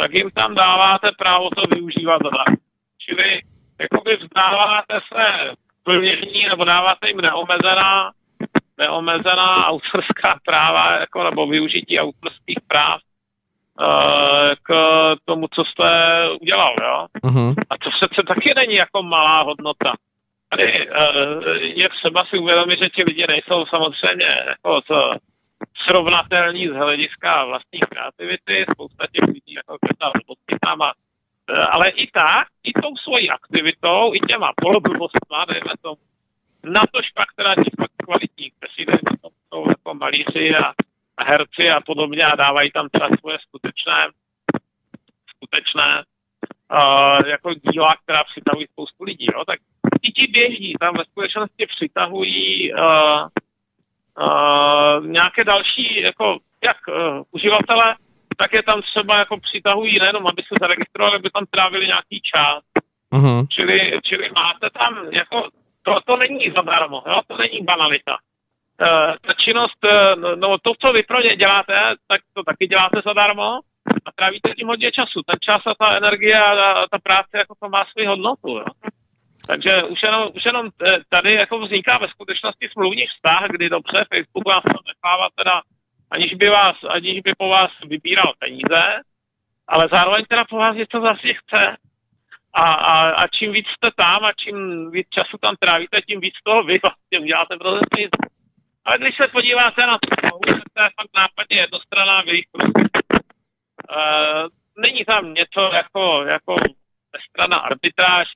tak 0.00 0.14
jim 0.14 0.30
tam 0.30 0.54
dáváte 0.54 1.10
právo 1.18 1.50
to 1.50 1.62
využívat 1.74 2.22
zadarmo. 2.22 2.56
Čili 2.98 3.40
jakoby 3.80 4.16
vzdáváte 4.16 5.00
se 5.12 5.54
plnění 5.84 6.44
nebo 6.48 6.64
dáváte 6.64 7.08
jim 7.08 7.20
neomezená, 7.20 8.10
neomezená 8.78 9.66
autorská 9.66 10.38
práva 10.44 11.00
jako, 11.00 11.24
nebo 11.24 11.46
využití 11.46 12.00
autorských 12.00 12.58
práv 12.68 13.00
uh, 13.80 14.54
k 14.62 14.70
tomu, 15.24 15.46
co 15.54 15.64
jste 15.64 15.90
udělal. 16.40 16.74
Jo? 16.82 17.06
Uh-huh. 17.24 17.54
A 17.70 17.78
to 17.78 17.90
přece 17.90 18.22
taky 18.28 18.52
není 18.56 18.74
jako 18.74 19.02
malá 19.02 19.42
hodnota. 19.42 19.92
Tady 20.50 20.88
uh, 20.88 21.44
je 21.56 21.88
třeba 21.88 22.24
si 22.24 22.38
uvědomit, 22.38 22.78
že 22.78 22.88
ti 22.88 23.02
lidi 23.04 23.24
nejsou 23.28 23.66
samozřejmě 23.66 24.28
jako 24.48 24.80
co, 24.86 25.12
srovnatelní 25.86 26.68
z 26.68 26.72
hlediska 26.72 27.44
vlastní 27.44 27.80
kreativity. 27.80 28.66
Spousta 28.72 29.06
těch 29.12 29.28
lidí 29.28 29.52
jako 29.54 29.78
květá 29.78 30.12
tam 30.66 30.82
a 30.82 30.92
Eh, 31.50 31.66
ale 31.70 31.90
i 31.90 32.06
tak, 32.10 32.48
i 32.62 32.72
tou 32.72 32.96
svojí 32.96 33.30
aktivitou, 33.30 34.14
i 34.14 34.20
těma 34.20 34.52
poloblbostma, 34.56 35.44
dejme 35.44 35.72
tomu, 35.82 35.96
na 36.64 36.80
to 36.92 37.00
pak 37.14 37.28
teda 37.36 37.54
fakt 37.54 37.92
kvalitní 38.04 38.52
prezidenti, 38.58 39.16
to 39.22 39.28
jsou 39.48 39.68
jako 39.68 39.94
malíři 39.94 40.54
a, 40.56 40.72
a 41.16 41.24
herci 41.24 41.70
a 41.70 41.80
podobně 41.80 42.24
a 42.24 42.36
dávají 42.36 42.70
tam 42.70 42.88
teda 42.88 43.08
svoje 43.20 43.38
skutečné, 43.38 44.08
skutečné 45.36 46.04
uh, 46.72 47.28
jako 47.28 47.54
díla, 47.54 47.96
která 48.02 48.24
přitahují 48.24 48.66
spoustu 48.66 49.04
lidí, 49.04 49.26
jo? 49.32 49.44
tak 49.44 49.58
i 50.02 50.12
ti 50.12 50.26
běžní 50.26 50.74
tam 50.80 50.96
ve 50.96 51.04
skutečnosti 51.04 51.66
přitahují 51.66 52.74
uh, 52.74 53.28
uh, 54.20 55.06
nějaké 55.06 55.44
další, 55.44 56.00
jako 56.00 56.38
jak 56.64 56.76
uh, 56.88 57.22
uživatele, 57.30 57.96
tak 58.36 58.52
je 58.52 58.62
tam 58.62 58.82
třeba 58.82 59.18
jako 59.18 59.40
přitahují 59.40 59.98
nejenom, 59.98 60.26
aby 60.26 60.42
se 60.42 60.54
zaregistrovali, 60.60 61.16
aby 61.16 61.30
tam 61.30 61.44
trávili 61.50 61.86
nějaký 61.86 62.20
čas. 62.34 62.62
Uh-huh. 63.12 63.46
Čili, 63.48 64.00
čili 64.04 64.30
máte 64.36 64.70
tam 64.78 65.06
jako, 65.10 65.48
to, 65.82 66.00
to 66.06 66.16
není 66.16 66.50
zadarmo, 66.56 67.02
jo? 67.06 67.20
to 67.26 67.36
není 67.36 67.60
banalita. 67.62 68.16
Uh, 68.80 69.14
ta 69.26 69.32
činnost, 69.44 69.84
uh, 69.84 70.34
no 70.34 70.58
to, 70.58 70.72
co 70.80 70.92
vy 70.92 71.02
pro 71.02 71.20
ně 71.20 71.36
děláte, 71.36 71.74
tak 72.08 72.20
to 72.34 72.42
taky 72.42 72.66
děláte 72.66 73.00
zadarmo 73.04 73.60
a 74.06 74.12
trávíte 74.14 74.54
tím 74.56 74.68
hodně 74.68 74.92
času. 74.92 75.22
Ten 75.22 75.36
čas 75.40 75.62
a 75.66 75.74
ta 75.74 75.96
energie 75.96 76.40
a 76.40 76.54
ta, 76.54 76.86
ta 76.90 76.98
práce 76.98 77.38
jako 77.38 77.54
to 77.60 77.68
má 77.68 77.84
svou 77.84 78.06
hodnotu. 78.06 78.48
Jo? 78.48 78.64
Takže 79.46 79.82
už 79.82 80.02
jenom, 80.02 80.28
už 80.34 80.44
jenom 80.44 80.68
eh, 80.86 80.98
tady 81.08 81.34
jako 81.34 81.58
vzniká 81.58 81.98
ve 81.98 82.08
skutečnosti 82.08 82.68
smluvní 82.72 83.06
vztah, 83.06 83.44
kdy 83.50 83.68
dobře 83.68 84.04
Facebook 84.14 84.48
vás 84.48 84.62
nechává 84.64 85.28
teda 85.36 85.62
aniž 86.10 86.34
by, 86.34 86.48
vás, 86.48 86.76
aniž 86.88 87.20
by 87.20 87.32
po 87.38 87.48
vás 87.48 87.70
vybíral 87.86 88.32
peníze, 88.38 89.00
ale 89.68 89.88
zároveň 89.92 90.24
teda 90.28 90.44
po 90.44 90.56
vás 90.56 90.76
něco 90.76 91.00
zase 91.00 91.34
chce. 91.34 91.76
A, 92.54 92.72
a, 92.72 93.10
a 93.10 93.28
čím 93.28 93.52
víc 93.52 93.66
jste 93.66 93.90
tam 93.96 94.24
a 94.24 94.32
čím 94.32 94.90
víc 94.90 95.06
času 95.10 95.36
tam 95.40 95.56
trávíte, 95.56 96.02
tím 96.02 96.20
víc 96.20 96.34
toho 96.44 96.62
vy 96.62 96.78
vlastně 96.82 97.20
uděláte 97.20 97.56
pro 97.56 97.74
nic. 97.98 98.10
Ale 98.84 98.98
když 98.98 99.16
se 99.16 99.28
podíváte 99.28 99.86
na 99.86 99.98
to, 99.98 100.08
to 100.74 100.82
je 100.82 100.88
fakt 101.00 101.16
nápadně 101.16 101.56
jednostranná 101.60 102.22
v 102.22 102.26
jejich 102.28 102.46
Uh, 103.90 104.48
není 104.78 105.04
tam 105.04 105.34
něco 105.34 105.60
jako, 105.60 106.22
jako 106.22 106.56
strana 107.30 107.56
arbitráž. 107.56 108.28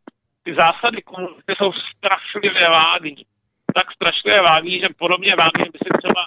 Ty 0.45 0.55
zásady 0.55 1.03
komunity 1.03 1.55
jsou 1.57 1.73
strašlivě 1.73 2.69
vágní. 2.71 3.27
Tak 3.75 3.93
strašlivě 3.93 4.43
vágní, 4.43 4.81
že 4.81 4.89
podobně 4.99 5.37
vágní 5.37 5.65
by 5.73 5.79
si 5.79 5.91
třeba 5.99 6.25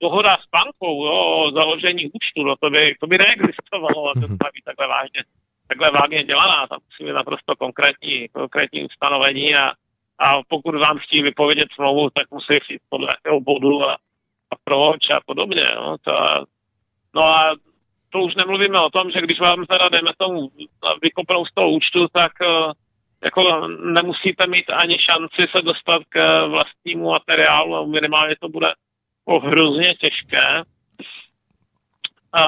dohoda 0.00 0.36
s 0.36 0.50
bankou 0.50 1.06
jo, 1.06 1.12
o 1.12 1.50
založení 1.50 2.06
účtu, 2.06 2.42
no 2.42 2.56
to 2.56 2.70
by, 2.70 2.94
to 3.00 3.06
by 3.06 3.18
neexistovalo 3.18 4.08
a 4.10 4.12
to 4.14 4.20
mhm. 4.20 4.38
být 4.54 4.64
takhle 4.64 4.88
vážně, 4.88 5.24
takhle 5.68 5.90
vážně 5.90 6.24
dělaná. 6.24 6.66
Tam 6.66 6.78
musí 6.84 7.04
být 7.04 7.16
naprosto 7.16 7.56
konkrétní, 7.56 8.28
konkrétní 8.28 8.84
ustanovení 8.84 9.54
a, 9.56 9.72
a 10.18 10.42
pokud 10.48 10.74
vám 10.74 10.98
chtějí 10.98 11.22
vypovědět 11.22 11.68
smlouvu, 11.74 12.10
tak 12.10 12.30
musí 12.30 12.52
jít 12.70 12.82
podle 12.88 13.08
jakého 13.10 13.40
bodu 13.40 13.84
a, 13.84 13.92
a 14.50 14.54
proč 14.64 15.10
a 15.10 15.20
podobně. 15.26 15.66
No, 15.76 15.96
to, 15.98 16.12
no 17.14 17.22
a 17.22 17.54
to 18.10 18.18
už 18.18 18.34
nemluvíme 18.34 18.80
o 18.80 18.90
tom, 18.90 19.10
že 19.10 19.20
když 19.20 19.40
vám 19.40 19.66
teda 19.66 19.88
dejme 19.88 20.10
tomu 20.18 20.50
vykopnou 21.02 21.46
z 21.46 21.54
toho 21.54 21.70
účtu, 21.70 22.08
tak 22.12 22.32
eh, 22.42 22.72
jako 23.24 23.68
nemusíte 23.68 24.46
mít 24.46 24.70
ani 24.70 24.98
šanci 24.98 25.52
se 25.56 25.62
dostat 25.62 26.02
k 26.08 26.46
vlastnímu 26.46 27.10
materiálu, 27.10 27.86
minimálně 27.86 28.36
to 28.40 28.48
bude 28.48 28.66
jako 28.66 29.46
hrozně 29.46 29.94
těžké. 29.94 30.62
A 32.32 32.44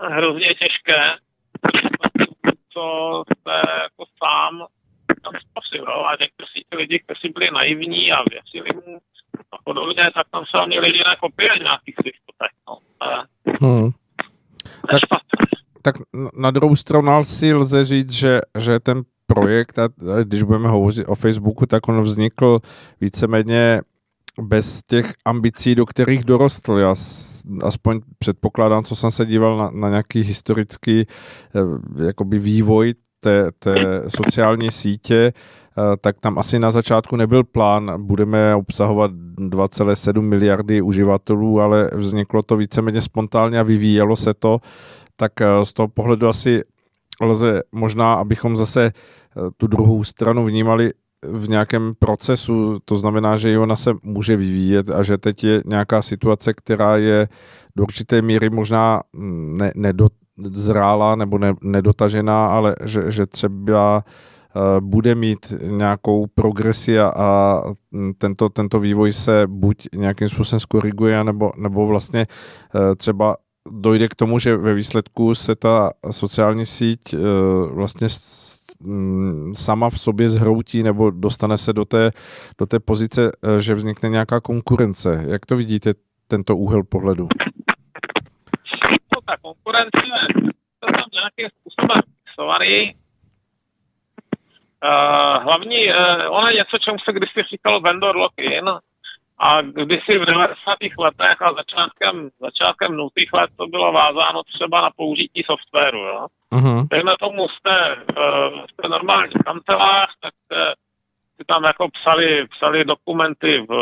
hrozně 0.00 0.54
těžké, 0.54 1.14
co 2.72 3.22
jste 3.26 3.52
jako 3.82 4.04
sám 4.24 4.66
tam 5.22 5.32
spasil. 5.50 5.84
A 6.06 6.16
někteří 6.20 6.64
ty 6.68 6.76
lidi, 6.76 6.98
kteří 6.98 7.32
byli 7.34 7.50
naivní 7.50 8.12
a 8.12 8.18
věřili 8.30 8.70
mu 8.86 8.98
a 9.52 9.56
podobně, 9.64 10.02
tak 10.14 10.26
tam 10.30 10.44
se 10.50 10.58
oni 10.58 10.80
lidi 10.80 11.02
nekopili 11.08 11.60
nějakých 11.60 11.94
svých 12.02 12.20
potech. 12.26 12.52
No. 12.68 12.78
Hmm. 13.60 13.90
Tak, 14.90 15.00
tak 15.82 15.94
na 16.38 16.50
druhou 16.50 16.76
stranu 16.76 17.24
si 17.24 17.54
lze 17.54 17.84
říct, 17.84 18.12
že, 18.12 18.38
že 18.58 18.80
ten 18.80 19.02
projekt, 19.34 19.78
a 19.78 19.88
když 20.22 20.42
budeme 20.42 20.68
hovořit 20.68 21.04
o 21.04 21.14
Facebooku, 21.14 21.66
tak 21.66 21.88
on 21.88 22.00
vznikl 22.00 22.60
víceméně 23.00 23.80
bez 24.42 24.82
těch 24.82 25.12
ambicí, 25.24 25.74
do 25.74 25.86
kterých 25.86 26.24
dorostl. 26.24 26.78
Já 26.78 26.94
aspoň 27.62 28.00
předpokládám, 28.18 28.84
co 28.84 28.96
jsem 28.96 29.10
se 29.10 29.26
díval 29.26 29.58
na, 29.58 29.70
na 29.70 29.88
nějaký 29.88 30.22
historický 30.22 31.00
eh, 31.00 32.04
jakoby 32.06 32.38
vývoj 32.38 32.94
té, 33.20 33.50
té 33.58 34.02
sociální 34.08 34.70
sítě, 34.70 35.32
eh, 35.32 35.96
tak 36.00 36.20
tam 36.20 36.38
asi 36.38 36.58
na 36.58 36.70
začátku 36.70 37.16
nebyl 37.16 37.44
plán, 37.44 38.06
budeme 38.06 38.54
obsahovat 38.54 39.10
2,7 39.10 40.20
miliardy 40.20 40.82
uživatelů, 40.82 41.60
ale 41.60 41.90
vzniklo 41.94 42.42
to 42.42 42.56
víceméně 42.56 43.00
spontánně 43.00 43.60
a 43.60 43.62
vyvíjelo 43.62 44.16
se 44.16 44.34
to, 44.34 44.58
tak 45.16 45.40
eh, 45.40 45.64
z 45.64 45.72
toho 45.72 45.88
pohledu 45.88 46.28
asi 46.28 46.62
lze 47.20 47.62
možná, 47.72 48.14
abychom 48.14 48.56
zase 48.56 48.90
tu 49.56 49.66
druhou 49.66 50.04
stranu 50.04 50.44
vnímali 50.44 50.92
v 51.26 51.48
nějakém 51.48 51.92
procesu, 51.98 52.78
to 52.84 52.96
znamená, 52.96 53.36
že 53.36 53.58
ona 53.58 53.76
se 53.76 53.90
může 54.02 54.36
vyvíjet 54.36 54.90
a 54.90 55.02
že 55.02 55.18
teď 55.18 55.44
je 55.44 55.62
nějaká 55.66 56.02
situace, 56.02 56.54
která 56.54 56.96
je 56.96 57.28
do 57.76 57.82
určité 57.82 58.22
míry 58.22 58.50
možná 58.50 59.02
ne, 59.58 59.72
nedozrála 59.74 61.16
nebo 61.16 61.38
ne, 61.38 61.54
nedotažená, 61.62 62.46
ale 62.46 62.76
že, 62.84 63.10
že 63.10 63.26
třeba 63.26 64.04
uh, 64.56 64.88
bude 64.88 65.14
mít 65.14 65.52
nějakou 65.62 66.26
progresi 66.34 67.00
a, 67.00 67.08
a 67.16 67.62
tento, 68.18 68.48
tento 68.48 68.78
vývoj 68.78 69.12
se 69.12 69.46
buď 69.46 69.88
nějakým 69.94 70.28
způsobem 70.28 70.60
skoriguje, 70.60 71.24
nebo, 71.24 71.52
nebo 71.56 71.86
vlastně 71.86 72.26
uh, 72.74 72.80
třeba 72.94 73.36
dojde 73.70 74.08
k 74.08 74.14
tomu, 74.14 74.38
že 74.38 74.56
ve 74.56 74.74
výsledku 74.74 75.34
se 75.34 75.54
ta 75.54 75.90
sociální 76.10 76.66
síť 76.66 77.14
uh, 77.14 77.20
vlastně 77.72 78.08
Mm, 78.86 79.54
sama 79.54 79.90
v 79.90 80.00
sobě 80.00 80.28
zhroutí 80.28 80.82
nebo 80.82 81.10
dostane 81.10 81.58
se 81.58 81.72
do 81.72 81.84
té, 81.84 82.10
do 82.58 82.66
té 82.66 82.80
pozice, 82.80 83.32
eh, 83.44 83.60
že 83.60 83.74
vznikne 83.74 84.08
nějaká 84.08 84.40
konkurence. 84.40 85.24
Jak 85.28 85.46
to 85.46 85.56
vidíte, 85.56 85.94
tento 86.28 86.56
úhel 86.56 86.82
pohledu? 86.84 87.28
No, 89.14 89.20
ta 89.26 89.36
konkurence 89.42 90.02
to 90.80 90.86
tam 90.86 91.04
nějakým 91.12 91.48
způsobem 91.60 92.02
fixovaný. 92.24 92.94
Uh, 94.84 95.42
hlavní, 95.42 95.88
uh, 95.88 96.36
ona 96.36 96.50
je 96.50 96.56
něco, 96.56 96.78
čemu 96.78 96.98
se 96.98 97.12
kdysi 97.12 97.42
říkalo 97.50 97.80
vendor 97.80 98.16
lock-in, 98.16 98.64
A 99.40 99.62
kdysi 99.62 100.18
v 100.18 100.24
90. 100.24 100.56
letech 100.98 101.42
a 101.42 101.52
začátkem, 101.52 102.28
začátkem 102.40 102.96
nutých 102.96 103.32
let 103.32 103.50
to 103.56 103.66
bylo 103.66 103.92
vázáno 103.92 104.42
třeba 104.42 104.80
na 104.80 104.90
použití 104.96 105.42
softwaru. 105.46 105.98
Jo? 105.98 106.26
Uh-huh. 106.52 106.88
Dejme 106.88 107.12
tomu, 107.20 107.48
jste, 107.48 107.96
uh, 107.96 108.60
jste 108.70 108.88
normální 108.88 109.34
kancelář, 109.44 110.10
tak 110.20 110.34
jste 110.44 110.74
si 111.36 111.44
tam 111.46 111.64
jako 111.64 111.88
psali, 111.88 112.46
psali 112.46 112.84
dokumenty 112.84 113.66
v, 113.68 113.72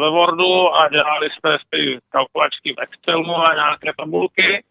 ve 0.00 0.10
Wordu 0.10 0.74
a 0.74 0.88
dělali 0.88 1.28
jste 1.30 1.58
ty 1.70 1.98
kalkulačky 2.10 2.74
v 2.74 2.80
Excelu 2.80 3.36
a 3.36 3.54
nějaké 3.54 3.92
tabulky. 3.98 4.64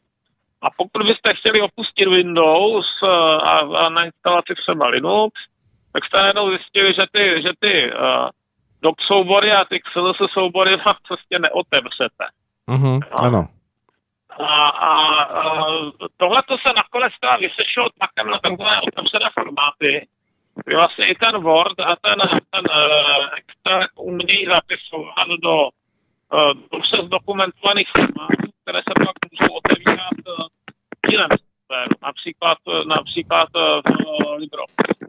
A 0.61 0.67
pokud 0.77 1.05
byste 1.07 1.34
chtěli 1.34 1.61
opustit 1.61 2.07
Windows 2.07 2.86
eh, 3.03 3.07
a, 3.38 3.59
a 3.59 3.89
na 3.89 4.05
instalaci 4.05 4.53
třeba 4.55 4.88
Linux, 4.88 5.34
tak 5.93 6.05
jste 6.05 6.17
najednou 6.17 6.49
zjistili, 6.49 6.93
že 6.93 7.05
ty, 7.11 7.41
že 7.41 7.51
ty 7.59 7.91
uh, 7.93 8.29
doc 8.84 8.95
soubory 9.07 9.51
a 9.51 9.65
ty 9.65 9.79
XLS 9.79 10.31
soubory 10.34 10.75
vám 10.86 10.95
prostě 11.07 11.39
neotevřete. 11.39 12.25
Uh-huh, 12.67 12.99
ano. 13.11 13.47
A, 14.39 14.67
a, 14.69 15.23
a 15.23 15.65
tohle 16.17 16.43
to 16.47 16.57
se 16.57 16.73
nakonec 16.75 17.13
teda 17.21 17.36
vysešlo 17.38 17.89
tlakem 17.97 18.27
na 18.31 18.39
takové 18.39 18.81
otevřené 18.81 19.29
formáty, 19.34 20.07
kdy 20.65 20.75
vlastně 20.75 21.05
i 21.07 21.15
ten 21.15 21.41
Word 21.41 21.79
a 21.79 21.95
ten, 22.01 22.19
ten 22.51 22.65
uh, 22.69 23.38
Excel 23.38 23.88
umějí 23.95 24.45
zapisovat 24.45 25.27
do 25.43 25.55
uh, 25.63 25.69
dobře 26.71 26.97
zdokumentovaných 27.05 27.88
formátů, 27.97 28.47
které 28.61 28.79
se 28.79 28.93
pak 29.05 29.15
můžou 29.31 29.53
otevírat 29.53 30.17
uh, 30.27 30.45
jiném 31.11 31.29
softwaru, 31.29 31.95
například, 32.03 32.57
například 32.88 33.49
uh, 33.55 33.61
v 33.63 34.38
LibreOffice. 34.38 35.05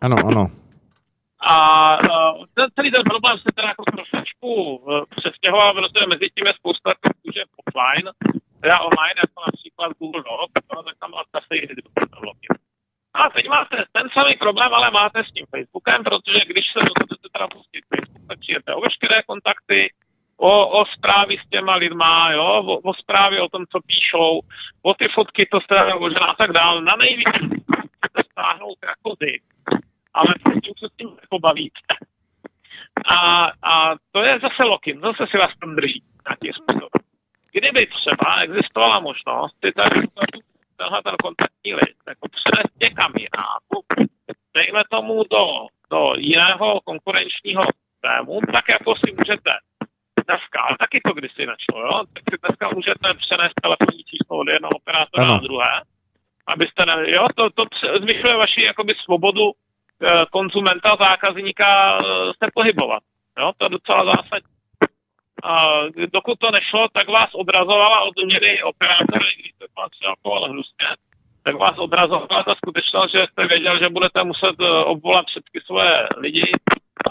Ano, 0.00 0.16
ano. 0.26 0.65
A 1.48 1.56
uh, 2.02 2.44
ten, 2.54 2.66
celý 2.74 2.90
ten 2.90 3.02
problém 3.02 3.38
se 3.38 3.50
teda 3.54 3.68
jako 3.68 3.84
trošičku 3.84 4.76
uh, 4.76 5.04
přestěhoval, 5.16 5.74
protože 5.74 6.06
mezi 6.06 6.26
tím 6.34 6.46
je 6.46 6.54
spousta 6.60 6.90
služeb 7.20 7.48
offline, 7.62 8.06
teda 8.60 8.80
online, 8.80 9.18
jako 9.24 9.38
například 9.46 9.88
Google 9.98 10.22
Docs, 10.22 10.52
tak 10.54 10.64
tam 11.00 11.10
byla 11.10 11.24
zase 11.34 11.54
login. 12.28 12.54
A 13.14 13.30
teď 13.30 13.48
máte 13.48 13.84
ten 13.92 14.08
samý 14.12 14.34
problém, 14.36 14.74
ale 14.74 14.90
máte 14.90 15.24
s 15.24 15.32
tím 15.32 15.46
Facebookem, 15.54 16.04
protože 16.04 16.40
když 16.46 16.64
se 16.72 16.78
rozhodnete 16.78 17.26
teda 17.32 17.46
pustit 17.48 17.84
Facebook, 17.90 18.26
tak 18.28 18.38
přijete 18.38 18.74
o 18.74 18.80
veškeré 18.80 19.22
kontakty, 19.22 19.92
o, 20.36 20.80
o 20.80 20.84
zprávy 20.86 21.38
s 21.38 21.48
těma 21.48 21.74
lidma, 21.76 22.32
jo, 22.32 22.44
o, 22.44 22.74
o 22.90 22.94
zprávy 22.94 23.40
o 23.40 23.48
tom, 23.48 23.64
co 23.72 23.78
píšou, 23.80 24.40
o 24.82 24.94
ty 24.94 25.08
fotky, 25.08 25.46
to 25.50 25.60
jste 25.60 25.76
a 26.20 26.34
tak 26.34 26.52
dále. 26.52 26.82
Na 26.82 26.96
nejvíc 26.96 27.28
chcete 27.96 28.20
stáhnout 28.30 28.78
jako 28.86 29.16
ale 30.16 30.34
prostě 30.42 30.70
se 30.78 30.88
s 30.88 30.96
tím 30.96 31.10
nepobavíte. 31.22 31.80
A, 33.16 33.50
a 33.72 33.94
to 34.12 34.22
je 34.22 34.38
zase 34.40 34.62
lokin, 34.62 35.00
zase 35.00 35.26
si 35.30 35.36
vás 35.38 35.52
tam 35.60 35.76
drží 35.76 36.02
nějaký 36.28 36.48
způsob. 36.58 36.90
Kdyby 37.52 37.86
třeba 37.86 38.40
existovala 38.42 39.00
možnost 39.00 39.56
ty 39.60 39.72
tady 39.72 40.00
tenhle 40.76 41.02
ten 41.02 41.16
kontaktní 41.22 41.74
list 41.74 42.02
jako 42.08 42.28
přenést 42.28 42.80
někam 42.80 43.12
jinam, 43.18 43.60
dejme 44.54 44.82
tomu 44.90 45.22
do, 45.30 45.44
do 45.90 46.14
jiného 46.16 46.80
konkurenčního 46.84 47.64
systému, 47.64 48.40
tak 48.52 48.68
jako 48.68 48.94
si 48.96 49.12
můžete 49.18 49.50
dneska, 50.26 50.58
ale 50.60 50.76
taky 50.78 51.00
to 51.00 51.12
kdysi 51.12 51.46
našlo, 51.46 51.80
jo? 51.86 52.04
tak 52.14 52.22
si 52.30 52.36
dneska 52.42 52.70
můžete 52.74 53.14
přenést 53.14 53.54
telefonní 53.62 54.04
číslo 54.04 54.36
od 54.38 54.48
jednoho 54.48 54.72
operátora 54.80 55.24
ano. 55.24 55.34
na 55.34 55.40
druhé, 55.40 55.72
abyste 56.46 56.86
ne, 56.86 57.10
jo, 57.10 57.26
to, 57.36 57.50
to 57.50 57.64
zvyšuje 58.02 58.36
vaši 58.36 58.62
jakoby 58.62 58.94
svobodu 58.94 59.52
konzumenta, 60.30 60.96
zákazníka 61.00 61.98
eh, 61.98 62.04
se 62.44 62.50
pohybovat. 62.54 63.02
Jo, 63.38 63.52
to 63.56 63.64
je 63.64 63.68
docela 63.68 64.04
zásadní. 64.04 64.56
A 65.44 65.82
dokud 66.12 66.38
to 66.38 66.50
nešlo, 66.50 66.88
tak 66.92 67.08
vás 67.08 67.30
odrazovala 67.34 68.00
od 68.00 68.24
měry 68.24 68.62
operátora, 68.62 69.26
když 69.38 69.52
to 69.58 69.66
třeba 69.90 70.48
hnusně, 70.48 70.86
tak 71.42 71.54
vás 71.54 71.78
odrazovala 71.78 72.42
ta 72.42 72.54
skutečnost, 72.54 73.12
že 73.12 73.26
jste 73.30 73.46
věděl, 73.46 73.78
že 73.78 73.88
budete 73.88 74.24
muset 74.24 74.56
eh, 74.60 74.84
obvolat 74.84 75.26
všechny 75.26 75.60
svoje 75.66 76.08
lidi 76.16 76.52
a 77.06 77.10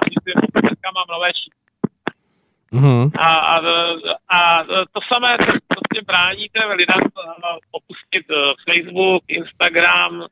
dneska 0.62 0.92
mám 0.96 1.06
nové 1.10 1.34
číslo. 1.34 1.66
Mm-hmm. 2.74 3.12
A, 3.20 3.36
a, 3.36 3.62
a 4.30 4.64
to 4.64 5.00
samé 5.14 5.38
prostě 5.68 6.02
bráníte 6.06 6.66
lidem 6.66 7.02
opustit 7.72 8.26
Facebook, 8.66 9.24
Instagram, 9.28 10.26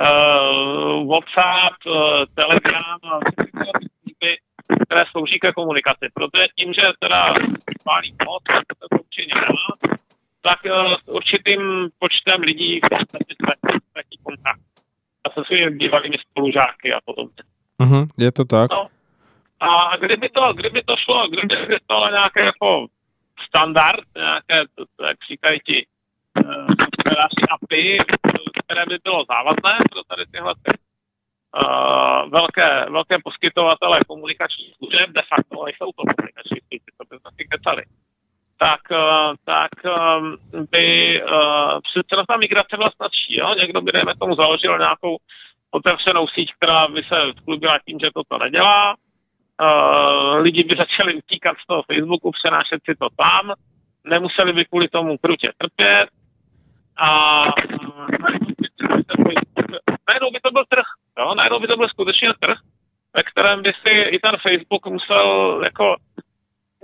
uh, 0.00 1.08
WhatsApp, 1.08 1.76
uh, 1.86 2.24
Telegram 2.34 3.00
a 3.12 3.20
které 4.86 5.04
slouží 5.10 5.38
ke 5.38 5.52
komunikaci. 5.52 6.08
Protože 6.14 6.46
tím, 6.58 6.72
že 6.72 6.82
teda 7.00 7.34
pálí 7.84 8.14
moc, 8.26 8.42
to 8.66 8.88
to 8.88 8.96
určitě 8.96 9.34
nemá, 9.34 9.96
tak 10.42 10.58
uh, 10.64 10.94
s 10.94 11.08
určitým 11.08 11.88
počtem 11.98 12.40
lidí 12.40 12.78
v 12.78 12.88
podstatě 12.88 13.34
ztratí 13.90 14.18
kontakt. 14.22 14.60
A 15.24 15.30
se 15.30 15.44
svými 15.46 15.70
bývalými 15.70 16.16
spolužáky 16.30 16.92
a 16.92 16.98
podobně. 17.04 17.42
Uh-huh, 17.80 18.06
je 18.18 18.32
to 18.32 18.44
tak. 18.44 18.70
No. 18.70 18.88
A 19.60 19.96
kdyby 19.96 20.28
to, 20.28 20.52
kdyby 20.52 20.82
to 20.82 20.96
šlo, 20.96 21.28
kdyby 21.28 21.76
to 21.86 22.08
nějaké 22.10 22.44
jako 22.44 22.86
standard, 23.48 24.04
nějaké, 24.16 24.56
jak 25.06 25.16
říkají 25.30 25.60
ti, 25.66 25.86
uh, 26.44 26.66
API, 27.50 27.98
které 28.64 28.86
by 28.86 28.98
bylo 29.04 29.24
závazné 29.24 29.78
pro 29.92 30.02
tady 30.08 30.24
tyhle 30.32 30.54
ty, 30.62 30.72
uh, 30.72 32.30
velké, 32.30 32.86
velké 32.90 33.16
poskytovatele 33.24 34.00
komunikačních 34.08 34.74
služeb, 34.76 35.10
de 35.10 35.22
facto 35.28 35.64
nejsou 35.64 35.88
to 35.92 36.02
komunikační 36.10 36.58
služby, 36.68 36.90
to 36.98 37.04
by 37.10 37.20
taky 37.22 37.48
kecali, 37.50 37.82
tak, 38.58 38.80
uh, 38.90 39.34
tak 39.44 39.70
um, 39.84 40.36
by 40.70 40.86
uh, 41.22 41.80
přece 41.86 42.24
ta 42.28 42.36
migrace 42.36 42.76
byla 42.76 42.90
snadší. 42.96 43.36
Jo? 43.38 43.54
Někdo 43.54 43.80
by, 43.80 43.92
dejme 43.92 44.16
tomu, 44.16 44.34
založil 44.34 44.78
nějakou 44.78 45.16
otevřenou 45.70 46.26
síť, 46.28 46.52
která 46.56 46.88
by 46.88 47.02
se 47.02 47.16
sklubila 47.40 47.78
tím, 47.86 47.98
že 47.98 48.10
toto 48.14 48.38
nedělá. 48.38 48.94
Uh, 49.62 50.36
lidi 50.36 50.64
by 50.64 50.76
začali 50.76 51.14
utíkat 51.14 51.56
z 51.62 51.66
toho 51.66 51.82
Facebooku, 51.82 52.30
přenášet 52.30 52.80
si 52.84 52.94
to 52.94 53.08
tam, 53.16 53.52
nemuseli 54.04 54.52
by 54.52 54.64
kvůli 54.64 54.88
tomu 54.88 55.18
krutě 55.18 55.52
trpět 55.58 56.08
a 56.98 57.44
najednou 60.08 60.30
by 60.30 60.40
to 60.40 60.50
byl 60.50 60.64
trh, 60.68 60.86
jo? 61.18 61.34
najednou 61.34 61.60
by 61.60 61.66
to 61.66 61.76
byl 61.76 61.88
skutečně 61.88 62.28
trh, 62.40 62.58
ve 63.16 63.22
kterém 63.22 63.62
by 63.62 63.72
si 63.82 63.90
i 63.90 64.18
ten 64.18 64.36
Facebook 64.42 64.86
musel 64.86 65.60
jako 65.64 65.96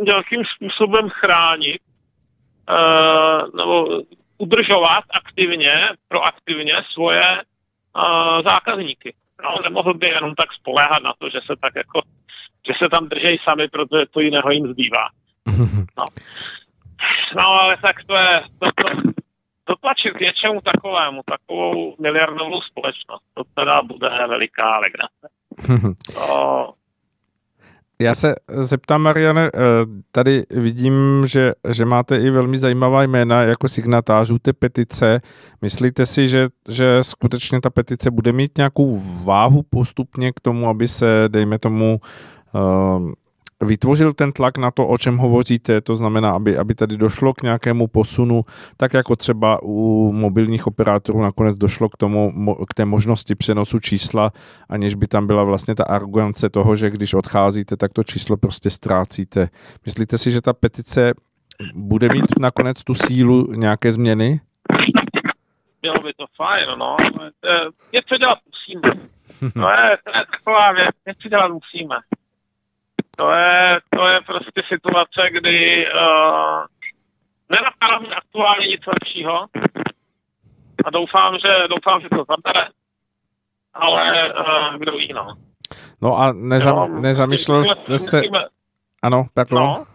nějakým 0.00 0.42
způsobem 0.56 1.08
chránit 1.08 1.80
uh, 2.68 3.56
nebo 3.56 4.02
udržovat 4.38 5.04
aktivně, 5.10 5.72
proaktivně 6.08 6.74
svoje 6.92 7.42
uh, 7.96 8.42
zákazníky. 8.44 9.14
No, 9.42 9.54
nemohl 9.62 9.94
by 9.94 10.06
jenom 10.08 10.34
tak 10.34 10.52
spoléhat 10.52 11.02
na 11.02 11.12
to, 11.18 11.28
že 11.28 11.40
se 11.46 11.56
tak 11.60 11.74
jako, 11.76 12.02
že 12.66 12.72
se 12.78 12.88
tam 12.88 13.08
držejí 13.08 13.38
sami, 13.44 13.68
protože 13.68 14.06
to 14.10 14.20
jiného 14.20 14.50
jim 14.50 14.66
zbývá. 14.66 15.08
No. 15.98 16.04
no 17.36 17.48
ale 17.48 17.76
tak 17.76 18.04
to 18.04 18.14
je, 18.14 18.42
to, 18.58 18.66
to, 18.76 19.11
dotlačit 19.68 20.10
k 20.10 20.20
něčemu 20.20 20.60
takovému, 20.60 21.20
takovou 21.26 21.94
miliardovou 22.00 22.60
společnost, 22.60 23.22
to 23.34 23.42
teda 23.54 23.82
bude 23.82 24.08
veliká 24.28 24.78
legrace. 24.78 25.28
To, 26.14 26.74
já 28.02 28.14
se 28.14 28.34
zeptám, 28.48 29.02
Mariane, 29.02 29.50
eh, 29.54 29.58
tady 30.12 30.42
vidím, 30.50 31.22
že, 31.26 31.52
že 31.68 31.84
máte 31.84 32.18
i 32.18 32.30
velmi 32.30 32.58
zajímavá 32.58 33.02
jména 33.02 33.42
jako 33.42 33.68
signatářů 33.68 34.38
té 34.38 34.52
petice. 34.52 35.20
Myslíte 35.62 36.06
si, 36.06 36.28
že, 36.28 36.48
že 36.68 36.98
skutečně 37.04 37.60
ta 37.60 37.70
petice 37.70 38.10
bude 38.10 38.32
mít 38.32 38.58
nějakou 38.58 38.98
váhu 39.26 39.62
postupně 39.70 40.32
k 40.32 40.40
tomu, 40.40 40.68
aby 40.68 40.88
se, 40.88 41.24
dejme 41.28 41.58
tomu, 41.58 42.00
eh, 42.54 43.12
vytvořil 43.62 44.12
ten 44.12 44.32
tlak 44.32 44.58
na 44.58 44.70
to, 44.70 44.86
o 44.86 44.98
čem 44.98 45.16
hovoříte, 45.16 45.80
to 45.80 45.94
znamená, 45.94 46.30
aby, 46.30 46.58
aby 46.58 46.74
tady 46.74 46.96
došlo 46.96 47.34
k 47.34 47.42
nějakému 47.42 47.86
posunu, 47.86 48.44
tak 48.76 48.94
jako 48.94 49.16
třeba 49.16 49.58
u 49.62 50.12
mobilních 50.12 50.66
operátorů 50.66 51.22
nakonec 51.22 51.56
došlo 51.56 51.88
k, 51.88 51.96
tomu, 51.96 52.32
k 52.70 52.74
té 52.74 52.84
možnosti 52.84 53.34
přenosu 53.34 53.78
čísla, 53.78 54.30
aniž 54.68 54.94
by 54.94 55.06
tam 55.06 55.26
byla 55.26 55.44
vlastně 55.44 55.74
ta 55.74 55.84
arogance 55.84 56.50
toho, 56.50 56.76
že 56.76 56.90
když 56.90 57.14
odcházíte, 57.14 57.76
tak 57.76 57.92
to 57.92 58.04
číslo 58.04 58.36
prostě 58.36 58.70
ztrácíte. 58.70 59.48
Myslíte 59.86 60.18
si, 60.18 60.30
že 60.30 60.40
ta 60.40 60.52
petice 60.52 61.14
bude 61.74 62.08
mít 62.12 62.38
nakonec 62.40 62.84
tu 62.84 62.94
sílu 62.94 63.52
nějaké 63.52 63.92
změny? 63.92 64.40
Bylo 65.82 66.02
by 66.02 66.12
to 66.16 66.24
fajn, 66.36 66.66
no. 66.78 66.96
Něco 67.92 68.16
dělat 68.16 68.38
musíme. 68.46 69.08
To 69.40 69.68
je, 69.68 69.98
to 70.04 70.10
je 70.18 70.24
taková 70.32 70.72
věc, 70.72 70.94
něco 71.06 71.28
dělat 71.28 71.52
musíme. 71.52 71.96
To 73.16 73.32
je, 73.32 73.80
to 73.96 74.06
je 74.06 74.20
prostě 74.20 74.62
situace, 74.68 75.30
kdy 75.30 75.86
uh, 75.86 76.64
nenapadá 77.48 77.98
mi 78.00 78.08
aktuálně 78.14 78.66
nic 78.66 78.80
lepšího 78.86 79.46
a 80.84 80.90
doufám, 80.90 81.38
že, 81.38 81.68
doufám, 81.68 82.00
že 82.00 82.08
to 82.08 82.24
zabere, 82.28 82.68
ale 83.74 84.32
uh, 84.34 84.78
kdo 84.78 84.92
ví, 84.92 85.12
no. 85.12 85.34
No 86.02 86.18
a 86.18 86.32
nezam, 86.32 86.76
jo, 86.76 86.88
nezamýšlel 87.00 87.64
jste 87.64 87.98
se... 87.98 88.20
Ano, 89.02 89.26
pardon. 89.34 89.62
No. 89.62 89.86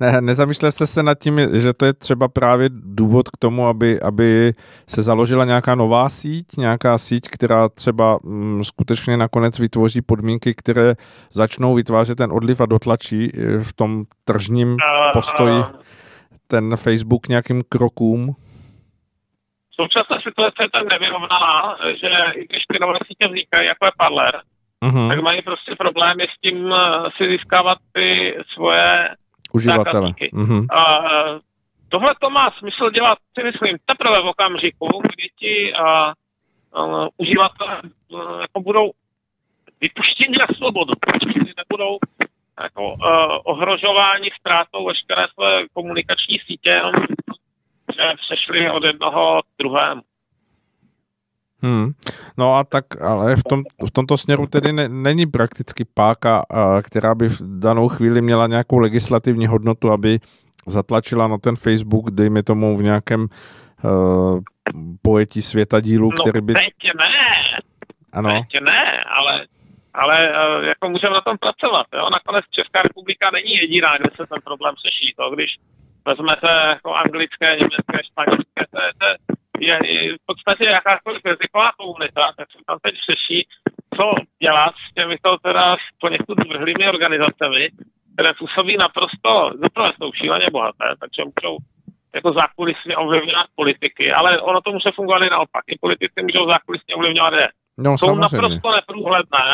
Ne, 0.00 0.20
nezamýšlel 0.20 0.72
jste 0.72 0.86
se 0.86 1.02
nad 1.02 1.18
tím, 1.18 1.40
že 1.52 1.72
to 1.72 1.86
je 1.86 1.92
třeba 1.92 2.28
právě 2.28 2.68
důvod 2.72 3.28
k 3.28 3.36
tomu, 3.36 3.66
aby, 3.66 4.00
aby 4.00 4.52
se 4.88 5.02
založila 5.02 5.44
nějaká 5.44 5.74
nová 5.74 6.08
síť, 6.08 6.46
nějaká 6.56 6.98
síť, 6.98 7.28
která 7.30 7.68
třeba 7.68 8.18
mm, 8.22 8.64
skutečně 8.64 9.16
nakonec 9.16 9.58
vytvoří 9.58 10.02
podmínky, 10.02 10.54
které 10.54 10.94
začnou 11.30 11.74
vytvářet 11.74 12.18
ten 12.18 12.32
odliv 12.32 12.60
a 12.60 12.66
dotlačí 12.66 13.30
eh, 13.34 13.58
v 13.58 13.72
tom 13.72 14.04
tržním 14.24 14.76
postoji 15.12 15.64
ten 16.46 16.76
Facebook 16.76 17.28
nějakým 17.28 17.62
krokům? 17.68 18.36
Současná 19.80 20.20
situace 20.20 20.62
je 20.62 20.70
tak 20.70 20.88
nevyrovnaná, 20.88 21.76
že 22.00 22.40
i 22.40 22.46
když 22.46 22.62
ty 22.72 22.78
nové 22.80 22.98
sítě 23.06 23.26
vznikají, 23.26 23.66
jako 23.66 23.86
je 23.86 23.92
Parler, 23.98 24.40
uh-huh. 24.82 25.08
tak 25.08 25.20
mají 25.20 25.42
prostě 25.42 25.74
problémy 25.78 26.24
s 26.24 26.40
tím 26.40 26.72
eh, 26.72 27.10
si 27.16 27.28
získávat 27.28 27.78
ty 27.92 28.36
svoje 28.54 29.08
uživatele. 29.54 30.10
Mm-hmm. 30.10 30.66
A, 30.70 30.84
tohle 31.88 32.14
to 32.20 32.30
má 32.30 32.50
smysl 32.58 32.90
dělat, 32.90 33.18
si 33.38 33.44
myslím, 33.44 33.76
teprve 33.86 34.20
v 34.22 34.26
okamžiku, 34.26 34.88
kdy 35.02 35.28
ti 35.38 35.74
a, 35.74 35.84
a, 35.84 36.12
uživatelé 37.16 37.80
jako 38.40 38.60
budou 38.60 38.90
vypuštěni 39.80 40.36
na 40.38 40.46
svobodu, 40.56 40.92
kdy 41.16 41.52
nebudou 41.56 41.98
jako, 42.62 42.92
uh, 42.92 43.38
ohrožováni 43.44 44.30
ztrátou 44.40 44.84
veškeré 44.84 45.26
své 45.34 45.68
komunikační 45.72 46.38
sítě, 46.46 46.70
jenom 46.70 46.92
že 47.94 48.02
přešli 48.16 48.70
od 48.70 48.84
jednoho 48.84 49.42
k 49.42 49.46
druhému. 49.58 50.02
Hmm. 51.64 51.96
No 52.38 52.56
a 52.56 52.64
tak, 52.64 53.00
ale 53.00 53.36
v, 53.36 53.42
tom, 53.42 53.62
v 53.86 53.90
tomto 53.90 54.16
směru 54.16 54.46
tedy 54.46 54.72
ne, 54.72 54.88
není 54.88 55.26
prakticky 55.26 55.84
páka, 55.94 56.44
která 56.82 57.14
by 57.14 57.28
v 57.28 57.40
danou 57.40 57.88
chvíli 57.88 58.20
měla 58.20 58.46
nějakou 58.46 58.78
legislativní 58.78 59.46
hodnotu, 59.46 59.92
aby 59.92 60.18
zatlačila 60.66 61.28
na 61.28 61.38
ten 61.38 61.56
Facebook, 61.56 62.10
dejme 62.10 62.42
tomu 62.42 62.76
v 62.76 62.82
nějakém 62.82 63.20
uh, 63.84 64.40
pojetí 65.02 65.42
světa 65.42 65.80
dílu, 65.80 66.10
no, 66.10 66.16
který 66.20 66.40
by... 66.44 66.52
teď 66.52 66.92
ne, 66.96 67.60
ano. 68.12 68.28
teď 68.28 68.60
ne, 68.62 69.04
ale, 69.04 69.46
ale 69.94 70.16
uh, 70.30 70.64
jako 70.64 70.88
můžeme 70.88 71.14
na 71.14 71.20
tom 71.20 71.36
pracovat. 71.38 71.86
Jo? 71.94 72.08
Nakonec 72.12 72.44
Česká 72.50 72.82
republika 72.82 73.30
není 73.30 73.54
jediná, 73.54 73.98
kde 73.98 74.10
se 74.16 74.26
ten 74.26 74.40
problém 74.44 74.74
řeší. 74.84 75.14
To, 75.16 75.30
když 75.34 75.50
vezmete 76.06 76.48
jako 76.74 76.94
anglické, 76.94 77.46
německé, 77.56 77.98
španělské, 78.10 78.60
to 78.70 78.78
je, 78.82 78.90
to 78.98 79.06
je 79.06 79.16
je, 79.58 79.78
je 79.84 80.14
v 80.14 80.26
podstatě 80.26 80.64
jakákoliv 80.64 81.22
jazyková 81.24 81.70
komunita, 81.78 82.32
tak 82.36 82.50
se 82.52 82.58
tam 82.66 82.78
teď 82.82 82.94
řeší, 83.10 83.48
co 83.96 84.14
dělat 84.42 84.74
s 84.90 84.94
těmito 84.94 85.36
teda 85.42 85.76
poněkud 86.00 86.38
zvrhlými 86.46 86.88
organizacemi, 86.88 87.68
které 88.14 88.34
působí 88.34 88.76
naprosto, 88.76 89.50
zaprvé 89.62 89.92
jsou 89.96 90.12
šíleně 90.12 90.46
bohaté, 90.52 90.88
takže 91.00 91.22
můžou 91.24 91.58
jako 92.14 92.32
zákulisně 92.32 92.96
ovlivňovat 92.96 93.46
politiky, 93.54 94.12
ale 94.12 94.40
ono 94.40 94.60
to 94.60 94.72
může 94.72 94.90
fungovat 94.94 95.22
i 95.22 95.30
naopak. 95.30 95.64
I 95.66 95.78
politici 95.80 96.22
můžou 96.22 96.48
zákulisně 96.48 96.94
ovlivňovat 96.94 97.34
je. 97.34 97.48
No, 97.78 97.98
jsou 97.98 98.06
samozřejmě. 98.06 98.36
naprosto 98.36 98.70
neprůhledné. 98.70 99.46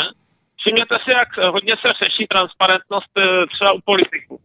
Všimněte 0.61 0.99
si, 1.05 1.11
jak 1.11 1.53
hodně 1.53 1.77
se 1.77 1.89
řeší 2.05 2.27
transparentnost 2.27 3.13
eh, 3.19 3.47
třeba 3.47 3.73
u 3.73 3.81
politiků. 3.85 4.41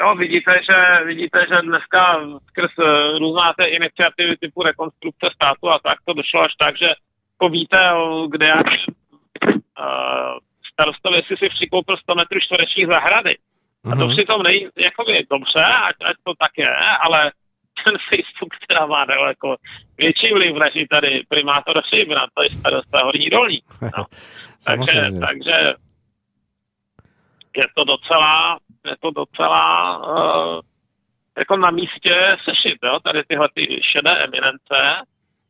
Jo, 0.00 0.14
vidíte, 0.14 0.54
že, 0.68 1.04
vidíte, 1.04 1.46
že 1.48 1.62
dneska 1.62 2.20
skrz 2.48 2.70
eh, 2.78 3.18
různá 3.18 3.52
té 3.52 3.64
iniciativy 3.64 4.36
typu 4.36 4.62
rekonstrukce 4.62 5.26
státu 5.34 5.70
a 5.70 5.78
tak 5.78 5.98
to 6.04 6.12
došlo 6.12 6.40
až 6.40 6.52
tak, 6.58 6.78
že 6.78 6.88
jako 7.34 7.48
víte, 7.48 7.78
kde 8.30 8.46
já 8.46 8.62
uh, 8.62 10.38
starostovi 10.72 11.22
si 11.26 11.36
si 11.36 11.48
přikoupil 11.48 11.96
100 11.96 12.14
metrů 12.14 12.40
čtverečních 12.40 12.86
zahrady. 12.86 13.36
Uh-huh. 13.84 13.92
A 13.92 13.96
to 13.96 14.06
mhm. 14.06 14.16
přitom 14.16 14.42
není 14.42 14.68
jako 14.76 15.04
by 15.04 15.26
dobře, 15.30 15.64
ať, 15.88 15.96
ať 16.04 16.16
to 16.24 16.32
tak 16.38 16.52
je, 16.58 16.74
ale 17.00 17.32
ten 17.84 17.94
Facebook 18.10 18.52
teda 18.68 18.86
má 18.86 19.04
daleko 19.04 19.56
větší 19.98 20.32
vliv 20.32 20.56
než 20.56 20.88
tady 20.90 21.22
primátor 21.28 21.82
Šibra, 21.88 22.26
to 22.34 22.42
je 22.42 22.50
starosta 22.50 23.04
Horní 23.04 23.30
Dolní. 23.30 23.60
No. 23.82 24.04
takže, 24.66 25.00
takže 25.26 25.74
je 27.56 27.66
to 27.74 27.84
docela, 27.84 28.58
je 28.86 28.96
to 29.00 29.10
docela 29.10 29.98
uh, 29.98 30.60
jako 31.38 31.56
na 31.56 31.70
místě 31.70 32.36
sešit, 32.44 32.78
jo? 32.84 33.00
tady 33.00 33.22
tyhle 33.28 33.48
ty 33.54 33.80
šedé 33.92 34.24
eminence, 34.24 35.06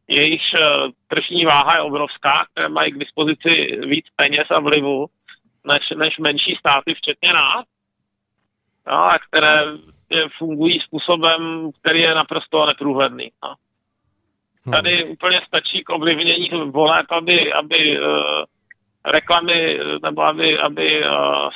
jejichž 0.08 0.54
uh, 0.54 0.90
tržní 1.08 1.44
váha 1.44 1.74
je 1.74 1.80
obrovská, 1.80 2.46
které 2.52 2.68
mají 2.68 2.92
k 2.92 2.98
dispozici 2.98 3.80
víc 3.86 4.06
peněz 4.16 4.46
a 4.50 4.60
vlivu 4.60 5.06
než, 5.64 5.90
než 5.96 6.18
menší 6.18 6.56
státy, 6.58 6.94
včetně 6.94 7.32
nás, 7.32 7.64
jo? 8.88 8.94
a 8.96 9.18
které 9.18 9.64
fungují 10.38 10.80
způsobem, 10.80 11.70
který 11.80 12.00
je 12.00 12.14
naprosto 12.14 12.66
neprůhledný. 12.66 13.30
No. 13.44 13.54
Tady 14.72 15.04
úplně 15.04 15.40
stačí 15.46 15.84
k 15.84 15.90
ovlivnění 15.90 16.50
voleb, 16.70 17.06
aby, 17.10 17.52
aby 17.52 18.00
uh, 18.00 18.06
reklamy, 19.06 19.78
nebo 20.02 20.22
aby, 20.22 20.58
aby 20.58 21.04
uh, 21.04 21.10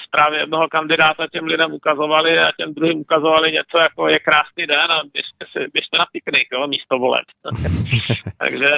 zprávy 0.07 0.37
jednoho 0.37 0.69
kandidáta 0.69 1.27
těm 1.33 1.45
lidem 1.45 1.73
ukazovali 1.73 2.39
a 2.39 2.53
těm 2.57 2.75
druhým 2.75 3.01
ukazovali 3.01 3.53
něco 3.53 3.79
jako 3.79 4.09
je 4.09 4.19
krásný 4.19 4.67
den 4.67 4.93
a 4.93 5.03
běžte, 5.13 5.47
si, 5.53 5.67
běžte 5.73 5.99
na 5.99 6.07
piknik, 6.13 6.49
jo, 6.53 6.67
místo 6.67 6.99
voleb. 6.99 7.25
Takže 8.39 8.71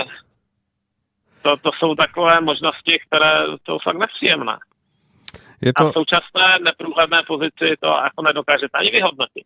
to, 1.42 1.56
to 1.56 1.70
jsou 1.78 1.94
takové 1.94 2.40
možnosti, 2.40 2.98
které 3.06 3.32
jsou 3.64 3.78
fakt 3.78 3.98
nepříjemné. 3.98 4.58
Je 5.62 5.72
to... 5.72 5.86
A 5.86 5.90
v 5.90 5.92
současné 5.92 6.58
neprůhledné 6.62 7.22
pozici 7.26 7.76
to 7.80 7.86
jako 7.86 8.22
nedokážete 8.22 8.78
ani 8.78 8.90
vyhodnotit. 8.90 9.44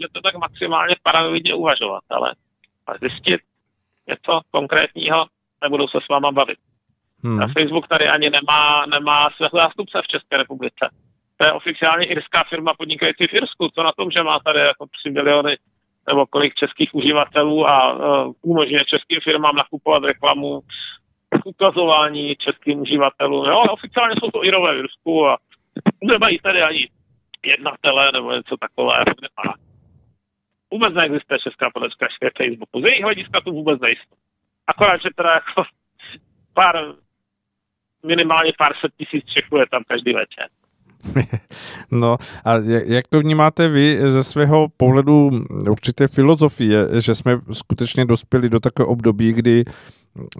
že 0.00 0.06
to 0.12 0.20
tak 0.20 0.34
maximálně 0.34 0.96
paranoidně 1.02 1.54
uvažovat, 1.54 2.02
ale 2.10 2.34
zjistit 3.00 3.40
něco 4.08 4.40
konkrétního 4.50 5.26
nebudou 5.62 5.88
se 5.88 5.98
s 6.04 6.08
váma 6.08 6.32
bavit. 6.32 6.58
Hmm. 7.24 7.42
A 7.42 7.46
Facebook 7.58 7.88
tady 7.88 8.08
ani 8.08 8.30
nemá, 8.30 8.86
nemá 8.86 9.30
své 9.36 9.48
zástupce 9.52 10.02
v 10.02 10.06
České 10.06 10.36
republice. 10.36 10.90
To 11.36 11.44
je 11.44 11.52
oficiálně 11.52 12.06
irská 12.06 12.44
firma 12.48 12.74
podnikající 12.74 13.26
v 13.26 13.34
Irsku. 13.34 13.68
Co 13.68 13.82
na 13.82 13.92
tom, 13.92 14.10
že 14.10 14.22
má 14.22 14.38
tady 14.44 14.58
jako 14.58 14.86
3 14.86 15.10
miliony 15.10 15.56
nebo 16.06 16.26
kolik 16.26 16.54
českých 16.54 16.94
uživatelů 16.94 17.68
a 17.68 17.92
uh, 17.92 18.32
umožňuje 18.42 18.84
českým 18.84 19.20
firmám 19.20 19.56
nakupovat 19.56 20.04
reklamu, 20.04 20.60
ukazování 21.44 22.36
českým 22.36 22.80
uživatelům. 22.80 23.44
Jo, 23.44 23.58
oficiálně 23.58 24.14
jsou 24.18 24.30
to 24.30 24.44
Irové 24.44 24.74
v 24.74 24.78
Irsku 24.78 25.26
a 25.26 25.38
nemají 26.02 26.38
tady 26.38 26.62
ani 26.62 26.88
jednatele 27.46 28.12
nebo 28.12 28.32
něco 28.32 28.56
takového. 28.56 29.04
Nemá. 29.04 29.54
Vůbec 30.70 30.94
neexistuje 30.94 31.38
česká 31.38 31.70
podačka 31.70 32.06
Facebooku. 32.36 32.80
Z 32.80 32.84
jejich 32.84 33.04
hlediska 33.04 33.40
to 33.40 33.50
vůbec 33.50 33.80
nejistý. 33.80 34.16
Akorát, 34.66 34.96
že 35.02 35.08
teda 35.16 35.32
jako 35.32 35.62
pár, 36.54 36.74
minimálně 38.06 38.52
pár 38.58 38.72
set 38.80 38.92
tisíc 38.96 39.24
Čechů 39.24 39.56
je 39.56 39.66
tam 39.70 39.82
každý 39.88 40.12
večer. 40.12 40.48
No 41.90 42.16
a 42.44 42.54
jak 42.84 43.08
to 43.08 43.20
vnímáte 43.20 43.68
vy 43.68 44.10
ze 44.10 44.24
svého 44.24 44.68
pohledu 44.76 45.30
určité 45.70 46.08
filozofie, 46.08 47.00
že 47.00 47.14
jsme 47.14 47.38
skutečně 47.52 48.04
dospěli 48.04 48.48
do 48.48 48.60
takové 48.60 48.86
období, 48.86 49.32
kdy 49.32 49.64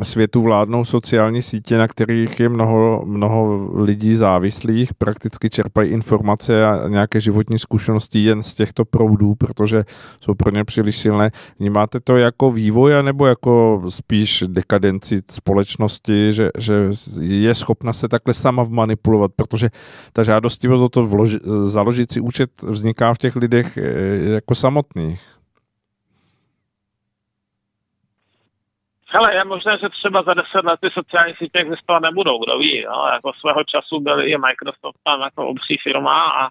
světu 0.03 0.43
vládnou 0.43 0.85
sociální 0.85 1.43
sítě, 1.43 1.79
na 1.79 1.89
kterých 1.89 2.41
je 2.41 2.49
mnoho, 2.49 3.03
mnoho 3.07 3.71
lidí 3.75 4.15
závislých, 4.15 4.95
prakticky 4.95 5.51
čerpají 5.51 5.91
informace 5.91 6.67
a 6.67 6.89
nějaké 6.89 7.21
životní 7.21 7.59
zkušenosti 7.59 8.19
jen 8.19 8.43
z 8.43 8.55
těchto 8.55 8.85
proudů, 8.85 9.35
protože 9.35 9.85
jsou 10.21 10.35
pro 10.35 10.51
ně 10.51 10.65
příliš 10.65 10.97
silné. 10.97 11.31
Vnímáte 11.59 12.01
to 12.01 12.17
jako 12.17 12.51
vývoj, 12.51 12.93
nebo 13.03 13.27
jako 13.27 13.83
spíš 13.89 14.45
dekadenci 14.47 15.21
společnosti, 15.31 16.33
že, 16.33 16.49
že 16.59 16.91
je 17.21 17.55
schopna 17.55 17.93
se 17.93 18.09
takhle 18.09 18.35
sama 18.35 18.65
manipulovat, 18.69 19.31
protože 19.37 19.71
ta 20.13 20.23
žádostivost 20.23 20.83
o 20.83 20.89
to 20.89 21.27
založit 21.63 22.13
si 22.13 22.21
účet 22.21 22.51
vzniká 22.63 23.15
v 23.15 23.19
těch 23.19 23.37
lidech 23.37 23.79
eh, 23.79 23.83
jako 24.33 24.55
samotných. 24.55 25.42
Hele, 29.15 29.35
je 29.35 29.45
možné, 29.45 29.79
že 29.79 29.89
třeba 29.89 30.23
za 30.23 30.35
deset 30.35 30.65
let 30.65 30.81
ty 30.81 30.91
sociální 30.91 31.35
sítě 31.35 31.59
existovat 31.59 32.03
nebudou, 32.03 32.39
kdo 32.45 32.59
ví. 32.59 32.85
No, 32.85 33.07
jako 33.13 33.33
svého 33.33 33.65
času 33.65 34.01
byl 34.01 34.29
i 34.29 34.39
Microsoft 34.39 34.99
tam 35.05 35.21
jako 35.21 35.49
obří 35.49 35.77
firma 35.83 36.31
a 36.31 36.49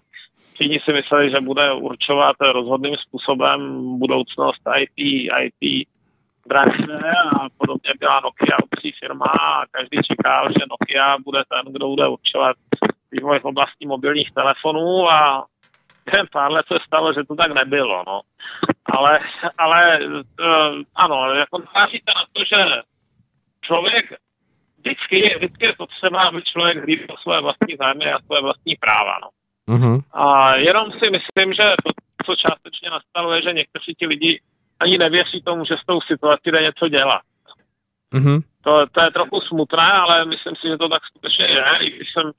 všichni 0.54 0.80
si 0.80 0.92
mysleli, 0.92 1.30
že 1.30 1.40
bude 1.40 1.72
určovat 1.72 2.36
rozhodným 2.40 2.96
způsobem 2.96 3.58
budoucnost 3.98 4.62
IT, 4.78 4.98
IT 5.42 5.88
branže 6.48 6.98
a 7.36 7.48
podobně 7.58 7.92
byla 7.98 8.20
Nokia 8.20 8.56
obří 8.62 8.92
firma 9.00 9.26
a 9.26 9.66
každý 9.70 9.98
čekal, 10.02 10.48
že 10.48 10.64
Nokia 10.70 11.16
bude 11.24 11.42
ten, 11.48 11.72
kdo 11.72 11.88
bude 11.88 12.08
určovat 12.08 12.56
vývoj 13.12 13.40
v 13.40 13.44
oblasti 13.44 13.86
mobilních 13.86 14.30
telefonů 14.34 15.10
a 15.10 15.44
pár 16.32 16.52
let 16.52 16.66
se 16.66 16.78
stalo, 16.86 17.12
že 17.12 17.24
to 17.24 17.34
tak 17.34 17.52
nebylo, 17.52 18.04
no. 18.06 18.20
Ale, 18.84 19.20
ale 19.58 20.00
uh, 20.06 20.82
ano, 20.94 21.34
jako 21.34 21.58
narážíte 21.58 22.12
na 22.16 22.24
to, 22.32 22.44
že 22.44 22.82
člověk 23.64 24.12
vždycky, 24.78 25.34
vždycky 25.36 25.66
je 25.66 25.72
potřeba, 25.72 26.22
aby 26.22 26.42
člověk 26.42 26.84
hlídal 26.84 27.16
své 27.22 27.40
vlastní 27.40 27.76
zájmy 27.78 28.12
a 28.12 28.18
své 28.18 28.40
vlastní 28.42 28.76
práva. 28.76 29.18
No. 29.22 29.28
Uh-huh. 29.74 30.02
A 30.12 30.56
jenom 30.56 30.92
si 30.92 31.10
myslím, 31.10 31.54
že 31.54 31.64
to, 31.84 31.90
co 32.26 32.36
částečně 32.36 32.90
nastalo, 32.90 33.32
je, 33.32 33.42
že 33.42 33.52
někteří 33.52 33.94
ti 33.98 34.06
lidi 34.06 34.40
ani 34.80 34.98
nevěří 34.98 35.42
tomu, 35.42 35.64
že 35.64 35.74
s 35.82 35.86
tou 35.86 36.00
situací 36.00 36.50
jde 36.50 36.62
něco 36.62 36.88
dělat. 36.88 37.22
Uh-huh. 38.14 38.42
To, 38.64 38.86
to 38.92 39.00
je 39.04 39.10
trochu 39.10 39.40
smutné, 39.40 39.92
ale 39.92 40.24
myslím 40.24 40.56
si, 40.56 40.68
že 40.68 40.76
to 40.76 40.88
tak 40.88 41.02
skutečně 41.04 41.44
je. 41.44 41.64
I 41.80 41.90
když 41.90 42.12
jsem 42.12 42.30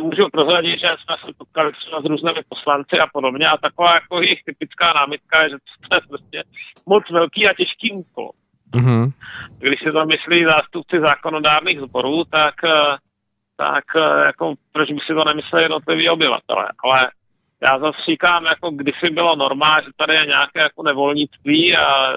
můžu 0.00 0.28
prozradit, 0.32 0.80
že 0.80 0.88
jsme 1.04 1.16
se 1.24 1.32
potkali 1.38 1.72
třeba 1.72 2.00
s 2.00 2.04
různými 2.04 2.40
poslanci 2.48 2.98
a 2.98 3.06
podobně 3.12 3.46
a 3.48 3.56
taková 3.56 3.94
jako 3.94 4.20
jejich 4.20 4.42
typická 4.44 4.92
námitka 4.92 5.42
je, 5.42 5.50
že 5.50 5.56
to 5.88 5.94
je 5.94 6.00
prostě 6.08 6.42
moc 6.86 7.10
velký 7.10 7.48
a 7.48 7.54
těžký 7.54 7.92
úkol. 7.92 8.30
Mm-hmm. 8.74 9.12
Když 9.58 9.80
si 9.80 9.92
to 9.92 10.06
myslí 10.06 10.44
zástupci 10.44 11.00
zákonodárných 11.00 11.80
sborů, 11.80 12.24
tak, 12.24 12.54
eh, 12.64 12.96
tak 13.56 13.84
eh, 13.96 14.26
jako, 14.26 14.54
proč 14.72 14.92
by 14.92 14.98
si 15.06 15.14
to 15.14 15.24
nemysleli 15.24 15.64
jednotliví 15.64 16.08
obyvatele. 16.10 16.68
Ale 16.84 17.10
já 17.62 17.78
zase 17.78 17.98
říkám, 18.08 18.44
jako 18.44 18.70
kdysi 18.70 19.10
bylo 19.10 19.36
normál, 19.36 19.82
že 19.84 19.90
tady 19.96 20.14
je 20.14 20.26
nějaké 20.26 20.60
jako 20.60 20.82
nevolnictví 20.82 21.76
a 21.76 22.16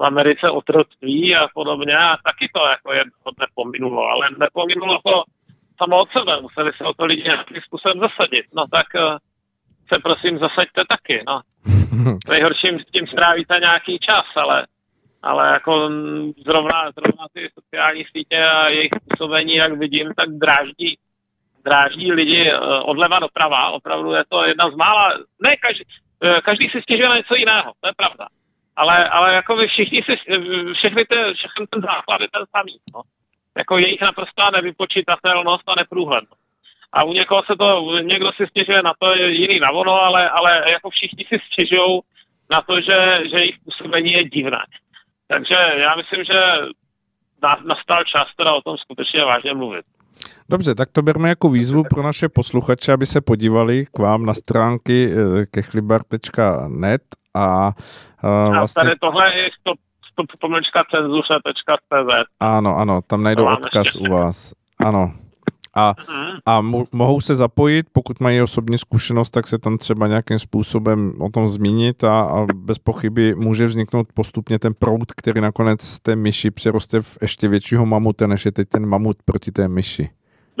v 0.00 0.04
Americe 0.04 0.50
otroctví 0.50 1.36
a 1.36 1.48
podobně 1.54 1.96
a 1.96 2.16
taky 2.24 2.50
to 2.54 2.66
jako 2.66 2.92
je 2.92 3.04
nepominulo, 3.40 4.02
ale 4.06 4.28
nepominulo 4.38 4.98
to 5.04 5.24
samo 5.82 6.00
od 6.00 6.08
sebe, 6.12 6.40
museli 6.40 6.70
se 6.76 6.84
o 6.84 6.94
to 6.94 7.04
lidi 7.04 7.22
nějakým 7.22 7.60
způsobem 7.66 7.98
zasadit. 8.00 8.46
No 8.56 8.64
tak 8.70 8.86
eh, 8.94 9.18
se 9.92 9.98
prosím 9.98 10.38
zasaďte 10.38 10.82
taky, 10.88 11.22
no. 11.26 11.40
Nejhorším 12.28 12.80
s 12.80 12.84
tím 12.84 13.06
strávíte 13.06 13.54
nějaký 13.60 13.98
čas, 13.98 14.26
ale 14.36 14.66
ale 15.22 15.52
jako 15.52 15.90
zrovna, 16.46 16.90
zrovna 16.98 17.26
ty 17.32 17.48
sociální 17.54 18.04
sítě 18.16 18.36
a 18.44 18.68
jejich 18.68 18.90
působení, 19.08 19.54
jak 19.54 19.72
vidím, 19.78 20.14
tak 20.16 20.28
dráždí, 20.30 20.98
dráždí 21.64 22.12
lidi 22.12 22.50
eh, 22.50 22.58
odleva 22.80 23.18
doprava. 23.18 23.70
Opravdu 23.70 24.12
je 24.12 24.24
to 24.28 24.44
jedna 24.44 24.70
z 24.70 24.74
mála, 24.74 25.18
ne 25.42 25.56
každý, 25.56 25.84
eh, 26.24 26.40
každý 26.40 26.68
si 26.68 26.82
stěžuje 26.82 27.08
na 27.08 27.16
něco 27.16 27.34
jiného, 27.34 27.72
to 27.80 27.88
je 27.88 27.92
pravda. 27.96 28.26
Ale, 28.76 29.08
ale 29.08 29.34
jako 29.34 29.56
vy 29.56 29.66
všichni 29.68 30.02
si, 30.02 30.16
všechny 30.74 31.04
ty, 31.04 31.16
všechny 31.34 31.66
ten 31.70 31.80
základ 31.80 32.20
je 32.20 32.28
ten 32.32 32.44
samý. 32.56 32.76
No. 32.94 33.00
Jako 33.58 33.78
jejich 33.78 34.00
naprostá 34.00 34.50
nevypočítatelnost 34.50 35.68
a 35.68 35.74
neprůhlednost. 35.74 36.40
A 36.92 37.04
u 37.04 37.12
někoho 37.12 37.42
se 37.42 37.56
to, 37.58 37.98
někdo 37.98 38.32
si 38.32 38.46
stěžuje 38.46 38.82
na 38.82 38.92
to, 38.98 39.14
jiný 39.14 39.60
na 39.60 39.70
ono, 39.70 39.92
ale, 39.92 40.30
ale 40.30 40.70
jako 40.70 40.90
všichni 40.90 41.24
si 41.24 41.38
stěžují 41.52 42.00
na 42.50 42.62
to, 42.62 42.80
že, 42.80 43.28
že 43.30 43.36
jejich 43.36 43.56
působení 43.64 44.12
je 44.12 44.24
divné. 44.24 44.64
Takže 45.28 45.54
já 45.76 45.94
myslím, 45.96 46.24
že 46.24 46.40
nastal 47.64 48.04
čas 48.04 48.28
teda 48.36 48.54
o 48.54 48.62
tom 48.62 48.78
skutečně 48.78 49.24
vážně 49.24 49.54
mluvit. 49.54 49.84
Dobře, 50.50 50.74
tak 50.74 50.88
to 50.92 51.02
berme 51.02 51.28
jako 51.28 51.48
výzvu 51.48 51.82
pro 51.90 52.02
naše 52.02 52.28
posluchače, 52.28 52.92
aby 52.92 53.06
se 53.06 53.20
podívali 53.20 53.86
k 53.86 53.98
vám 53.98 54.26
na 54.26 54.34
stránky 54.34 55.12
eh, 55.12 55.46
kechlibar.net 55.46 57.02
a, 57.34 57.70
vlastně... 58.22 58.80
a 58.80 58.84
tady 58.84 58.96
tohle 59.00 59.36
je 59.36 59.50
stop, 59.60 59.78
stop 60.26 60.40
pomlčka 60.40 60.84
cenzuře.cz 60.90 62.26
Ano, 62.40 62.76
ano, 62.76 63.00
tam 63.06 63.22
najdou 63.22 63.46
odkaz 63.46 63.96
u 63.96 64.12
vás. 64.12 64.54
Ano, 64.78 65.12
a, 65.74 65.94
mhm. 66.08 66.38
a 66.46 66.60
mohou 66.92 67.20
se 67.20 67.34
zapojit, 67.34 67.86
pokud 67.92 68.20
mají 68.20 68.42
osobní 68.42 68.78
zkušenost, 68.78 69.30
tak 69.30 69.46
se 69.46 69.58
tam 69.58 69.78
třeba 69.78 70.06
nějakým 70.06 70.38
způsobem 70.38 71.12
o 71.20 71.30
tom 71.30 71.48
zmínit 71.48 72.04
a, 72.04 72.20
a 72.20 72.46
bez 72.54 72.78
pochyby 72.78 73.34
může 73.34 73.66
vzniknout 73.66 74.06
postupně 74.14 74.58
ten 74.58 74.74
proud, 74.74 75.12
který 75.12 75.40
nakonec 75.40 75.82
z 75.82 76.00
té 76.00 76.16
myši 76.16 76.50
přeroste 76.50 77.00
v 77.00 77.18
ještě 77.22 77.48
většího 77.48 77.86
mamuta, 77.86 78.26
než 78.26 78.44
je 78.44 78.52
teď 78.52 78.68
ten 78.68 78.86
mamut 78.86 79.16
proti 79.24 79.52
té 79.52 79.68
myši. 79.68 80.10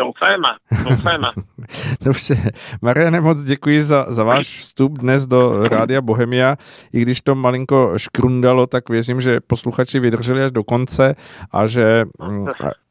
Doufejme, 0.00 0.48
doufejme. 0.88 1.28
Dobře. 2.04 2.50
Mariane, 2.82 3.20
moc 3.20 3.42
děkuji 3.42 3.82
za, 3.82 4.06
za 4.08 4.24
váš 4.24 4.58
vstup 4.58 4.98
dnes 4.98 5.26
do 5.26 5.68
Rádia 5.68 6.00
Bohemia. 6.00 6.56
I 6.92 7.00
když 7.00 7.20
to 7.20 7.34
malinko 7.34 7.92
škrundalo, 7.96 8.66
tak 8.66 8.88
věřím, 8.88 9.20
že 9.20 9.40
posluchači 9.40 10.00
vydrželi 10.00 10.44
až 10.44 10.52
do 10.52 10.64
konce 10.64 11.14
a 11.52 11.66
že 11.66 12.04
mm, 12.28 12.46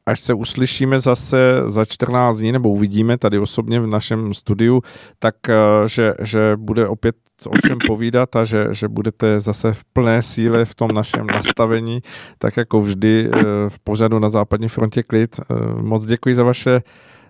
až 0.10 0.20
se 0.20 0.34
uslyšíme 0.34 0.99
zase 0.99 1.62
za 1.66 1.86
14 1.86 2.38
dní, 2.38 2.51
nebo 2.51 2.70
uvidíme 2.70 3.18
tady 3.18 3.39
osobně 3.39 3.80
v 3.80 3.88
našem 3.88 4.34
studiu, 4.34 4.82
tak 5.20 5.36
eh, 5.49 5.55
že, 5.88 6.14
že 6.22 6.55
bude 6.55 6.88
opět 6.88 7.16
o 7.47 7.57
čem 7.68 7.78
povídat 7.88 8.36
a 8.36 8.43
že, 8.43 8.68
že 8.72 8.88
budete 8.88 9.39
zase 9.39 9.74
v 9.74 9.86
plné 9.93 10.22
síle 10.22 10.66
v 10.66 10.76
tom 10.76 10.91
našem 10.91 11.28
nastavení, 11.28 11.99
tak 12.38 12.57
jako 12.57 12.80
vždy 12.80 13.30
eh, 13.34 13.39
v 13.70 13.80
pořadu 13.84 14.20
na 14.20 14.30
západní 14.30 14.68
frontě 14.68 15.03
klid. 15.03 15.39
Eh, 15.39 15.53
moc 15.82 16.05
děkuji 16.05 16.36
za 16.36 16.43
vaše 16.43 16.80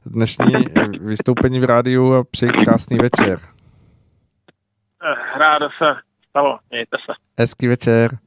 dnešní 0.05 0.53
vystoupení 1.01 1.59
v 1.59 1.63
rádiu 1.63 2.13
a 2.13 2.23
přeji 2.23 2.51
krásný 2.51 2.97
večer. 2.97 3.37
Rádo 5.37 5.65
se 5.77 5.85
stalo, 6.29 6.59
mějte 6.71 6.97
se. 7.05 7.13
Hezký 7.39 7.67
večer. 7.67 8.17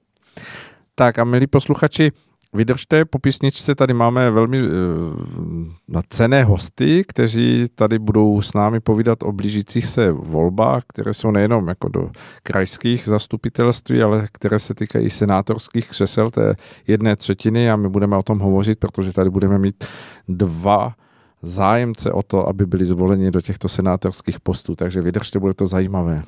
Tak 0.95 1.19
a 1.19 1.25
milí 1.25 1.47
posluchači, 1.47 2.13
Vydržte, 2.55 3.05
po 3.05 3.19
písničce 3.19 3.75
tady 3.75 3.95
máme 3.95 4.31
velmi 4.31 4.63
uh, 4.63 6.01
cené 6.09 6.45
hosty, 6.45 7.05
kteří 7.09 7.67
tady 7.75 7.99
budou 7.99 8.43
s 8.43 8.55
námi 8.55 8.81
povídat 8.81 9.23
o 9.23 9.33
blížících 9.33 9.87
se 9.87 10.13
volbách, 10.13 10.83
které 10.87 11.15
jsou 11.15 11.31
nejenom 11.31 11.69
jako 11.69 11.89
do 11.89 12.11
krajských 12.43 13.05
zastupitelství, 13.05 14.03
ale 14.03 14.27
které 14.33 14.59
se 14.59 14.75
týkají 14.75 15.11
senátorských 15.11 15.89
křesel 15.89 16.31
té 16.31 16.55
jedné 16.87 17.17
třetiny 17.17 17.71
a 17.71 17.77
my 17.77 17.89
budeme 17.89 18.17
o 18.17 18.23
tom 18.23 18.39
hovořit, 18.39 18.79
protože 18.79 19.13
tady 19.13 19.31
budeme 19.31 19.59
mít 19.59 19.85
dva 20.29 20.95
zájemce 21.43 22.13
o 22.13 22.23
to, 22.23 22.49
aby 22.49 22.67
byli 22.67 22.85
zvoleni 22.85 23.31
do 23.31 23.41
těchto 23.41 23.69
senátorských 23.69 24.41
postů, 24.41 24.77
takže 24.77 25.01
vydržte, 25.01 25.39
bude 25.39 25.55
to 25.55 25.67
zajímavé. 25.67 26.23